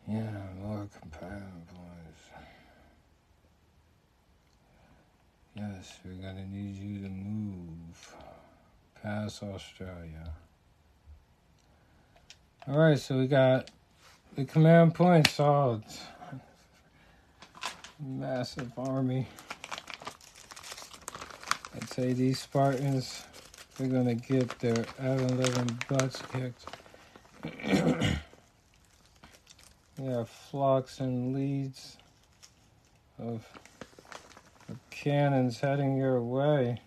Yeah, 0.08 0.30
more 0.60 0.88
companion 1.00 1.62
Yes, 5.60 5.98
we're 6.06 6.12
gonna 6.12 6.46
need 6.46 6.74
you 6.74 7.02
to 7.02 7.08
move 7.10 8.16
past 9.02 9.42
Australia. 9.42 10.32
Alright, 12.66 12.98
so 12.98 13.18
we 13.18 13.26
got 13.26 13.70
the 14.36 14.46
command 14.46 14.94
point 14.94 15.28
solid. 15.28 15.82
Massive 18.02 18.72
army. 18.78 19.26
I'd 21.76 21.90
say 21.90 22.14
these 22.14 22.40
Spartans, 22.40 23.24
they're 23.76 23.88
gonna 23.88 24.14
get 24.14 24.58
their 24.60 24.86
Evan 24.98 25.78
butts 25.88 26.22
kicked. 26.32 26.64
Yeah, 30.02 30.24
flocks 30.24 31.00
and 31.00 31.34
leads 31.34 31.98
of 33.18 33.46
cannons 35.00 35.60
heading 35.60 35.96
your 35.96 36.20
way. 36.20 36.78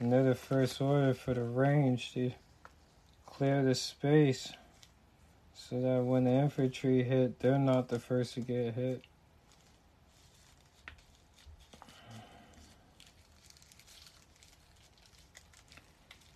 And 0.00 0.10
they're 0.10 0.22
the 0.22 0.34
first 0.34 0.80
order 0.80 1.12
for 1.12 1.34
the 1.34 1.42
range 1.42 2.14
to 2.14 2.32
clear 3.26 3.62
the 3.62 3.74
space 3.74 4.54
so 5.54 5.80
that 5.82 6.02
when 6.02 6.24
the 6.24 6.30
infantry 6.30 7.02
hit, 7.02 7.40
they're 7.40 7.58
not 7.58 7.88
the 7.88 7.98
first 7.98 8.34
to 8.34 8.40
get 8.40 8.74
hit. 8.74 9.02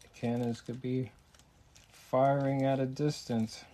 The 0.03 0.21
cannons 0.21 0.61
could 0.61 0.83
be 0.83 1.11
firing 1.93 2.67
at 2.67 2.79
a 2.79 2.87
distance. 2.87 3.65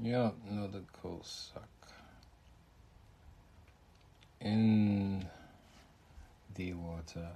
Yep, 0.00 0.34
another 0.48 0.82
Cossack. 1.02 1.62
In 4.40 5.26
the 6.54 6.72
water. 6.74 7.28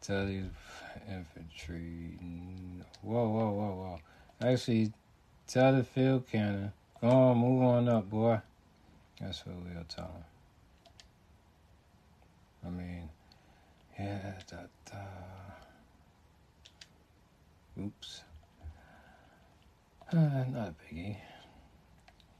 Tell 0.00 0.26
these 0.26 0.44
infantry. 1.08 2.18
Whoa, 3.02 3.28
whoa, 3.28 3.50
whoa, 3.50 3.74
whoa. 3.76 3.98
Actually, 4.40 4.92
tell 5.46 5.76
the 5.76 5.84
field 5.84 6.26
cannon. 6.26 6.72
Go 7.00 7.08
on, 7.08 7.38
move 7.38 7.62
on 7.62 7.88
up, 7.88 8.10
boy. 8.10 8.40
That's 9.20 9.46
what 9.46 9.54
we'll 9.56 9.84
tell 9.84 10.06
him. 10.06 10.24
I 12.66 12.70
mean, 12.70 13.08
yeah, 13.96 14.32
da, 14.50 14.56
da. 14.90 15.37
Oops. 17.80 18.22
Uh, 20.12 20.16
not 20.50 20.68
a 20.68 20.74
biggie. 20.82 21.16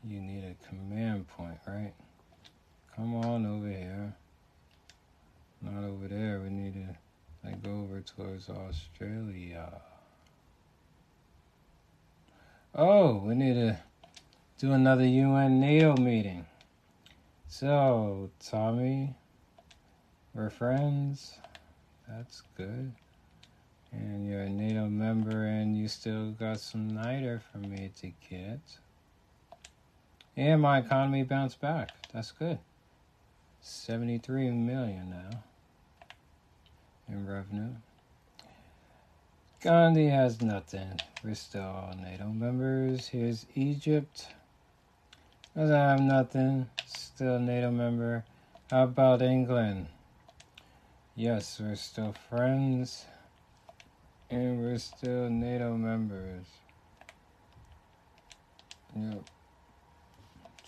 You 0.05 0.21
need 0.21 0.43
a 0.43 0.69
command 0.69 1.29
point, 1.29 1.59
right? 1.67 1.93
Come 2.97 3.15
on 3.15 3.47
over 3.47 3.69
here. 3.69 4.15
Not 5.63 5.85
over 5.85 6.09
there. 6.09 6.41
We 6.41 6.51
need 6.51 6.75
to 6.75 6.97
like 7.45 7.63
go 7.63 7.71
over 7.71 8.01
towards 8.01 8.49
Australia. 8.49 9.81
Oh, 12.75 13.19
we 13.19 13.35
need 13.35 13.55
to 13.55 13.79
do 14.59 14.73
another 14.73 15.07
UN 15.07 15.61
NATO 15.61 15.97
meeting. 15.97 16.47
So, 17.47 18.31
Tommy, 18.45 19.15
we're 20.35 20.51
friends. 20.51 21.39
That's 22.09 22.43
good. 22.57 22.93
And 23.93 24.29
you're 24.29 24.43
a 24.43 24.49
NATO 24.49 24.87
member, 24.87 25.45
and 25.45 25.77
you 25.77 25.89
still 25.89 26.33
got 26.33 26.61
some 26.61 26.91
NITR 26.91 27.41
for 27.51 27.59
me 27.59 27.91
to 28.01 28.13
get. 28.29 28.61
And 30.37 30.63
my 30.63 30.79
economy 30.79 31.23
bounced 31.23 31.61
back. 31.61 31.91
That's 32.13 32.33
good. 32.33 32.59
73 33.61 34.51
million 34.51 35.11
now 35.11 35.43
in 37.09 37.27
revenue. 37.27 37.75
Gandhi 39.61 40.09
has 40.09 40.41
nothing. 40.41 41.01
We're 41.25 41.35
still 41.35 41.93
NATO 42.01 42.27
members. 42.27 43.09
Here's 43.09 43.47
Egypt. 43.57 44.29
Doesn't 45.57 45.75
have 45.75 46.01
nothing. 46.01 46.69
Still 46.87 47.41
NATO 47.41 47.73
member. 47.73 48.25
How 48.71 48.85
about 48.85 49.23
England? 49.23 49.89
Yes, 51.17 51.59
we're 51.61 51.75
still 51.75 52.15
friends. 52.31 53.07
And 54.31 54.61
we're 54.61 54.79
still 54.79 55.31
NATO 55.31 55.75
members. 55.75 56.45
Yep. 58.95 59.25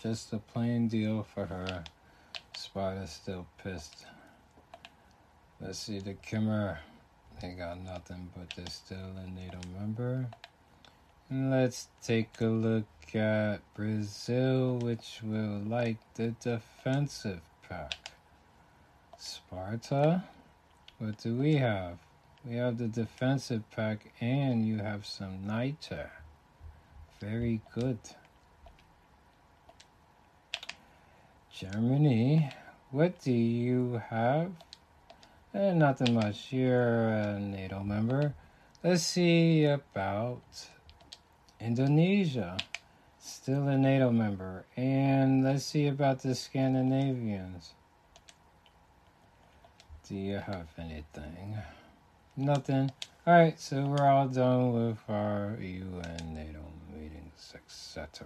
Just 0.01 0.33
a 0.33 0.39
plain 0.39 0.87
deal 0.87 1.23
for 1.23 1.45
her. 1.45 1.83
Spider's 2.55 3.11
still 3.11 3.45
pissed. 3.63 4.05
Let's 5.59 5.77
see 5.77 5.99
the 5.99 6.15
Khmer. 6.15 6.77
They 7.39 7.51
got 7.51 7.79
nothing, 7.83 8.29
but 8.35 8.49
they're 8.55 8.65
still 8.67 8.97
a 8.97 9.29
NATO 9.29 9.59
member. 9.79 10.27
And 11.29 11.51
let's 11.51 11.87
take 12.03 12.41
a 12.41 12.45
look 12.45 13.15
at 13.15 13.59
Brazil, 13.75 14.77
which 14.79 15.19
will 15.23 15.59
like 15.59 15.97
the 16.15 16.29
defensive 16.41 17.41
pack. 17.69 18.11
Sparta. 19.17 20.23
What 20.97 21.19
do 21.19 21.35
we 21.35 21.55
have? 21.55 21.99
We 22.43 22.55
have 22.55 22.79
the 22.79 22.87
defensive 22.87 23.69
pack, 23.69 24.13
and 24.19 24.65
you 24.65 24.77
have 24.77 25.05
some 25.05 25.43
NITR. 25.45 26.09
Very 27.19 27.61
good. 27.75 27.99
Germany. 31.53 32.49
What 32.89 33.21
do 33.21 33.31
you 33.31 34.01
have? 34.09 34.51
Eh, 35.53 35.73
nothing 35.73 36.15
much. 36.15 36.51
You're 36.51 37.09
a 37.09 37.39
NATO 37.39 37.83
member. 37.83 38.33
Let's 38.83 39.03
see 39.03 39.65
about 39.65 40.41
Indonesia. 41.59 42.57
Still 43.19 43.67
a 43.67 43.77
NATO 43.77 44.09
member. 44.09 44.65
And 44.75 45.43
let's 45.43 45.63
see 45.63 45.87
about 45.87 46.23
the 46.23 46.33
Scandinavians. 46.33 47.75
Do 50.07 50.15
you 50.15 50.37
have 50.37 50.67
anything? 50.79 51.57
Nothing. 52.37 52.91
Alright, 53.27 53.59
so 53.59 53.85
we're 53.85 54.07
all 54.07 54.27
done 54.27 54.71
with 54.71 54.97
our 55.09 55.57
UN 55.59 56.33
NATO 56.33 56.63
meetings, 56.93 57.53
etc. 57.53 58.25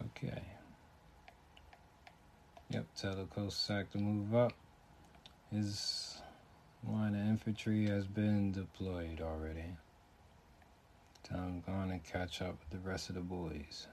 Okay. 0.00 0.42
Yep, 2.68 2.86
tell 2.94 3.14
the 3.16 3.24
Cossack 3.24 3.90
to 3.92 3.98
move 3.98 4.34
up. 4.34 4.52
His 5.50 6.20
line 6.86 7.14
of 7.14 7.26
infantry 7.26 7.86
has 7.86 8.06
been 8.06 8.52
deployed 8.52 9.22
already. 9.22 9.76
Tell 11.22 11.38
him 11.38 11.62
go 11.66 11.72
on 11.72 11.90
and 11.90 12.04
catch 12.04 12.42
up 12.42 12.58
with 12.60 12.70
the 12.70 12.88
rest 12.88 13.08
of 13.08 13.14
the 13.14 13.22
boys. 13.22 13.86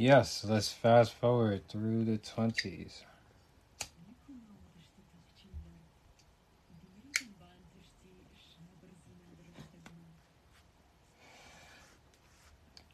Yes, 0.00 0.46
let's 0.48 0.72
fast 0.72 1.12
forward 1.12 1.68
through 1.68 2.06
the 2.06 2.16
20s. 2.16 3.02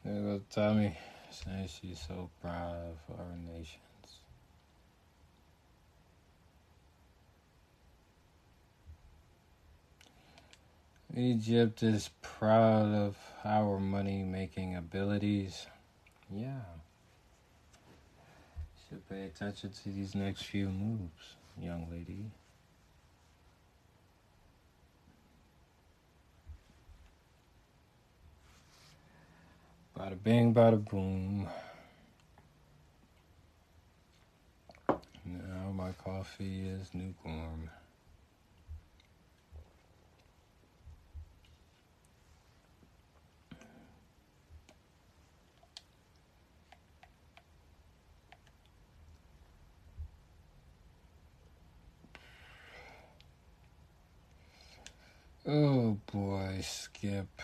There 0.04 0.20
goes 0.20 0.40
Tommy 0.50 0.98
saying 1.30 1.68
she's 1.68 2.00
so 2.00 2.28
proud 2.42 2.74
of 2.74 3.16
our 3.16 3.36
nations. 3.54 3.78
Egypt 11.14 11.84
is 11.84 12.10
proud 12.20 12.92
of 12.92 13.16
our 13.44 13.78
money 13.78 14.24
making 14.24 14.74
abilities. 14.74 15.68
Yeah. 16.34 16.62
Should 18.88 19.08
pay 19.08 19.24
attention 19.24 19.70
to 19.70 19.88
these 19.88 20.14
next 20.14 20.42
few 20.42 20.68
moves, 20.68 21.34
young 21.58 21.88
lady. 21.90 22.30
Bada 29.98 30.22
bing, 30.22 30.54
bada 30.54 30.78
boom. 30.88 31.48
Now 34.88 35.72
my 35.74 35.90
coffee 36.04 36.68
is 36.68 36.88
lukewarm. 36.94 37.68
Oh 55.48 55.96
boy, 56.12 56.58
Skip. 56.60 57.40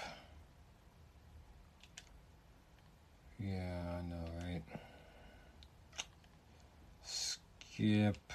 Yeah, 3.38 3.96
I 3.96 4.02
know, 4.02 4.24
right? 4.40 4.62
Skip. 7.04 8.32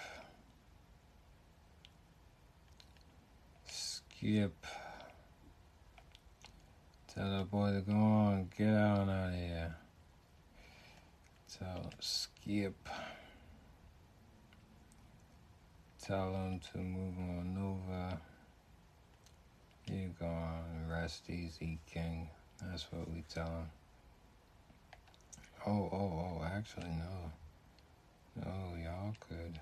Skip. 3.67 4.65
Tell 7.13 7.29
that 7.29 7.51
boy 7.51 7.73
to 7.73 7.81
go 7.81 7.91
on, 7.91 8.49
get 8.57 8.69
on 8.69 9.09
out 9.09 9.33
of 9.33 9.33
here. 9.33 9.75
Tell 11.59 11.91
Skip. 11.99 12.87
Tell 16.01 16.33
him 16.33 16.61
to 16.71 16.77
move 16.77 17.17
on 17.19 17.57
over. 17.57 18.17
You 19.91 20.13
go 20.19 20.25
on, 20.25 20.89
rest 20.89 21.29
easy, 21.29 21.79
King. 21.91 22.27
That's 22.61 22.85
what 22.91 23.09
we 23.09 23.23
tell 23.33 23.45
him. 23.45 23.69
Oh, 25.65 25.89
oh, 25.91 26.39
oh, 26.41 26.45
actually, 26.45 26.89
no. 26.89 27.31
No, 28.43 28.75
y'all 28.83 29.15
could 29.19 29.59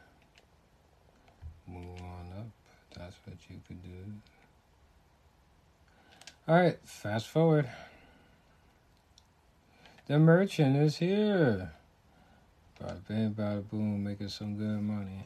move 1.67 1.99
on 2.01 2.33
up. 2.39 2.47
That's 2.97 3.15
what 3.25 3.37
you 3.49 3.61
could 3.67 3.83
do. 3.83 4.13
Alright, 6.47 6.79
fast 6.83 7.27
forward. 7.27 7.69
The 10.07 10.19
merchant 10.19 10.75
is 10.75 10.97
here. 10.97 11.71
Bada 12.81 13.07
bing, 13.07 13.33
bada 13.33 13.67
boom, 13.69 14.03
making 14.03 14.29
some 14.29 14.57
good 14.57 14.81
money. 14.81 15.25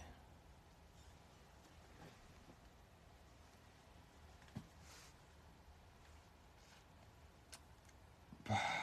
up. 8.52 8.58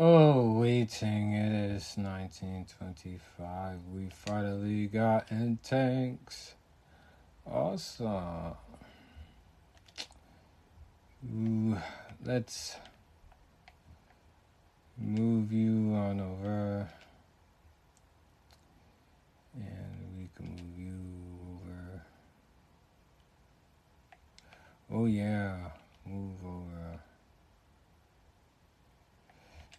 Oh, 0.00 0.60
waiting, 0.60 1.32
it 1.32 1.72
is 1.72 1.94
1925. 1.96 3.78
We 3.92 4.08
finally 4.12 4.86
got 4.86 5.28
in 5.32 5.58
tanks. 5.60 6.54
Awesome. 7.44 8.54
Ooh, 11.34 11.76
let's 12.24 12.76
move 14.96 15.52
you 15.52 15.92
on 15.96 16.20
over. 16.20 16.88
And 19.56 20.16
we 20.16 20.28
can 20.36 20.48
move 20.48 20.78
you 20.78 20.94
over. 21.56 22.02
Oh, 24.92 25.06
yeah, 25.06 25.56
move 26.06 26.36
over. 26.46 26.67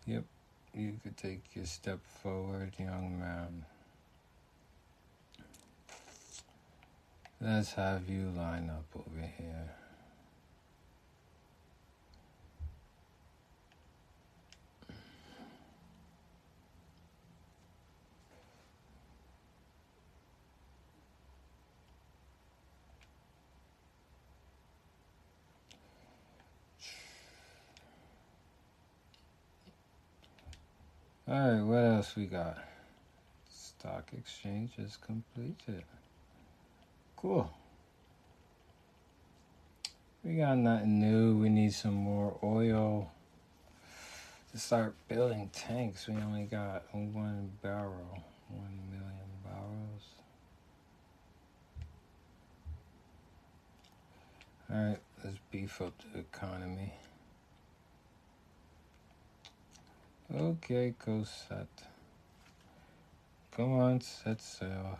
Yep, 0.10 0.24
you 0.74 0.94
could 1.04 1.18
take 1.18 1.44
your 1.54 1.66
step 1.66 2.00
forward, 2.24 2.74
young 2.80 3.20
man. 3.20 3.64
Let's 7.40 7.74
have 7.74 8.10
you 8.10 8.32
line 8.36 8.72
up 8.72 8.88
over 8.96 9.22
here. 9.38 9.70
All 31.32 31.38
right, 31.38 31.62
what 31.62 31.78
else 31.78 32.16
we 32.16 32.26
got? 32.26 32.58
Stock 33.52 34.10
exchange 34.18 34.72
is 34.80 34.98
completed. 34.98 35.84
Cool. 37.16 37.54
We 40.24 40.38
got 40.38 40.58
nothing 40.58 41.00
new. 41.00 41.38
We 41.38 41.50
need 41.50 41.72
some 41.74 41.94
more 41.94 42.36
oil 42.44 43.12
to 44.52 44.58
start 44.58 44.96
building 45.08 45.52
tanks. 45.54 46.08
We 46.08 46.16
only 46.16 46.46
got 46.46 46.86
one 46.92 47.52
barrel, 47.62 48.24
one 48.48 48.80
million 48.90 49.30
barrels. 49.44 50.06
All 54.74 54.84
right, 54.84 55.00
let's 55.24 55.38
beef 55.52 55.80
up 55.80 55.94
the 56.12 56.22
economy. 56.22 56.92
Okay, 60.32 60.94
go 61.04 61.24
set. 61.24 61.66
Come 63.58 63.80
on, 63.80 64.00
set 64.00 64.40
sail. 64.40 65.00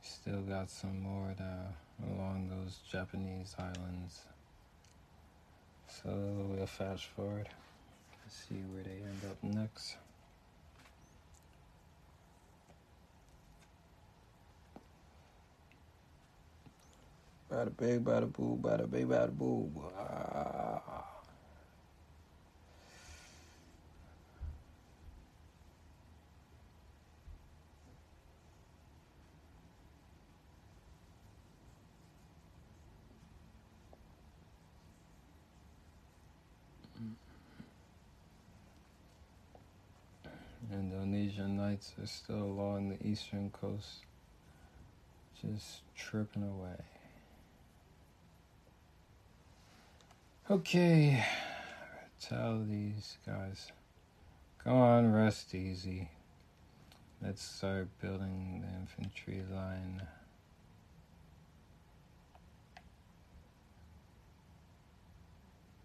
Still 0.00 0.42
got 0.42 0.70
some 0.70 1.00
more 1.00 1.34
to, 1.36 1.66
along 2.06 2.50
those 2.50 2.78
Japanese 2.88 3.56
islands. 3.58 4.20
So 5.88 6.08
we'll 6.08 6.66
fast 6.66 7.06
forward. 7.16 7.48
See 8.28 8.62
where 8.72 8.84
they 8.84 9.02
end 9.02 9.22
up 9.28 9.42
next. 9.42 9.96
Bada 17.50 17.76
big, 17.76 18.04
bada 18.04 18.32
boo, 18.32 18.56
bada 18.62 18.88
big, 18.88 19.08
bada 19.08 19.36
boo. 19.36 19.68
Ah. 19.98 20.37
Nights 41.78 41.94
are 42.02 42.06
still 42.06 42.42
along 42.42 42.88
the 42.88 43.06
eastern 43.06 43.50
coast, 43.50 44.00
just 45.40 45.82
tripping 45.94 46.42
away. 46.42 46.74
Okay, 50.50 51.24
tell 52.20 52.64
these 52.68 53.18
guys, 53.24 53.70
go 54.64 54.72
on, 54.72 55.12
rest 55.12 55.54
easy. 55.54 56.08
Let's 57.22 57.44
start 57.44 57.86
building 58.02 58.64
the 58.66 58.80
infantry 58.80 59.44
line. 59.48 60.02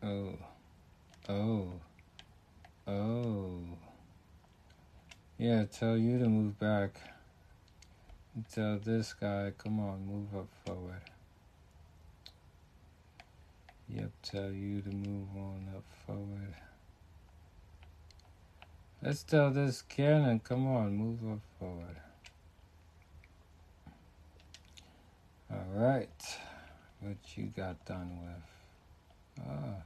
Oh, 0.02 0.40
oh, 1.30 1.72
oh. 2.88 3.83
Yeah, 5.44 5.66
tell 5.66 5.98
you 5.98 6.20
to 6.20 6.30
move 6.30 6.58
back. 6.58 7.02
Tell 8.54 8.80
this 8.80 9.12
guy, 9.12 9.52
come 9.58 9.78
on, 9.78 10.06
move 10.06 10.34
up 10.34 10.48
forward. 10.66 11.02
Yep, 13.90 14.12
tell 14.22 14.52
you 14.54 14.82
to 14.82 14.90
move 14.90 15.28
on 15.36 15.68
up 15.76 15.84
forward. 16.08 16.54
Let's 19.02 19.24
tell 19.24 19.52
this 19.52 19.82
cannon, 19.82 20.40
come 20.40 20.66
on, 20.66 20.96
move 20.96 21.20
up 21.30 21.42
forward. 21.60 21.98
Alright, 25.52 26.38
what 27.02 27.18
you 27.36 27.52
got 27.54 27.84
done 27.84 28.18
with? 28.22 29.46
Ah, 29.46 29.84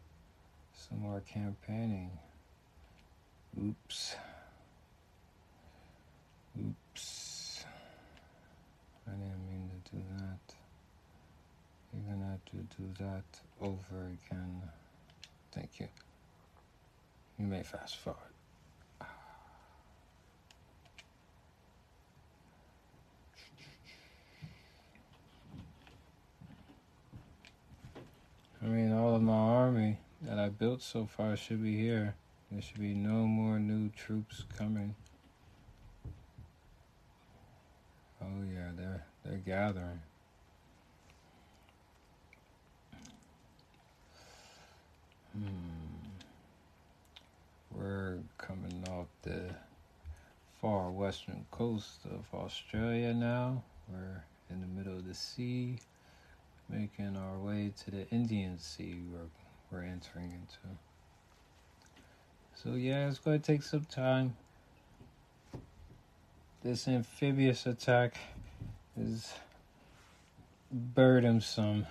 some 0.71 1.01
more 1.01 1.21
campaigning. 1.21 2.11
Oops. 3.59 4.15
Oops. 6.59 7.65
I 9.07 9.11
didn't 9.11 9.47
mean 9.49 9.69
to 9.69 9.91
do 9.91 10.01
that. 10.17 10.55
You're 11.93 12.13
gonna 12.13 12.31
have 12.31 12.45
to 12.45 12.57
do 12.75 13.03
that 13.03 13.41
over 13.61 14.05
again. 14.05 14.61
Thank 15.51 15.79
you. 15.79 15.87
You 17.39 17.45
may 17.45 17.63
fast 17.63 17.97
forward. 17.97 18.21
I 28.61 28.65
mean, 28.65 28.91
all 28.91 29.15
of 29.15 29.21
my 29.21 29.33
army 29.33 29.99
that 30.23 30.39
I 30.39 30.49
built 30.49 30.81
so 30.81 31.05
far 31.05 31.37
should 31.37 31.63
be 31.63 31.77
here. 31.77 32.15
There 32.51 32.61
should 32.61 32.79
be 32.79 32.93
no 32.93 33.27
more 33.27 33.59
new 33.59 33.89
troops 33.89 34.43
coming. 34.57 34.95
Oh 38.27 38.43
yeah, 38.53 38.71
they're 38.75 39.05
they're 39.23 39.41
gathering. 39.45 40.01
Hmm. 45.33 45.87
We're 47.71 48.17
coming 48.37 48.83
off 48.89 49.07
the 49.21 49.49
far 50.59 50.89
western 50.89 51.45
coast 51.51 51.99
of 52.05 52.25
Australia 52.33 53.13
now. 53.13 53.63
We're 53.91 54.23
in 54.49 54.61
the 54.61 54.67
middle 54.67 54.97
of 54.97 55.07
the 55.07 55.13
sea, 55.13 55.77
making 56.69 57.15
our 57.15 57.37
way 57.37 57.71
to 57.85 57.91
the 57.91 58.09
Indian 58.09 58.57
Sea 58.57 58.95
we're, 59.11 59.29
we're 59.71 59.85
entering 59.85 60.31
into. 60.31 60.77
So, 62.55 62.73
yeah, 62.73 63.07
it's 63.07 63.19
going 63.19 63.39
to 63.39 63.45
take 63.45 63.61
some 63.61 63.85
time. 63.85 64.35
This 66.67 66.85
amphibious 66.85 67.65
attack 67.65 68.17
is 68.99 69.31
burdensome, 70.69 71.87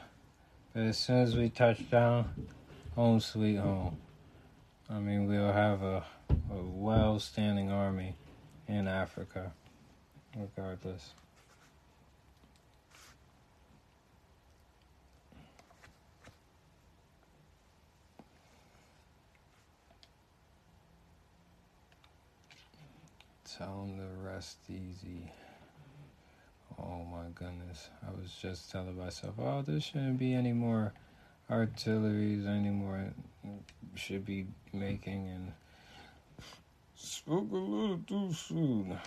but 0.74 0.82
as 0.82 0.98
soon 0.98 1.20
as 1.20 1.34
we 1.34 1.48
touch 1.48 1.90
down, 1.90 2.46
home 2.94 3.20
sweet 3.20 3.56
home. 3.56 3.96
I 4.90 4.98
mean, 4.98 5.28
we'll 5.28 5.50
have 5.50 5.82
a, 5.82 6.04
a 6.28 6.62
well 6.62 7.18
standing 7.20 7.70
army 7.70 8.16
in 8.68 8.86
Africa, 8.86 9.50
regardless. 10.36 11.14
Tell 23.58 23.86
them 23.86 23.96
to 23.96 24.28
rest 24.28 24.58
easy. 24.68 25.32
Oh 26.78 27.04
my 27.04 27.24
goodness. 27.34 27.88
I 28.06 28.10
was 28.10 28.30
just 28.32 28.70
telling 28.70 28.98
myself, 28.98 29.34
oh, 29.38 29.62
there 29.62 29.80
shouldn't 29.80 30.18
be 30.18 30.34
any 30.34 30.52
more 30.52 30.92
artilleries 31.50 32.44
anymore. 32.44 33.14
Should 33.94 34.26
be 34.26 34.46
making 34.74 35.28
and 35.28 35.52
spoke 36.96 37.50
a 37.50 37.56
little 37.56 38.00
too 38.06 38.30
soon. 38.34 38.98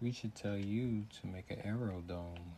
We 0.00 0.10
should 0.10 0.34
tell 0.34 0.56
you 0.56 1.04
to 1.20 1.26
make 1.28 1.48
an 1.50 1.60
aerodome. 1.64 2.56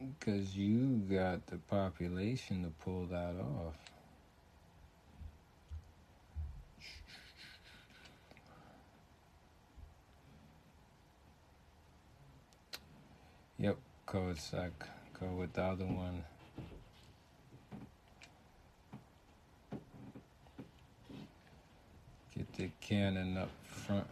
Because 0.00 0.56
you 0.56 1.02
got 1.10 1.46
the 1.46 1.56
population 1.56 2.62
to 2.62 2.70
pull 2.84 3.06
that 3.06 3.34
off. 3.40 3.74
Yep, 13.58 13.76
Cossack. 14.06 14.70
Go 15.18 15.26
with 15.34 15.52
the 15.54 15.62
other 15.62 15.84
one. 15.84 16.22
Get 22.36 22.52
the 22.52 22.70
cannon 22.80 23.36
up 23.36 23.50
front. 23.66 24.06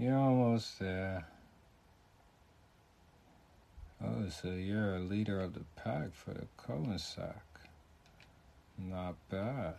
You're 0.00 0.16
almost 0.16 0.78
there. 0.78 1.26
Oh, 4.02 4.30
so 4.30 4.48
you're 4.48 4.96
a 4.96 4.98
leader 4.98 5.38
of 5.40 5.52
the 5.52 5.60
pack 5.76 6.14
for 6.14 6.32
the 6.32 6.46
Cossack. 6.56 7.44
Not 8.78 9.16
bad. 9.28 9.74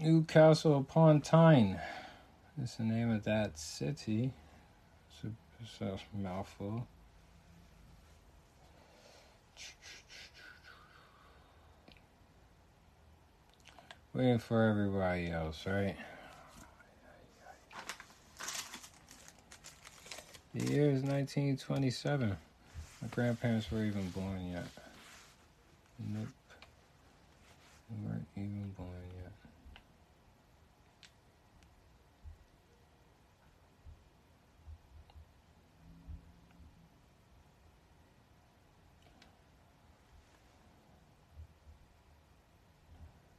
Newcastle 0.00 0.78
upon 0.78 1.20
Tyne 1.20 1.78
is 2.62 2.76
the 2.76 2.84
name 2.84 3.10
of 3.10 3.24
that 3.24 3.58
city. 3.58 4.32
It's 5.10 5.24
a, 5.24 5.92
it's 5.92 6.02
a 6.14 6.16
mouthful. 6.16 6.86
Waiting 14.14 14.38
for 14.38 14.62
everybody 14.62 15.30
else, 15.30 15.66
right? 15.66 15.96
The 20.54 20.72
year 20.72 20.86
is 20.86 21.02
1927. 21.02 22.34
My 23.02 23.08
grandparents 23.08 23.70
were 23.70 23.84
even 23.84 24.08
born 24.10 24.40
yet. 24.50 24.64
Nope. 25.98 26.28
They 27.90 28.08
weren't 28.08 28.26
even 28.36 28.72
born 28.78 28.88
yet. 29.22 29.25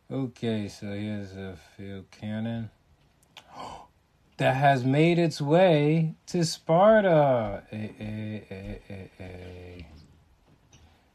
Okay, 0.10 0.70
so 0.70 0.86
here's 0.94 1.36
a 1.36 1.58
field 1.76 2.06
cannon 2.12 2.70
that 4.38 4.56
has 4.56 4.86
made 4.86 5.20
its 5.20 5.42
way 5.42 6.16
to 6.28 6.46
Sparta. 6.46 7.64
Eh, 7.70 7.90
eh, 8.00 9.08
eh. 9.20 9.82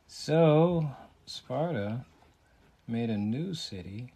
So, 0.07 0.91
Sparta 1.25 2.05
made 2.87 3.09
a 3.09 3.17
new 3.17 3.55
city. 3.55 4.13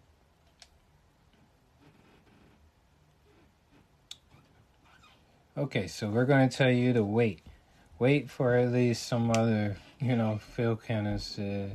Okay, 5.57 5.87
so 5.87 6.07
we're 6.07 6.25
going 6.25 6.47
to 6.47 6.55
tell 6.55 6.69
you 6.69 6.93
to 6.93 7.03
wait. 7.03 7.39
Wait 7.97 8.29
for 8.29 8.55
at 8.55 8.71
least 8.71 9.07
some 9.07 9.31
other, 9.31 9.77
you 9.99 10.15
know, 10.15 10.37
field 10.37 10.83
cannons 10.83 11.33
to 11.33 11.71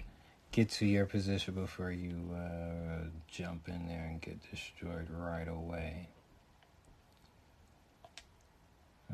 get 0.53 0.69
to 0.69 0.87
your 0.87 1.07
position 1.07 1.55
before 1.55 1.91
you 1.91 2.15
uh, 2.35 3.07
jump 3.27 3.69
in 3.69 3.89
there 3.89 4.07
and 4.11 4.21
get 4.21 4.39
destroyed 4.51 5.09
right 5.11 5.49
away. 5.49 6.09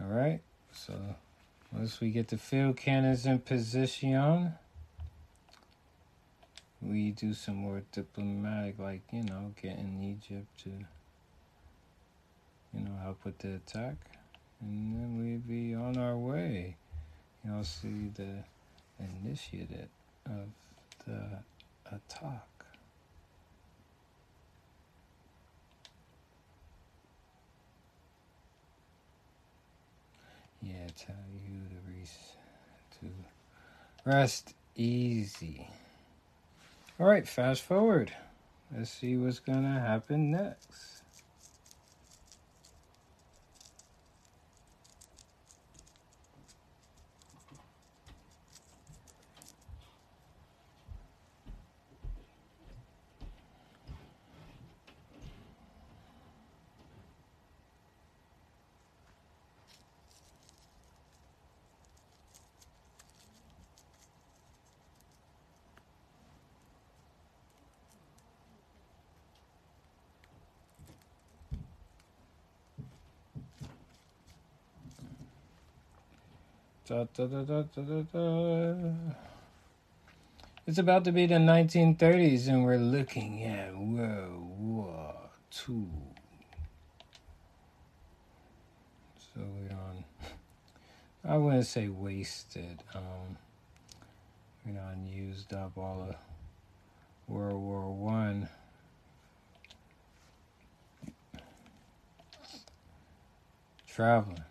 All 0.00 0.08
right, 0.08 0.40
so 0.72 0.94
once 1.72 2.00
we 2.00 2.10
get 2.10 2.28
the 2.28 2.38
field 2.38 2.76
cannons 2.76 3.24
in 3.24 3.38
position, 3.38 4.52
we 6.82 7.10
do 7.10 7.34
some 7.34 7.56
more 7.56 7.82
diplomatic, 7.92 8.78
like, 8.78 9.02
you 9.12 9.22
know, 9.22 9.52
getting 9.60 10.02
Egypt 10.02 10.46
to, 10.64 10.70
you 10.70 12.84
know, 12.84 12.96
help 13.02 13.24
with 13.24 13.38
the 13.38 13.54
attack. 13.54 13.94
And 14.60 14.94
then 14.94 15.18
we 15.18 15.36
be 15.36 15.74
on 15.74 15.96
our 15.96 16.16
way. 16.16 16.76
Y'all 17.44 17.64
see 17.64 18.10
the 18.14 18.44
initiative 18.98 19.88
of 20.26 20.48
the 21.08 21.94
attack. 21.96 22.44
Yeah, 30.60 30.86
tell 30.96 31.14
you 31.32 31.60
to, 31.68 31.76
re- 31.88 33.00
to 33.00 33.06
rest 34.04 34.54
easy. 34.76 35.68
All 37.00 37.06
right, 37.06 37.26
fast 37.26 37.62
forward. 37.62 38.12
Let's 38.76 38.90
see 38.90 39.16
what's 39.16 39.38
gonna 39.38 39.80
happen 39.80 40.30
next. 40.30 41.02
Da, 76.88 77.04
da, 77.12 77.26
da. 77.26 77.64
It's 80.66 80.78
about 80.78 81.04
to 81.04 81.12
be 81.12 81.26
the 81.26 81.34
1930s, 81.34 82.48
and 82.48 82.64
we're 82.64 82.78
looking 82.78 83.44
at 83.44 83.76
World 83.76 84.58
War 84.58 85.14
II. 85.68 85.84
So 89.18 89.36
we're 89.36 89.76
on. 89.76 90.04
I 91.26 91.36
wouldn't 91.36 91.66
say 91.66 91.88
wasted. 91.88 92.82
Um, 92.94 93.36
we 94.64 94.72
done 94.72 95.06
used 95.06 95.52
up 95.52 95.76
all 95.76 96.08
of 96.08 96.16
World 97.26 97.60
War 97.60 97.92
One. 97.92 98.48
Traveling. 103.86 104.47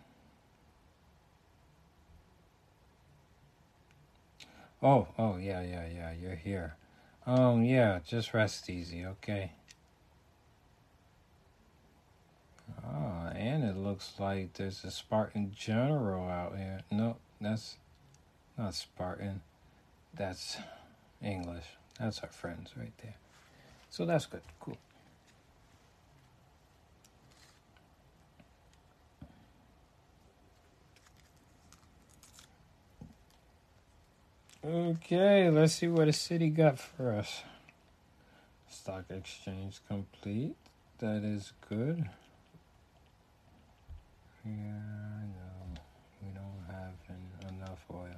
Oh, 4.82 5.08
oh 5.18 5.36
yeah, 5.36 5.62
yeah, 5.62 5.86
yeah. 5.92 6.12
You're 6.12 6.36
here. 6.36 6.76
Um, 7.26 7.64
yeah. 7.64 8.00
Just 8.06 8.32
rest 8.32 8.70
easy, 8.70 9.04
okay. 9.04 9.52
Ah, 12.84 13.28
and 13.30 13.64
it 13.64 13.76
looks 13.76 14.14
like 14.18 14.54
there's 14.54 14.84
a 14.84 14.90
Spartan 14.90 15.52
general 15.56 16.28
out 16.28 16.56
here. 16.56 16.80
No, 16.90 17.16
that's 17.40 17.76
not 18.56 18.74
Spartan. 18.74 19.42
That's 20.14 20.58
English. 21.22 21.64
That's 21.98 22.20
our 22.20 22.28
friends 22.28 22.72
right 22.76 22.92
there. 23.02 23.16
So 23.90 24.04
that's 24.06 24.26
good. 24.26 24.42
Cool. 24.60 24.78
Okay, 34.68 35.48
let's 35.48 35.72
see 35.72 35.88
what 35.88 36.04
the 36.08 36.12
city 36.12 36.50
got 36.50 36.78
for 36.78 37.12
us. 37.12 37.40
Stock 38.68 39.04
exchange 39.08 39.80
complete. 39.88 40.56
That 40.98 41.24
is 41.24 41.54
good. 41.70 42.06
Yeah, 44.44 44.52
I 44.52 45.22
know. 45.24 45.80
We 46.22 46.28
don't 46.34 46.66
have 46.70 46.92
en- 47.08 47.56
enough 47.56 47.80
oil. 47.90 48.08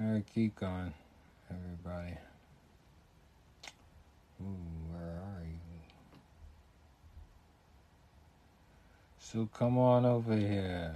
Alright, 0.00 0.24
keep 0.34 0.56
going, 0.56 0.94
everybody. 1.50 2.16
Ooh, 4.42 4.56
where 4.90 5.20
are 5.22 5.42
you? 5.44 5.58
So 9.36 9.46
come 9.52 9.76
on 9.76 10.06
over 10.06 10.34
here. 10.34 10.94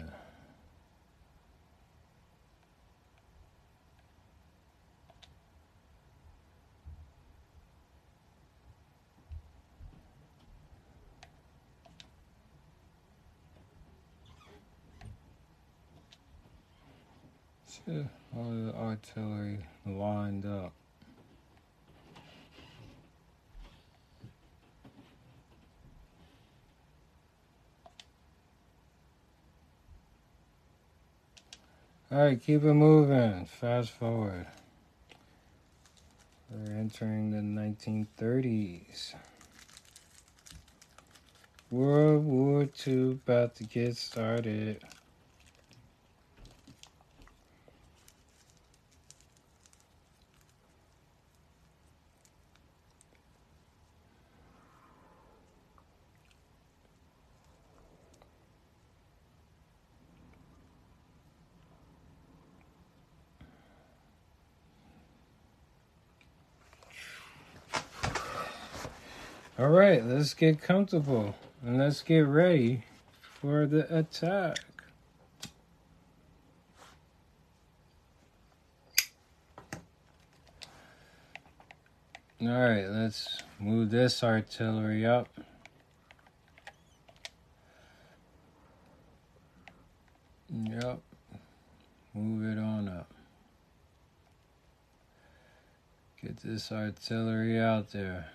See, 17.66 18.06
all 18.34 18.50
the 18.50 18.74
artillery 18.74 19.58
lined 19.84 20.46
up. 20.46 20.72
All 32.12 32.18
right, 32.18 32.42
keep 32.42 32.64
it 32.64 32.74
moving. 32.74 33.44
Fast 33.44 33.92
forward. 33.92 34.44
We're 36.50 36.74
entering 36.74 37.30
the 37.30 37.38
1930s. 37.38 39.14
World 41.70 42.24
War 42.24 42.68
II 42.84 43.12
about 43.12 43.54
to 43.56 43.64
get 43.64 43.96
started. 43.96 44.82
All 69.70 69.76
right, 69.76 70.04
let's 70.04 70.34
get 70.34 70.60
comfortable 70.60 71.36
and 71.64 71.78
let's 71.78 72.02
get 72.02 72.26
ready 72.26 72.82
for 73.40 73.66
the 73.66 73.86
attack. 73.96 74.58
All 82.42 82.48
right, 82.48 82.88
let's 82.88 83.44
move 83.60 83.90
this 83.90 84.24
artillery 84.24 85.06
up. 85.06 85.28
Yep, 90.52 91.00
move 92.12 92.58
it 92.58 92.60
on 92.60 92.88
up. 92.88 93.08
Get 96.20 96.38
this 96.38 96.72
artillery 96.72 97.60
out 97.60 97.92
there. 97.92 98.32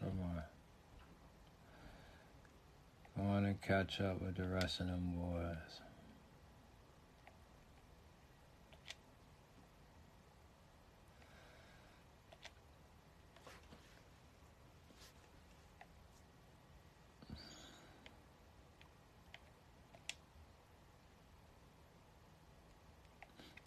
Come 0.00 0.20
on. 0.22 0.42
Come 3.16 3.26
on 3.26 3.44
and 3.46 3.57
catch 3.68 4.00
up 4.00 4.22
with 4.22 4.34
the 4.34 4.44
rest 4.44 4.80
of 4.80 4.86
them 4.86 5.12
boys. 5.14 5.56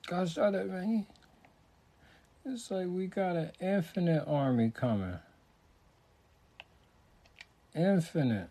Gosh 0.07 0.35
it, 0.55 0.67
man. 0.67 1.05
It's 2.43 2.71
like 2.71 2.87
we 2.87 3.05
got 3.05 3.35
an 3.35 3.51
infinite 3.61 4.23
army 4.25 4.71
coming. 4.73 5.19
Infinite. 7.75 8.49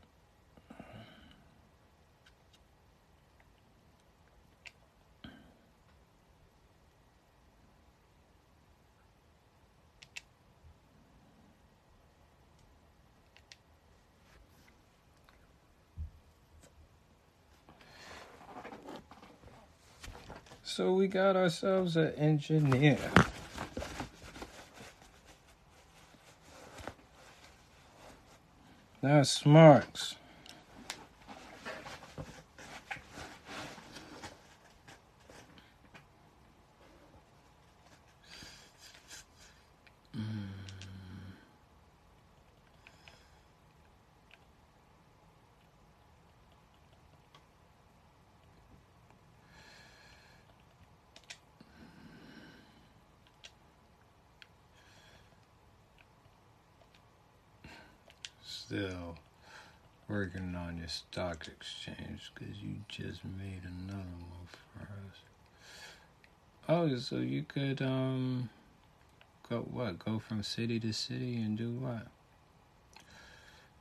So 20.80 20.94
we 20.94 21.08
got 21.08 21.36
ourselves 21.36 21.94
an 21.98 22.14
engineer. 22.14 22.96
That's 29.02 29.28
smarts. 29.28 30.16
Still 58.70 59.16
working 60.06 60.54
on 60.54 60.76
your 60.76 60.78
stock 60.90 61.46
exchange 61.46 62.32
because 62.34 62.56
you 62.58 62.76
just 62.88 63.24
made 63.24 63.62
another 63.64 64.02
one 64.02 64.48
for 64.48 64.82
us. 64.82 65.16
Oh, 66.68 66.98
so 66.98 67.16
you 67.16 67.42
could 67.42 67.80
um 67.80 68.50
go 69.48 69.60
what? 69.60 69.98
Go 69.98 70.18
from 70.18 70.42
city 70.42 70.80
to 70.80 70.92
city 70.92 71.36
and 71.36 71.56
do 71.56 71.70
what? 71.70 72.06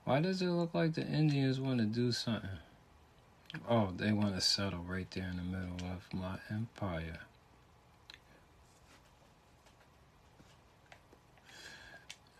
Why 0.05 0.21
does 0.21 0.41
it 0.41 0.49
look 0.49 0.73
like 0.73 0.93
the 0.93 1.05
Indians 1.05 1.59
want 1.59 1.79
to 1.79 1.85
do 1.85 2.11
something? 2.11 2.49
Oh, 3.67 3.91
they 3.95 4.11
want 4.11 4.35
to 4.35 4.41
settle 4.41 4.83
right 4.87 5.09
there 5.11 5.29
in 5.29 5.37
the 5.37 5.43
middle 5.43 5.87
of 5.91 6.13
my 6.13 6.37
empire. 6.51 7.19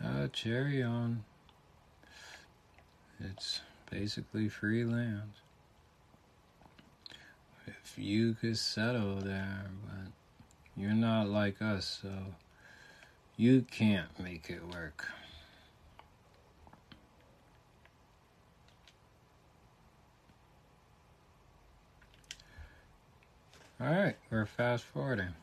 Uh, 0.03 0.27
cherry 0.29 0.81
on. 0.81 1.23
It's 3.19 3.61
basically 3.89 4.49
free 4.49 4.83
land. 4.83 5.31
If 7.67 7.93
you 7.97 8.33
could 8.33 8.57
settle 8.57 9.17
there, 9.17 9.65
but 9.85 10.11
you're 10.75 10.93
not 10.93 11.27
like 11.27 11.61
us, 11.61 11.99
so 12.01 12.11
you 13.37 13.65
can't 13.69 14.19
make 14.19 14.49
it 14.49 14.61
work. 14.67 15.07
All 23.81 23.87
right, 23.87 24.15
we're 24.29 24.45
fast 24.45 24.83
forwarding. 24.83 25.35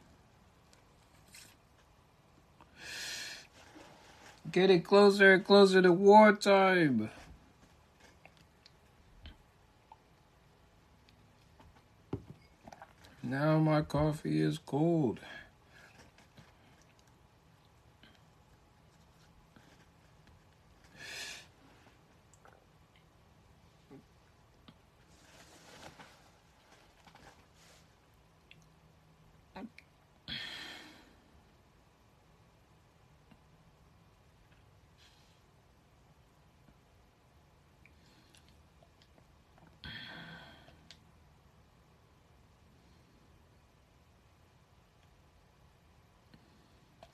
Get 4.52 4.70
it 4.70 4.84
closer 4.84 5.32
and 5.32 5.44
closer 5.44 5.80
to 5.80 5.92
wartime. 5.92 7.10
Now 13.28 13.58
my 13.58 13.82
coffee 13.82 14.40
is 14.40 14.56
cold. 14.58 15.18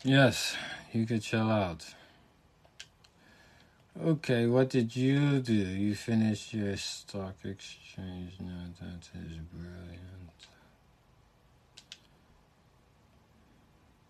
Yes, 0.05 0.57
you 0.93 1.07
could 1.07 1.23
chill 1.23 1.49
out. 1.49 1.95
Okay, 4.03 4.47
what 4.47 4.69
did 4.69 4.97
you 4.97 5.39
do? 5.39 5.53
You 5.53 5.95
finished 5.95 6.53
your 6.53 6.77
stock 6.77 7.37
exchange. 7.45 8.33
No, 8.41 8.65
that 8.81 9.09
is 9.15 9.39
brilliant. 9.53 10.33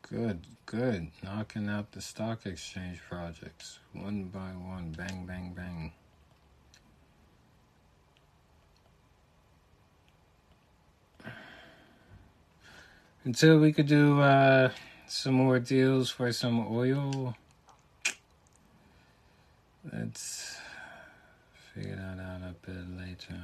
Good, 0.01 0.41
good. 0.65 1.11
Knocking 1.23 1.69
out 1.69 1.93
the 1.93 2.01
stock 2.01 2.47
exchange 2.47 3.01
projects 3.07 3.79
one 3.93 4.25
by 4.25 4.39
one. 4.39 4.95
Bang, 4.97 5.27
bang, 5.27 5.53
bang. 5.55 5.93
Until 13.25 13.59
we 13.59 13.75
could 13.75 13.89
do 13.89 14.23
uh, 14.23 14.71
some 15.13 15.35
more 15.35 15.59
deals 15.59 16.09
for 16.09 16.33
some 16.33 16.67
oil. 16.75 17.37
Let's 19.93 20.57
figure 21.75 21.97
that 21.97 22.19
out 22.19 22.41
a 22.41 22.55
bit 22.67 22.99
later. 22.99 23.43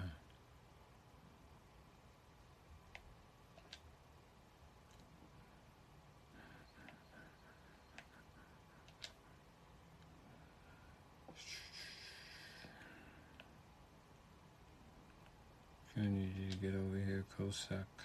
Need 15.96 16.30
you 16.38 16.54
get 16.62 16.78
over 16.78 16.96
here, 17.04 17.24
Cossack. 17.36 17.97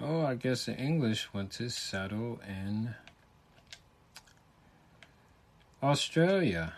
Oh, 0.00 0.24
I 0.24 0.36
guess 0.36 0.66
the 0.66 0.76
English 0.76 1.34
went 1.34 1.50
to 1.52 1.68
settle 1.68 2.40
in 2.46 2.94
Australia. 5.82 6.72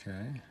Okay. 0.00 0.42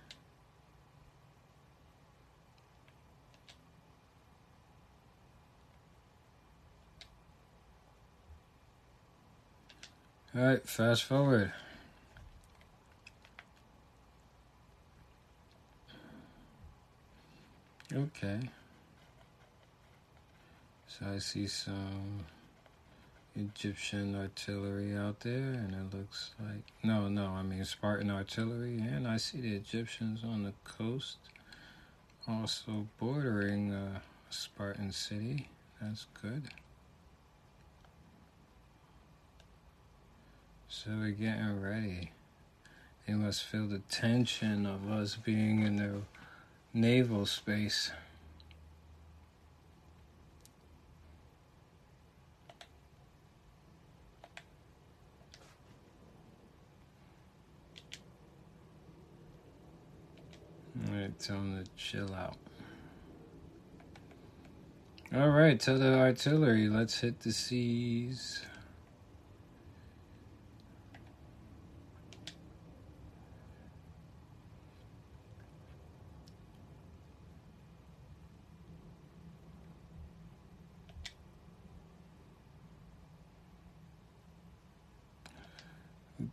All 10.34 10.42
right, 10.42 10.68
fast 10.68 11.04
forward. 11.04 11.52
Okay. 17.94 18.50
So 21.02 21.08
I 21.10 21.18
see 21.18 21.48
some 21.48 22.26
Egyptian 23.36 24.16
artillery 24.16 24.96
out 24.96 25.22
there, 25.22 25.34
and 25.34 25.74
it 25.74 25.98
looks 25.98 26.32
like 26.40 26.64
no, 26.84 27.08
no, 27.08 27.28
I 27.28 27.42
mean 27.42 27.66
Spartan 27.66 28.12
artillery, 28.12 28.78
and 28.78 29.08
I 29.08 29.18
see 29.18 29.42
the 29.42 29.56
Egyptians 29.56 30.24
on 30.24 30.44
the 30.44 30.54
coast, 30.64 31.18
also 32.28 32.88
bordering 33.00 33.74
uh, 33.74 34.00
Spartan 34.30 34.92
city. 34.92 35.50
That's 35.82 36.06
good. 36.22 36.44
So 40.70 40.92
we're 40.92 41.12
getting 41.12 41.62
ready. 41.62 42.12
They 43.08 43.14
must 43.14 43.44
feel 43.44 43.68
the 43.68 43.82
tension 43.90 44.68
of 44.68 44.90
us 44.92 45.16
being 45.16 45.64
in 45.64 45.78
their 45.78 45.96
naval 46.74 47.26
space. 47.26 47.92
Alright, 60.88 61.20
tell 61.20 61.38
them 61.38 61.64
to 61.64 61.70
chill 61.76 62.14
out. 62.14 62.38
Alright, 65.14 65.60
tell 65.60 65.78
the 65.78 65.94
artillery, 65.94 66.70
let's 66.70 67.00
hit 67.02 67.20
the 67.20 67.32
seas. 67.32 68.46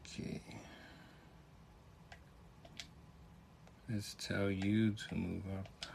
Okay. 0.04 0.40
Let's 3.90 4.14
tell 4.18 4.50
you 4.50 4.92
to 4.92 5.14
move 5.14 5.44
up 5.58 5.86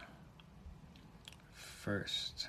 first. 1.54 2.48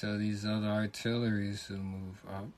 Tell 0.00 0.16
these 0.16 0.46
other 0.46 0.66
artilleries 0.66 1.66
to 1.66 1.74
move 1.74 2.22
up. 2.26 2.48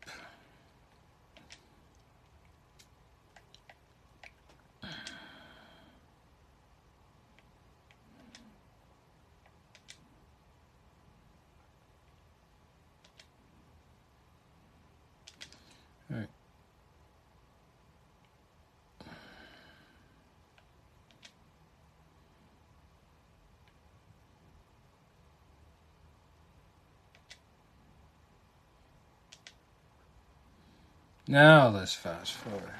Now 31.33 31.69
let's 31.69 31.95
fast 31.95 32.35
forward. 32.35 32.75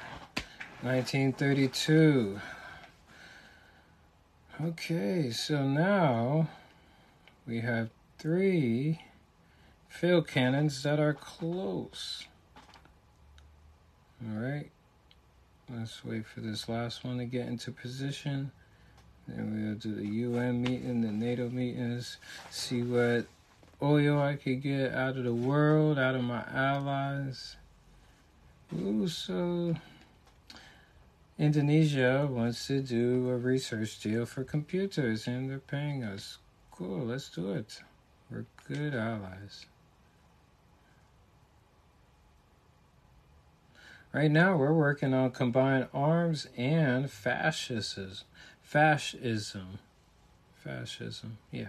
1932. 0.83 2.39
Okay, 4.63 5.31
so 5.31 5.67
now 5.67 6.51
we 7.47 7.61
have 7.61 7.89
three 8.19 9.01
field 9.89 10.29
cannons 10.29 10.83
that 10.83 11.01
are 11.01 11.15
close. 11.15 12.27
All 14.23 14.39
right. 14.39 14.71
Let's 15.71 16.05
wait 16.05 16.27
for 16.27 16.41
this 16.41 16.69
last 16.69 17.05
one 17.05 17.17
to 17.17 17.25
get 17.25 17.49
into 17.49 17.73
position. 17.73 18.53
Then 19.27 19.65
we'll 19.65 19.77
do 19.77 19.95
the 19.95 20.07
UN 20.07 20.61
meeting, 20.61 21.01
the 21.01 21.11
NATO 21.11 21.49
meetings, 21.49 22.19
see 22.51 22.83
what 22.83 23.25
oil 23.81 24.21
I 24.21 24.37
could 24.37 24.61
get 24.61 24.93
out 24.93 25.17
of 25.17 25.25
the 25.25 25.33
world, 25.33 25.99
out 25.99 26.15
of 26.15 26.23
my 26.23 26.45
allies. 26.53 27.57
So 28.73 29.75
uh, 29.75 29.79
Indonesia 31.39 32.27
wants 32.31 32.67
to 32.69 32.81
do 32.81 33.29
a 33.29 33.37
research 33.37 34.01
deal 34.01 34.25
for 34.25 34.45
computers 34.45 35.27
and 35.27 35.51
they're 35.51 35.59
paying 35.59 36.03
us. 36.05 36.39
Cool, 36.71 37.05
let's 37.05 37.29
do 37.29 37.53
it. 37.53 37.83
We're 38.31 38.47
good 38.67 38.95
allies. 38.95 39.67
Right 44.15 44.31
now, 44.31 44.57
we're 44.57 44.73
working 44.73 45.13
on 45.13 45.33
combined 45.33 45.89
arms 45.93 46.47
and 46.57 47.11
fascism. 47.11 48.25
Fascism. 48.63 49.81
Fascism, 50.55 51.37
yeah. 51.51 51.69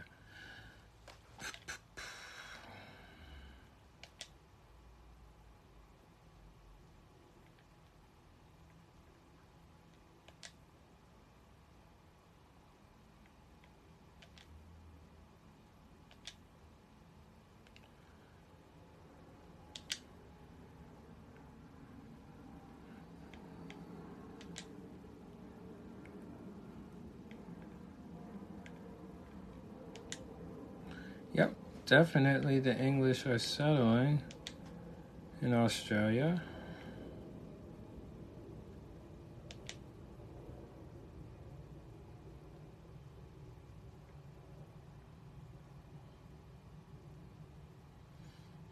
Yep, 31.33 31.55
definitely 31.93 32.59
the 32.59 32.75
English 32.75 33.23
are 33.27 33.37
settling 33.37 34.19
in 35.43 35.53
Australia. 35.53 36.41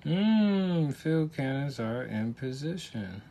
Hmm, 0.01 0.89
field 0.89 1.31
cannons 1.35 1.79
are 1.79 2.01
in 2.01 2.33
position. 2.33 3.21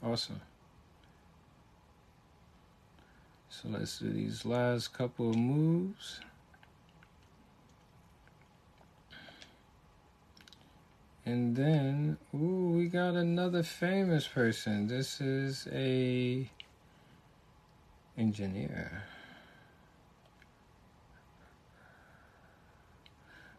Awesome. 0.00 0.40
So 3.50 3.70
let's 3.70 3.98
do 3.98 4.08
these 4.08 4.44
last 4.44 4.92
couple 4.92 5.30
of 5.30 5.36
moves. 5.36 6.20
And 11.28 11.54
then, 11.54 12.16
ooh, 12.34 12.72
we 12.74 12.86
got 12.86 13.12
another 13.12 13.62
famous 13.62 14.26
person. 14.26 14.86
This 14.86 15.20
is 15.20 15.68
a 15.70 16.50
engineer. 18.16 19.02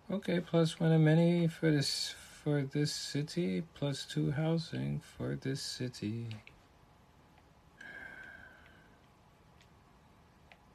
Okay, 0.09 0.39
plus 0.39 0.79
one 0.79 0.91
of 0.91 0.99
many 0.99 1.47
for 1.47 1.69
this 1.69 2.15
for 2.43 2.63
this 2.63 2.91
city, 2.91 3.61
plus 3.75 4.03
two 4.03 4.31
housing 4.31 4.99
for 4.99 5.35
this 5.35 5.61
city. 5.61 6.25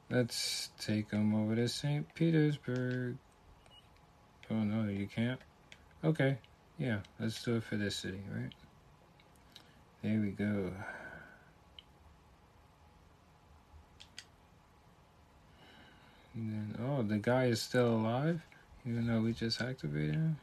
Let's 0.09 0.69
take 0.79 1.09
them 1.09 1.35
over 1.35 1.57
to 1.57 1.67
St. 1.67 2.07
Petersburg. 2.15 3.17
Oh 4.49 4.63
no, 4.63 4.89
you 4.89 5.07
can't? 5.07 5.41
Okay. 6.01 6.37
Yeah, 6.77 6.99
let's 7.19 7.41
do 7.43 7.55
it 7.55 7.63
for 7.63 7.77
this 7.77 7.95
city, 7.95 8.21
right? 8.33 8.51
There 10.03 10.19
we 10.19 10.31
go. 10.31 10.71
And 16.35 16.51
then, 16.51 16.85
oh, 16.85 17.01
the 17.01 17.17
guy 17.17 17.45
is 17.45 17.61
still 17.61 17.95
alive, 17.95 18.41
even 18.85 19.07
though 19.07 19.21
we 19.21 19.31
just 19.31 19.61
activated 19.61 20.15
him. 20.15 20.37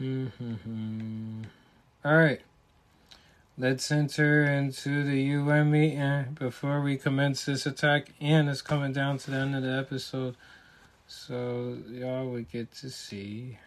Mm-hmm. 0.00 1.42
All 2.04 2.16
right. 2.16 2.40
Let's 3.58 3.90
enter 3.92 4.44
into 4.44 5.04
the 5.04 5.20
UN 5.20 5.70
meeting 5.70 6.36
before 6.38 6.80
we 6.80 6.96
commence 6.96 7.44
this 7.44 7.66
attack. 7.66 8.12
And 8.20 8.48
it's 8.48 8.62
coming 8.62 8.94
down 8.94 9.18
to 9.18 9.30
the 9.30 9.36
end 9.36 9.54
of 9.54 9.62
the 9.62 9.76
episode. 9.76 10.36
So 11.06 11.76
y'all 11.90 12.30
will 12.30 12.40
get 12.42 12.72
to 12.76 12.88
see. 12.88 13.58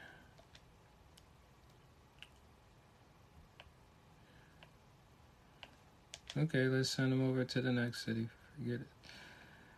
Okay, 6.36 6.64
let's 6.64 6.90
send 6.90 7.12
them 7.12 7.30
over 7.30 7.44
to 7.44 7.62
the 7.62 7.72
next 7.72 8.06
city. 8.06 8.28
Forget 8.58 8.82
it. 8.82 8.88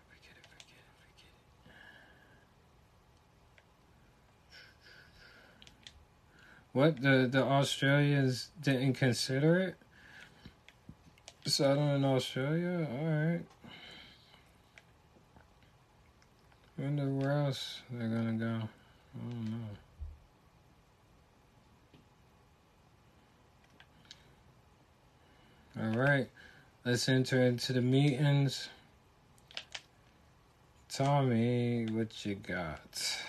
Forget 0.08 0.38
it, 0.38 0.48
forget 0.48 0.80
it, 0.80 0.96
forget 1.02 1.28
it. 1.28 1.76
What 6.76 7.02
the 7.02 7.30
the 7.32 7.42
Australians 7.42 8.50
didn't 8.62 8.96
consider 8.96 9.60
it? 9.62 9.76
Settle 11.50 11.96
in 11.96 12.04
Australia? 12.04 12.86
Alright. 12.92 13.46
Wonder 16.78 17.06
where 17.06 17.32
else 17.32 17.80
they're 17.90 18.10
gonna 18.10 18.34
go. 18.34 18.68
I 19.16 19.20
don't 19.32 19.52
know. 25.92 25.98
Alright. 26.02 26.28
Let's 26.84 27.08
enter 27.08 27.42
into 27.42 27.72
the 27.72 27.82
meetings. 27.82 28.68
Tommy, 30.90 31.86
what 31.86 32.26
you 32.26 32.36
got? 32.36 33.24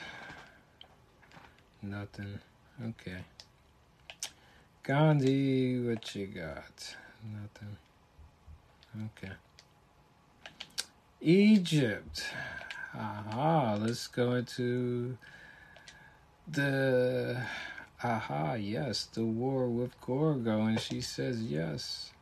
Nothing. 1.81 2.41
Okay. 2.85 3.19
Gandhi, 4.87 5.81
what 5.81 6.15
you 6.15 6.29
got? 6.29 6.97
Nothing. 7.35 7.77
Okay. 9.19 9.33
Egypt. 11.21 12.23
Aha, 12.95 13.79
let's 13.81 14.07
go 14.07 14.35
into 14.35 15.19
the. 16.47 17.43
Aha, 18.05 18.55
yes, 18.55 19.07
the 19.07 19.25
war 19.25 19.69
with 19.69 20.01
Gorgo, 20.01 20.61
and 20.67 20.79
she 20.79 21.01
says 21.01 21.43
yes. 21.43 22.13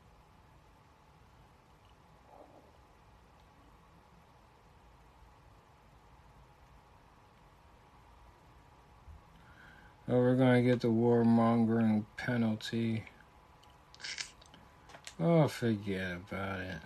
Oh, 10.15 10.19
we're 10.19 10.37
gonna 10.37 10.63
get 10.63 10.81
the 10.81 10.87
warmongering 10.87 12.05
penalty. 12.17 13.03
Oh, 15.19 15.49
forget 15.49 16.13
about 16.13 16.61
it. 16.61 16.79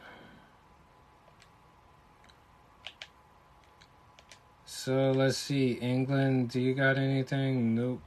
So 4.64 5.10
let's 5.10 5.36
see, 5.36 5.72
England, 5.72 6.48
do 6.48 6.58
you 6.58 6.72
got 6.72 6.96
anything? 6.96 7.74
Nope. 7.74 8.00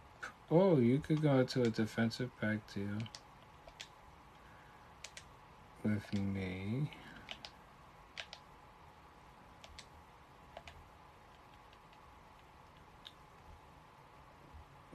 Oh, 0.50 0.80
you 0.80 0.98
could 0.98 1.22
go 1.22 1.44
to 1.44 1.62
a 1.62 1.70
defensive 1.70 2.32
pact 2.42 2.74
deal 2.74 2.88
with 5.84 6.12
me. 6.16 6.90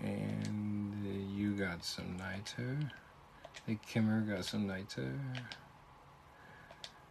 And 0.06 1.04
uh, 1.04 1.36
you 1.36 1.52
got 1.52 1.84
some 1.84 2.16
niter. 2.16 2.78
The 3.66 3.74
Khmer 3.74 4.28
got 4.28 4.44
some 4.44 4.66
niter. 4.66 5.12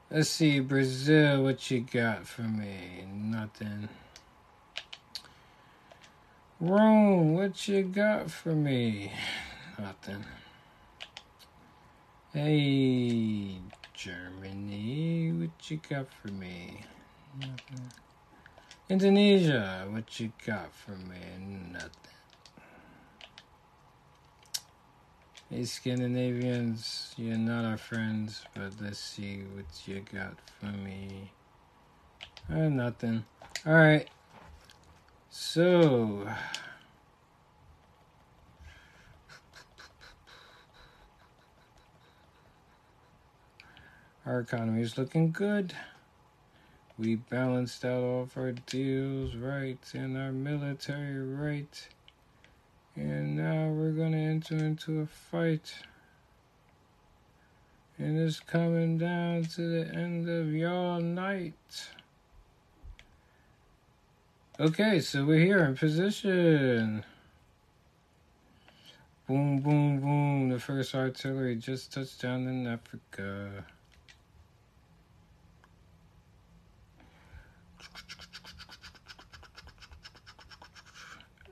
Let's 0.10 0.30
see, 0.30 0.60
Brazil, 0.62 1.44
what 1.44 1.70
you 1.70 1.82
got 1.82 2.26
for 2.26 2.44
me? 2.44 3.06
Nothing. 3.12 3.90
Rome, 6.60 7.34
what 7.34 7.68
you 7.68 7.84
got 7.84 8.32
for 8.32 8.54
me? 8.56 9.12
Nothing. 9.78 10.24
Hey, 12.34 13.58
Germany, 13.94 15.34
what 15.34 15.70
you 15.70 15.82
got 15.90 16.08
for 16.22 16.30
me? 16.30 16.82
Nothing. 17.38 17.92
Indonesia, 18.88 19.86
what 19.90 20.20
you 20.20 20.32
got 20.46 20.74
for 20.74 20.92
me? 20.92 21.20
Nothing. 21.74 22.15
Hey, 25.56 25.64
Scandinavians, 25.64 27.14
you're 27.16 27.38
not 27.38 27.64
our 27.64 27.78
friends, 27.78 28.44
but 28.54 28.74
let's 28.82 29.00
see 29.00 29.38
what 29.54 29.64
you 29.86 30.04
got 30.14 30.34
for 30.60 30.66
me. 30.66 31.32
Uh, 32.52 32.68
nothing. 32.68 33.24
Alright. 33.66 34.10
So. 35.30 36.28
Our 44.26 44.42
economy 44.42 44.82
is 44.82 44.98
looking 44.98 45.32
good. 45.32 45.74
We 46.98 47.16
balanced 47.16 47.86
out 47.86 48.04
all 48.04 48.24
of 48.24 48.38
our 48.38 48.52
deals 48.52 49.36
right 49.36 49.80
and 49.94 50.18
our 50.18 50.34
military 50.34 51.18
right. 51.18 51.88
And 52.96 53.36
now 53.36 53.70
we're 53.70 53.92
going 53.92 54.14
to 54.14 54.18
enter 54.18 54.56
into 54.56 55.02
a 55.02 55.06
fight. 55.06 55.74
And 57.98 58.18
it's 58.18 58.40
coming 58.40 58.98
down 58.98 59.44
to 59.56 59.62
the 59.62 59.94
end 59.94 60.30
of 60.30 60.54
your 60.54 61.00
night. 61.02 61.90
Okay, 64.60 65.02
so 65.02 65.26
we're 65.26 65.40
here 65.40 65.60
in 65.66 65.76
position. 65.76 67.04
Boom, 69.28 69.60
boom, 69.60 70.00
boom. 70.00 70.50
The 70.50 70.60
first 70.60 70.96
artillery 70.96 71.58
just 71.58 71.92
touched 71.92 72.22
down 72.22 72.48
in 72.48 72.66
Africa. 72.66 73.66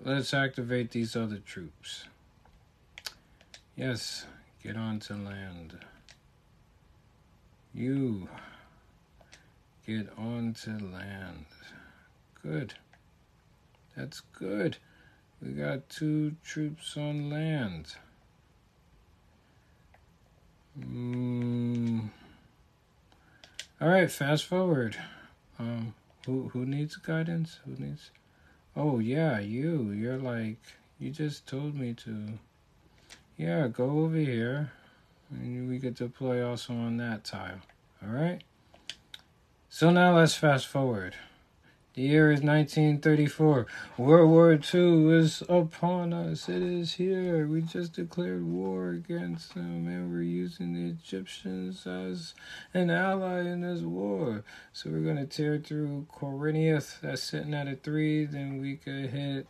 Let's 0.06 0.34
activate 0.34 0.92
these 0.92 1.16
other 1.16 1.38
troops. 1.38 2.04
Yes, 3.78 4.26
get 4.62 4.76
on 4.76 5.00
to 5.02 5.14
land. 5.14 5.78
You 7.74 8.28
get 9.88 10.10
on 10.18 10.56
to 10.64 10.72
land. 10.72 11.46
Good. 12.42 12.74
That's 13.96 14.20
good. 14.38 14.76
We 15.42 15.54
got 15.54 15.88
two 15.88 16.36
troops 16.44 16.98
on 16.98 17.30
land. 17.30 17.96
Mm. 20.78 22.10
All 23.80 23.88
right, 23.88 24.12
fast 24.12 24.44
forward. 24.44 24.98
Um, 25.58 25.94
who 26.26 26.50
who 26.50 26.66
needs 26.66 26.98
guidance? 26.98 27.60
Who 27.66 27.82
needs? 27.82 28.12
Oh 28.76 29.00
yeah, 29.00 29.40
you. 29.40 29.92
You're 29.92 30.18
like 30.18 30.58
you 31.00 31.12
just 31.12 31.48
told 31.48 31.76
me 31.76 31.94
to. 32.06 32.40
Yeah, 33.38 33.68
go 33.68 34.00
over 34.00 34.18
here, 34.18 34.72
and 35.32 35.68
we 35.68 35.80
could 35.80 35.96
deploy 35.96 36.48
also 36.48 36.74
on 36.74 36.98
that 36.98 37.24
tile. 37.24 37.62
All 38.04 38.14
right. 38.14 38.44
So 39.70 39.90
now 39.90 40.16
let's 40.16 40.36
fast 40.36 40.68
forward. 40.68 41.16
The 41.96 42.02
year 42.02 42.32
is 42.32 42.42
1934. 42.42 43.68
World 43.98 44.30
War 44.32 44.54
II 44.54 45.16
is 45.16 45.44
upon 45.48 46.12
us. 46.12 46.50
It 46.50 46.64
is 46.64 46.96
here. 46.96 47.46
We 47.46 47.62
just 47.62 47.94
declared 47.94 48.44
war 48.44 48.90
against 48.90 49.54
them, 49.54 49.88
and 49.88 50.12
we're 50.12 50.24
using 50.24 50.74
the 50.74 50.90
Egyptians 50.90 51.86
as 51.86 52.34
an 52.74 52.90
ally 52.90 53.42
in 53.42 53.62
this 53.62 53.82
war. 53.82 54.44
So 54.72 54.90
we're 54.90 55.02
going 55.02 55.18
to 55.18 55.28
tear 55.28 55.60
through 55.60 56.08
Corinth. 56.12 56.98
That's 57.04 57.22
sitting 57.22 57.54
at 57.54 57.68
a 57.68 57.76
three. 57.76 58.26
Then 58.26 58.60
we 58.60 58.78
could 58.78 59.12
hit 59.12 59.46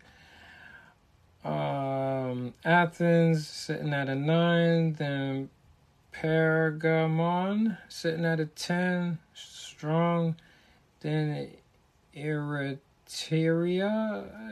um, 1.45 2.53
Athens, 2.65 3.47
sitting 3.47 3.93
at 3.93 4.09
a 4.09 4.15
nine. 4.15 4.95
Then 4.95 5.49
Pergamon, 6.13 7.77
sitting 7.87 8.25
at 8.25 8.41
a 8.41 8.47
10. 8.47 9.19
Strong. 9.33 10.35
Then 10.99 11.49
Eretria 12.15 12.79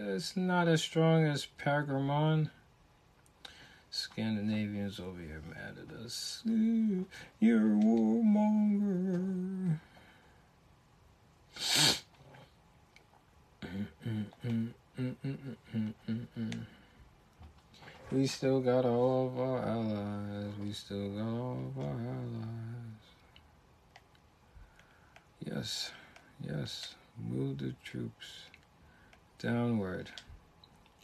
is 0.08 0.36
not 0.36 0.68
as 0.68 0.82
strong 0.82 1.26
as 1.26 1.46
Pergamon. 1.60 2.50
Scandinavians 3.92 5.00
over 5.00 5.20
here 5.20 5.44
mad 5.50 5.78
at 5.78 5.92
us. 6.04 6.42
You're 6.46 7.74
a 7.74 7.76
warmonger. 7.76 9.78
we 18.12 18.26
still 18.28 18.60
got 18.62 18.86
all 18.86 19.28
of 19.28 19.40
our 19.40 19.60
allies. 19.60 20.54
We 20.60 20.74
still 20.74 21.10
got 21.10 21.28
all 21.28 21.60
of 21.68 21.78
our 21.84 21.92
allies. 21.92 23.04
Yes, 25.46 25.92
yes. 26.40 26.96
Move 27.30 27.60
the 27.60 27.74
troops 27.84 28.46
downward. 29.40 30.10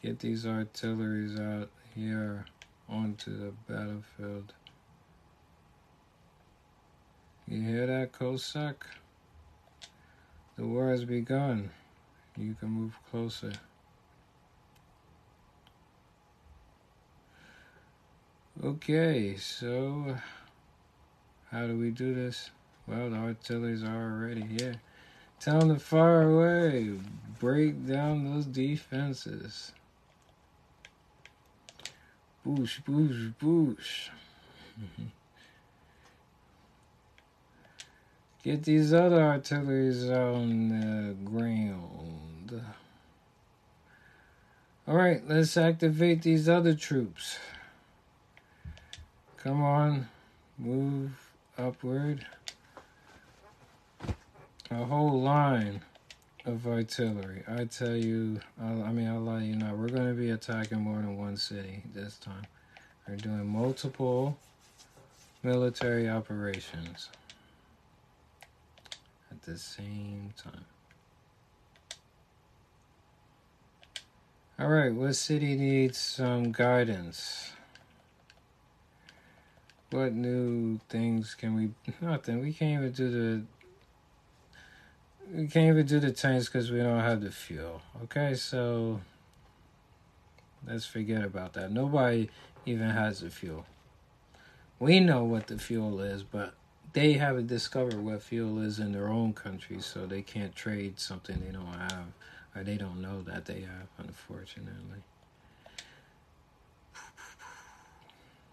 Get 0.02 0.20
these 0.20 0.46
artilleries 0.46 1.40
out 1.40 1.70
here 1.96 2.46
onto 2.90 3.38
the 3.38 3.52
battlefield. 3.68 4.54
You 7.48 7.62
hear 7.62 7.88
that, 7.88 8.12
Cossack? 8.12 8.86
The 10.58 10.66
war 10.66 10.90
has 10.90 11.06
begun. 11.06 11.70
You 12.36 12.56
can 12.60 12.70
move 12.70 12.94
closer. 13.10 13.54
Okay, 18.64 19.36
so 19.38 20.18
how 21.52 21.68
do 21.68 21.78
we 21.78 21.92
do 21.92 22.14
this? 22.14 22.50
Well, 22.88 23.10
the 23.10 23.18
artilleries 23.18 23.84
are 23.84 24.12
already 24.14 24.42
here. 24.42 24.76
Tell 25.40 25.62
to 25.62 25.78
fire 25.78 26.24
away. 26.24 26.98
Break 27.40 27.88
down 27.88 28.26
those 28.26 28.46
defenses. 28.46 29.72
Boosh, 32.46 32.82
boosh, 32.84 33.34
boosh. 33.36 34.10
Get 38.44 38.64
these 38.64 38.94
other 38.94 39.22
artilleries 39.22 40.10
on 40.10 40.70
the 40.70 41.14
ground. 41.30 42.62
Alright, 44.88 45.28
let's 45.28 45.58
activate 45.58 46.22
these 46.22 46.48
other 46.48 46.74
troops. 46.74 47.38
Come 49.36 49.62
on, 49.62 50.08
move 50.58 51.12
upward 51.58 52.26
a 54.72 54.84
whole 54.86 55.22
line 55.22 55.82
of 56.46 56.68
artillery. 56.68 57.44
I 57.48 57.66
tell 57.66 57.96
you, 57.96 58.40
I'll, 58.62 58.84
I 58.84 58.92
mean, 58.92 59.08
I'll 59.08 59.22
let 59.22 59.44
you 59.44 59.56
know, 59.56 59.74
we're 59.76 59.90
going 59.90 60.08
to 60.08 60.14
be 60.14 60.32
attacking 60.32 60.80
more 60.80 60.98
than 60.98 61.18
one 61.18 61.38
city 61.38 61.84
this 61.94 62.18
time. 62.18 62.46
We're 63.08 63.16
doing 63.16 63.48
multiple 63.48 64.38
military 65.44 66.10
operations 66.10 67.10
at 69.32 69.42
the 69.44 69.58
same 69.58 70.34
time. 70.38 70.66
All 74.60 74.70
right, 74.70 74.92
what 74.92 75.16
city 75.16 75.56
needs 75.56 75.98
some 75.98 76.52
guidance? 76.52 77.52
What 79.92 80.14
new 80.14 80.80
things 80.90 81.36
can 81.36 81.56
we? 81.56 81.70
Nothing. 82.02 82.42
We 82.42 82.52
can't 82.52 82.82
even 82.84 82.92
do 82.92 83.12
the 83.12 83.44
we 85.34 85.48
can't 85.48 85.68
even 85.68 85.86
do 85.86 86.00
the 86.00 86.12
tanks 86.12 86.46
because 86.46 86.72
we 86.72 86.80
don't 86.80 87.00
have 87.00 87.22
the 87.22 87.32
fuel. 87.32 87.82
Okay, 88.04 88.34
so 88.36 89.02
let's 90.68 90.86
forget 90.86 91.24
about 91.24 91.54
that. 91.54 91.72
Nobody 91.72 92.30
even 92.66 92.90
has 92.90 93.22
the 93.22 93.30
fuel. 93.30 93.66
We 94.80 95.00
know 95.00 95.24
what 95.24 95.48
the 95.48 95.58
fuel 95.58 96.00
is, 96.02 96.24
but 96.24 96.54
they 96.94 97.14
haven't 97.14 97.48
discovered 97.48 98.04
what 98.04 98.22
fuel 98.22 98.62
is 98.62 98.80
in 98.80 98.92
their 98.92 99.08
own 99.08 99.34
country, 99.34 99.82
so 99.82 100.06
they 100.06 100.22
can't 100.22 100.56
trade 100.56 101.00
something 101.00 101.42
they 101.46 101.52
don't 101.52 101.66
have, 101.66 102.06
or 102.56 102.64
they 102.64 102.78
don't 102.78 103.02
know 103.02 103.22
that 103.24 103.46
they 103.46 103.62
have, 103.62 103.88
unfortunately. 103.98 105.04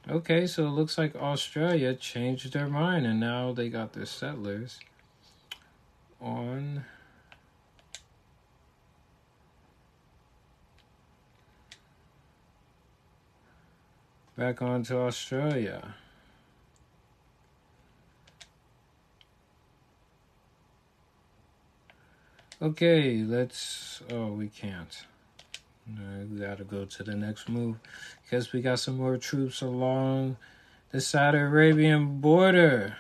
Okay, 0.09 0.47
so 0.47 0.67
it 0.67 0.71
looks 0.71 0.99
like 0.99 1.17
Australia 1.17 1.95
changed 1.95 2.53
their 2.53 2.69
mind 2.69 3.07
and 3.07 3.19
now 3.19 3.53
they 3.53 3.71
got 3.71 3.95
their 3.95 4.05
settlers 4.05 4.79
on 6.25 6.85
back 14.37 14.63
onto 14.63 14.97
Australia. 14.97 15.95
Okay, 22.63 23.23
let's. 23.23 24.01
Oh, 24.11 24.29
we 24.29 24.49
can't. 24.49 25.05
We 25.87 26.39
gotta 26.39 26.65
go 26.65 26.87
to 26.87 27.03
the 27.03 27.15
next 27.15 27.49
move 27.49 27.77
because 28.23 28.53
we 28.55 28.63
got 28.63 28.79
some 28.79 28.97
more 28.97 29.19
troops 29.19 29.61
along 29.61 30.39
the 30.91 31.03
Saudi 31.03 31.39
Arabian 31.39 32.21
border. 32.21 32.97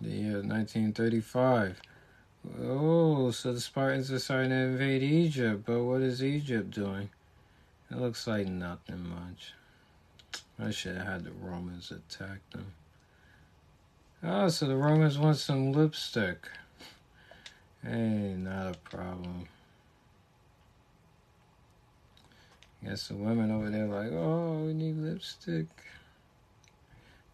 The 0.00 0.10
year 0.10 0.42
1935. 0.56 1.80
Oh, 2.62 3.30
so 3.30 3.52
the 3.52 3.60
Spartans 3.60 4.10
are 4.10 4.18
starting 4.18 4.50
to 4.50 4.56
invade 4.56 5.02
Egypt, 5.02 5.64
but 5.66 5.82
what 5.82 6.00
is 6.00 6.24
Egypt 6.24 6.70
doing? 6.70 7.10
It 7.90 7.98
looks 7.98 8.26
like 8.26 8.46
nothing 8.46 9.06
much. 9.08 9.52
I 10.58 10.70
should 10.70 10.96
have 10.96 11.06
had 11.06 11.24
the 11.24 11.32
Romans 11.32 11.90
attack 11.90 12.38
them. 12.52 12.72
Oh, 14.22 14.48
so 14.48 14.66
the 14.66 14.76
Romans 14.76 15.18
want 15.18 15.36
some 15.36 15.72
lipstick. 15.72 16.48
Hey, 17.82 18.34
not 18.38 18.74
a 18.74 18.78
problem. 18.78 19.48
Guess 22.82 23.08
the 23.08 23.14
women 23.14 23.50
over 23.50 23.68
there 23.68 23.86
like, 23.86 24.12
oh, 24.12 24.64
we 24.64 24.72
need 24.72 24.96
lipstick. 24.96 25.66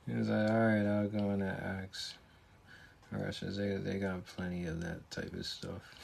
He 0.08 0.14
was 0.14 0.28
like, 0.28 0.50
all 0.50 0.66
right, 0.66 0.86
I'll 0.86 1.08
go 1.08 1.30
in 1.30 1.40
that 1.40 1.62
axe. 1.62 2.14
Russians, 3.12 3.56
they 3.56 3.76
they 3.76 3.98
got 3.98 4.24
plenty 4.26 4.66
of 4.66 4.80
that 4.80 5.10
type 5.10 5.32
of 5.32 5.46
stuff. 5.46 5.94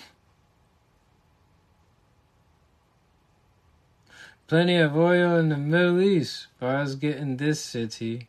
Plenty 4.46 4.76
of 4.76 4.96
oil 4.96 5.36
in 5.36 5.50
the 5.50 5.58
Middle 5.58 6.00
East. 6.00 6.46
If 6.56 6.62
I 6.62 6.80
was 6.80 6.94
getting 6.94 7.36
this 7.36 7.60
city, 7.60 8.26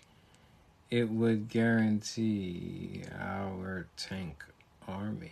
it 0.89 1.09
would 1.09 1.49
guarantee 1.49 3.03
our 3.17 3.87
tank 3.95 4.43
army. 4.87 5.31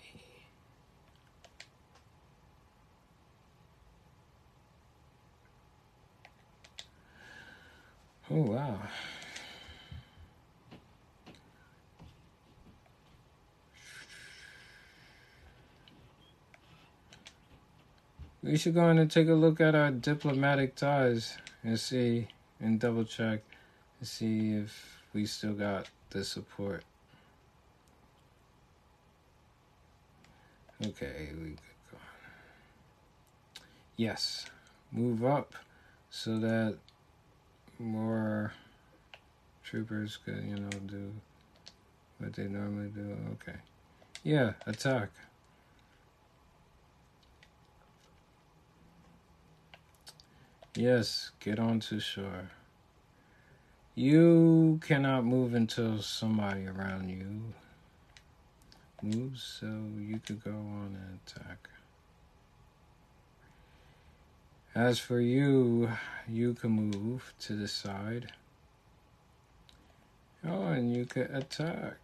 Oh 8.29 8.41
wow. 8.41 8.79
We 18.43 18.57
should 18.57 18.75
go 18.75 18.89
in 18.89 18.99
and 18.99 19.09
take 19.09 19.27
a 19.27 19.33
look 19.33 19.59
at 19.59 19.75
our 19.75 19.91
diplomatic 19.91 20.75
ties 20.75 21.37
and 21.63 21.79
see 21.79 22.27
and 22.59 22.79
double 22.79 23.03
check 23.03 23.41
and 23.99 24.07
see 24.07 24.53
if 24.53 24.99
we 25.13 25.25
still 25.25 25.53
got 25.53 25.87
the 26.11 26.23
support. 26.23 26.83
Okay, 30.85 31.29
we 31.33 31.49
could 31.49 31.57
go. 31.91 31.97
Yes, 33.95 34.45
move 34.91 35.25
up 35.25 35.55
so 36.11 36.37
that 36.39 36.77
more 37.79 38.53
troopers 39.63 40.17
could, 40.17 40.43
you 40.47 40.55
know, 40.55 40.69
do 40.85 41.11
what 42.19 42.33
they 42.33 42.47
normally 42.47 42.89
do. 42.89 43.17
Okay. 43.33 43.57
Yeah, 44.23 44.53
attack. 44.65 45.09
Yes, 50.77 51.31
get 51.39 51.57
onto 51.57 51.99
shore. 51.99 52.51
You 53.95 54.79
cannot 54.83 55.25
move 55.25 55.55
until 55.55 56.03
somebody 56.03 56.67
around 56.67 57.09
you 57.09 57.55
moves, 59.01 59.41
so 59.41 59.65
you 59.97 60.19
could 60.23 60.43
go 60.43 60.51
on 60.51 60.95
and 60.95 61.19
attack. 61.25 61.67
As 64.75 64.99
for 64.99 65.19
you, 65.19 65.89
you 66.29 66.53
can 66.53 66.69
move 66.69 67.33
to 67.39 67.53
the 67.53 67.67
side. 67.67 68.31
Oh, 70.45 70.67
and 70.67 70.95
you 70.95 71.05
can 71.05 71.23
attack. 71.35 71.97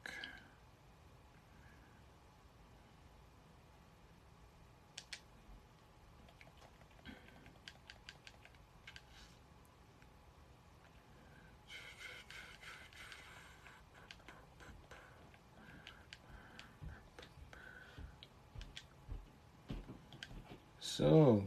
So, 20.95 21.41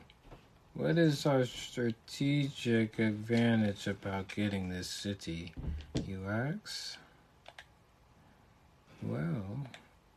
what 0.74 0.98
is 0.98 1.24
our 1.24 1.44
strategic 1.44 2.98
advantage 2.98 3.86
about 3.86 4.26
getting 4.34 4.70
this 4.70 4.88
city, 4.88 5.52
you 6.04 6.26
ask? 6.28 6.98
Well, 9.04 9.60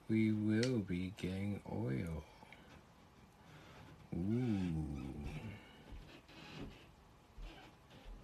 we 0.09 0.31
will 0.31 0.79
be 0.79 1.13
getting 1.17 1.61
oil. 1.71 2.23
Ooh. 4.15 5.13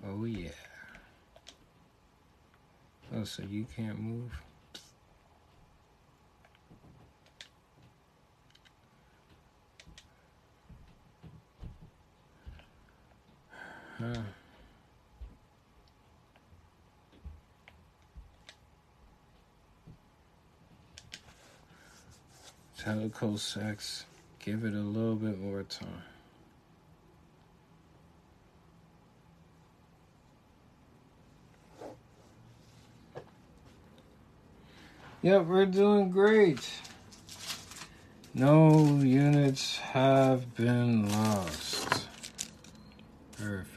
Oh, 0.08 0.26
yeah. 0.26 0.50
Oh, 3.16 3.26
so 3.26 3.44
you 3.44 3.68
can't 3.76 4.00
move? 4.00 4.32
Huh. 13.98 14.22
Cossacks, 23.14 24.06
give 24.40 24.64
it 24.64 24.74
a 24.74 24.78
little 24.78 25.16
bit 25.16 25.40
more 25.40 25.64
time. 25.64 26.04
Yep, 35.22 35.46
we're 35.46 35.66
doing 35.66 36.12
great. 36.12 36.70
No 38.34 39.00
units 39.02 39.78
have 39.78 40.54
been 40.56 41.10
lost. 41.10 42.08
Perfect. 43.38 43.75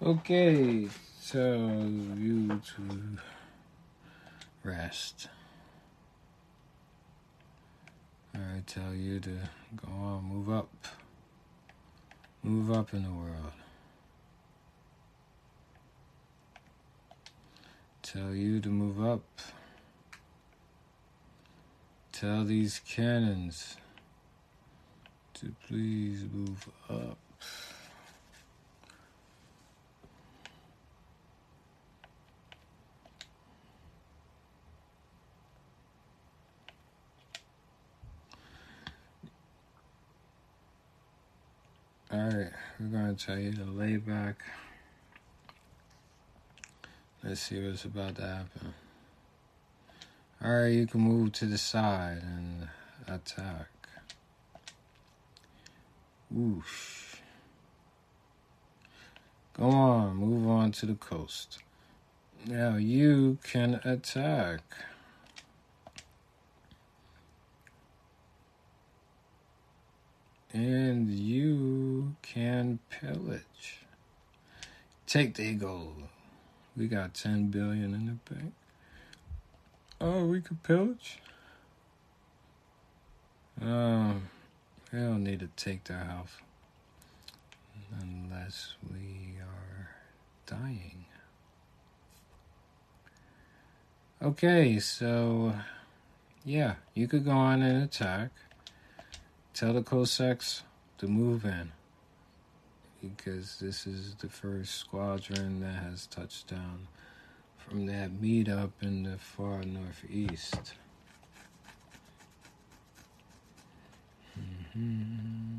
Okay, 0.00 0.88
tell 1.30 1.88
you 2.16 2.60
to 2.60 3.18
rest. 4.62 5.26
I 8.32 8.62
tell 8.64 8.94
you 8.94 9.18
to 9.18 9.30
go 9.74 9.88
on, 9.88 10.24
move 10.24 10.48
up. 10.48 10.70
Move 12.44 12.70
up 12.70 12.94
in 12.94 13.02
the 13.02 13.10
world. 13.10 13.52
Tell 18.02 18.32
you 18.32 18.60
to 18.60 18.68
move 18.68 19.04
up. 19.04 19.24
Tell 22.12 22.44
these 22.44 22.80
cannons 22.86 23.76
to 25.34 25.56
please 25.66 26.24
move 26.32 26.68
up. 26.88 27.25
Alright, 42.12 42.52
we're 42.78 42.86
going 42.86 43.16
to 43.16 43.26
tell 43.26 43.36
you 43.36 43.52
to 43.52 43.64
lay 43.64 43.96
back. 43.96 44.36
Let's 47.24 47.40
see 47.40 47.60
what's 47.66 47.84
about 47.84 48.14
to 48.16 48.22
happen. 48.22 48.74
Alright, 50.40 50.74
you 50.74 50.86
can 50.86 51.00
move 51.00 51.32
to 51.32 51.46
the 51.46 51.58
side 51.58 52.22
and 52.22 52.68
attack. 53.08 53.66
Whoosh. 56.30 57.16
Go 59.54 59.64
on, 59.64 60.14
move 60.14 60.48
on 60.48 60.70
to 60.72 60.86
the 60.86 60.94
coast. 60.94 61.58
Now 62.46 62.76
you 62.76 63.38
can 63.42 63.80
attack. 63.82 64.60
And 70.56 71.10
you 71.10 72.16
can 72.22 72.78
pillage. 72.88 73.80
Take 75.06 75.34
the 75.34 75.52
gold. 75.52 76.04
We 76.74 76.88
got 76.88 77.12
10 77.12 77.48
billion 77.48 77.92
in 77.92 78.06
the 78.06 78.34
bank. 78.34 78.54
Oh, 80.00 80.24
we 80.24 80.40
could 80.40 80.62
pillage? 80.62 81.18
Um, 83.60 84.30
we 84.90 85.00
don't 85.00 85.24
need 85.24 85.40
to 85.40 85.48
take 85.56 85.84
their 85.84 86.04
health. 86.04 86.40
Unless 88.00 88.76
we 88.90 89.36
are 89.42 89.90
dying. 90.46 91.04
Okay, 94.22 94.78
so 94.78 95.52
yeah, 96.46 96.76
you 96.94 97.06
could 97.06 97.26
go 97.26 97.32
on 97.32 97.60
and 97.60 97.84
attack. 97.84 98.30
Tell 99.56 99.72
the 99.72 99.80
Cossacks 99.80 100.64
to 100.98 101.06
move 101.08 101.46
in. 101.46 101.72
Because 103.00 103.58
this 103.58 103.86
is 103.86 104.14
the 104.16 104.28
first 104.28 104.74
squadron 104.74 105.60
that 105.60 105.82
has 105.82 106.06
touched 106.08 106.48
down 106.48 106.88
from 107.56 107.86
that 107.86 108.20
meetup 108.20 108.72
in 108.82 109.04
the 109.04 109.16
far 109.16 109.62
northeast. 109.62 110.74
Mm-hmm. 114.38 115.58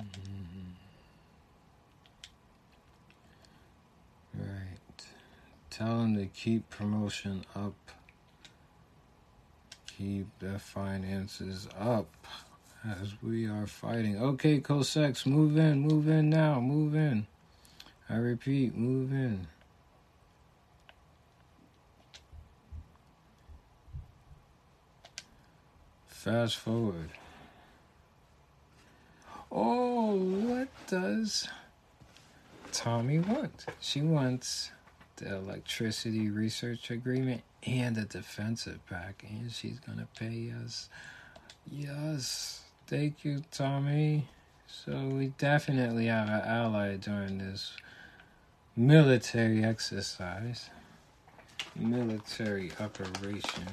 Right. 4.36 5.06
Tell 5.72 6.02
them 6.02 6.15
to 6.18 6.28
keep 6.28 6.69
promotion 6.69 7.45
up. 7.56 7.74
Keep 9.88 10.28
their 10.38 10.60
finances 10.60 11.68
up 11.76 12.14
as 12.86 13.14
we 13.22 13.48
are 13.48 13.68
fighting. 13.68 14.22
Okay, 14.22 14.60
Cossacks, 14.60 15.26
move 15.26 15.58
in, 15.58 15.80
move 15.80 16.08
in 16.08 16.30
now, 16.30 16.60
move 16.60 16.95
in. 16.95 17.28
I 18.10 18.16
repeat, 18.16 18.76
move 18.76 19.12
in. 19.12 19.48
Fast 26.08 26.58
forward. 26.58 27.10
Oh, 29.52 30.16
what 30.16 30.68
does 30.88 31.48
Tommy 32.72 33.20
want? 33.20 33.66
She 33.80 34.02
wants 34.02 34.72
the 35.16 35.36
electricity 35.36 36.30
research 36.30 36.91
agreement 36.91 37.41
and 37.64 37.98
a 37.98 38.06
defensive 38.06 38.86
pact, 38.88 39.24
and 39.24 39.52
she's 39.52 39.80
gonna 39.80 40.08
pay 40.18 40.52
us. 40.64 40.90
Yes, 41.70 42.62
thank 42.88 43.26
you, 43.26 43.44
Tommy. 43.52 44.30
So 44.66 44.94
we 44.98 45.28
definitely 45.38 46.08
have 46.08 46.30
an 46.30 46.42
ally 46.42 46.96
during 46.96 47.38
this 47.38 47.76
military 48.76 49.64
exercise, 49.64 50.70
military 51.76 52.72
operation. 52.80 53.68